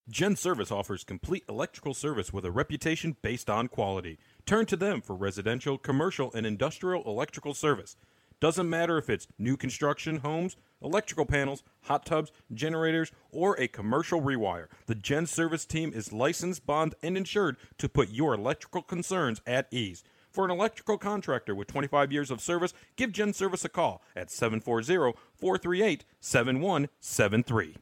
Gen 0.07 0.35
Service 0.35 0.71
offers 0.71 1.03
complete 1.03 1.43
electrical 1.49 1.93
service 1.93 2.31
with 2.31 2.45
a 2.45 2.51
reputation 2.51 3.17
based 3.21 3.49
on 3.49 3.67
quality. 3.67 4.17
Turn 4.45 4.65
to 4.67 4.77
them 4.77 5.01
for 5.01 5.13
residential, 5.13 5.77
commercial, 5.77 6.31
and 6.33 6.45
industrial 6.45 7.03
electrical 7.03 7.53
service. 7.53 7.97
Doesn't 8.39 8.69
matter 8.69 8.97
if 8.97 9.09
it's 9.09 9.27
new 9.37 9.57
construction 9.57 10.17
homes, 10.17 10.57
electrical 10.81 11.25
panels, 11.25 11.63
hot 11.83 12.05
tubs, 12.05 12.31
generators, 12.53 13.11
or 13.31 13.59
a 13.59 13.67
commercial 13.67 14.21
rewire. 14.21 14.67
The 14.87 14.95
Gen 14.95 15.25
Service 15.25 15.65
team 15.65 15.91
is 15.93 16.13
licensed, 16.13 16.65
bond, 16.65 16.95
and 17.01 17.17
insured 17.17 17.57
to 17.77 17.89
put 17.89 18.09
your 18.09 18.33
electrical 18.33 18.81
concerns 18.81 19.41
at 19.47 19.67
ease. 19.71 20.03
For 20.31 20.43
an 20.43 20.51
electrical 20.51 20.97
contractor 20.97 21.55
with 21.55 21.69
25 21.69 22.11
years 22.11 22.29
of 22.29 22.41
service, 22.41 22.73
give 22.97 23.13
Gen 23.13 23.31
Service 23.31 23.63
a 23.63 23.69
call 23.69 24.01
at 24.17 24.29
740 24.29 25.17
438 25.33 26.03
7173. 26.19 27.77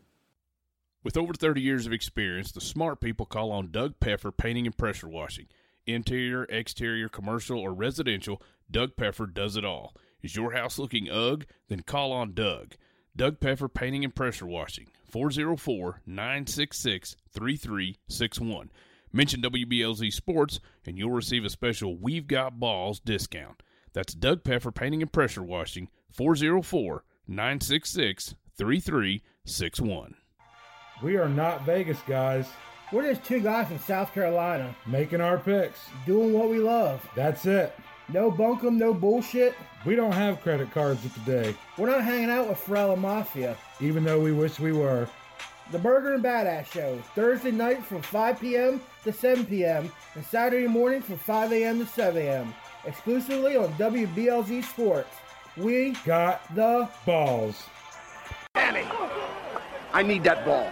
With 1.03 1.17
over 1.17 1.33
30 1.33 1.61
years 1.61 1.87
of 1.87 1.91
experience, 1.91 2.51
the 2.51 2.61
smart 2.61 3.01
people 3.01 3.25
call 3.25 3.51
on 3.51 3.71
Doug 3.71 3.99
Peffer 3.99 4.31
Painting 4.31 4.67
and 4.67 4.77
Pressure 4.77 5.09
Washing. 5.09 5.47
Interior, 5.85 6.43
exterior, 6.43 7.09
commercial, 7.09 7.59
or 7.59 7.73
residential, 7.73 8.41
Doug 8.71 8.95
Peffer 8.95 9.25
does 9.25 9.57
it 9.57 9.65
all. 9.65 9.93
Is 10.23 10.35
your 10.35 10.53
house 10.53 10.79
looking 10.79 11.09
ugh? 11.09 11.45
Then 11.67 11.81
call 11.81 12.11
on 12.13 12.33
Doug. 12.33 12.75
Doug 13.15 13.39
Peffer 13.39 13.67
Painting 13.67 14.03
and 14.03 14.15
Pressure 14.15 14.47
Washing, 14.47 14.87
404 15.11 16.01
966 16.07 17.15
3361. 17.31 18.71
Mention 19.11 19.41
WBLZ 19.41 20.11
Sports 20.11 20.59
and 20.85 20.97
you'll 20.97 21.11
receive 21.11 21.45
a 21.45 21.49
special 21.49 21.95
We've 21.95 22.25
Got 22.25 22.59
Balls 22.59 22.99
discount. 22.99 23.61
That's 23.93 24.15
Doug 24.15 24.43
Peffer 24.43 24.71
Painting 24.71 25.03
and 25.03 25.11
Pressure 25.11 25.43
Washing, 25.43 25.89
404 26.09 27.03
966 27.27 28.33
3361. 28.57 30.15
We 31.03 31.17
are 31.17 31.29
not 31.29 31.65
Vegas 31.65 31.99
guys. 32.07 32.47
We're 32.91 33.11
just 33.11 33.23
two 33.23 33.41
guys 33.41 33.67
from 33.67 33.79
South 33.79 34.13
Carolina 34.13 34.75
Making 34.87 35.21
our 35.21 35.37
picks. 35.37 35.79
doing 36.05 36.31
what 36.33 36.49
we 36.49 36.59
love. 36.59 37.07
That's 37.15 37.45
it. 37.45 37.75
No 38.09 38.29
bunkum, 38.31 38.75
no 38.75 38.93
bullshit. 38.93 39.55
We 39.85 39.95
don't 39.95 40.11
have 40.11 40.41
credit 40.41 40.71
cards 40.71 41.03
of 41.05 41.13
today, 41.13 41.55
We're 41.77 41.89
not 41.89 42.03
hanging 42.03 42.29
out 42.29 42.47
with 42.49 42.57
Frella 42.59 42.97
Mafia. 42.97 43.57
even 43.81 44.03
though 44.03 44.19
we 44.19 44.31
wish 44.31 44.59
we 44.59 44.71
were. 44.71 45.07
The 45.71 45.79
Burger 45.79 46.13
and 46.13 46.23
Badass 46.23 46.65
Show, 46.71 46.99
Thursday 47.15 47.51
night 47.51 47.83
from 47.83 48.01
5 48.01 48.39
p.m. 48.39 48.81
to 49.05 49.13
7 49.13 49.45
p.m. 49.45 49.91
and 50.15 50.25
Saturday 50.25 50.67
morning 50.67 51.01
from 51.01 51.17
5 51.17 51.51
a.m. 51.53 51.79
to 51.79 51.85
7 51.85 52.21
a.m. 52.21 52.53
Exclusively 52.85 53.55
on 53.55 53.71
WBLZ 53.73 54.63
Sports. 54.63 55.09
We 55.55 55.91
Got 56.05 56.53
the 56.55 56.89
balls. 57.05 57.63
I 59.93 60.01
need 60.01 60.23
that 60.23 60.45
ball. 60.45 60.69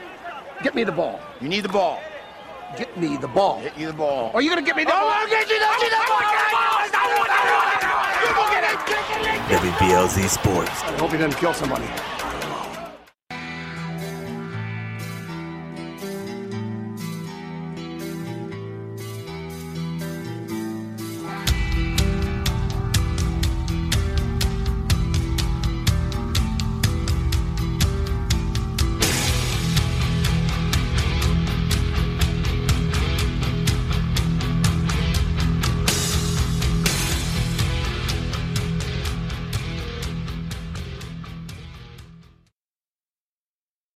Get 0.64 0.76
me 0.76 0.84
the 0.84 0.92
ball. 0.92 1.20
You 1.40 1.48
need 1.50 1.62
the 1.64 1.70
ball. 1.70 2.02
Get 2.78 2.98
me 2.98 3.18
the 3.18 3.28
ball. 3.28 3.62
Get 3.62 3.78
you 3.78 3.88
the 3.88 3.94
ball. 3.94 4.32
Are 4.34 4.42
you 4.42 4.50
gonna 4.50 4.62
get 4.62 4.76
me 4.76 4.84
the 4.84 4.92
oh, 4.92 5.00
ball? 5.00 5.10
I'll 5.10 5.28
get 5.28 5.50
you 5.50 5.60
the, 5.60 5.66
oh, 5.68 5.78
get 5.80 5.92
the 5.92 6.56
ball. 6.56 6.71
WBLZ 9.50 10.30
Sports. 10.30 10.84
I 10.84 10.98
hope 10.98 11.12
he 11.12 11.18
doesn't 11.18 11.40
kill 11.40 11.54
somebody. 11.54 11.86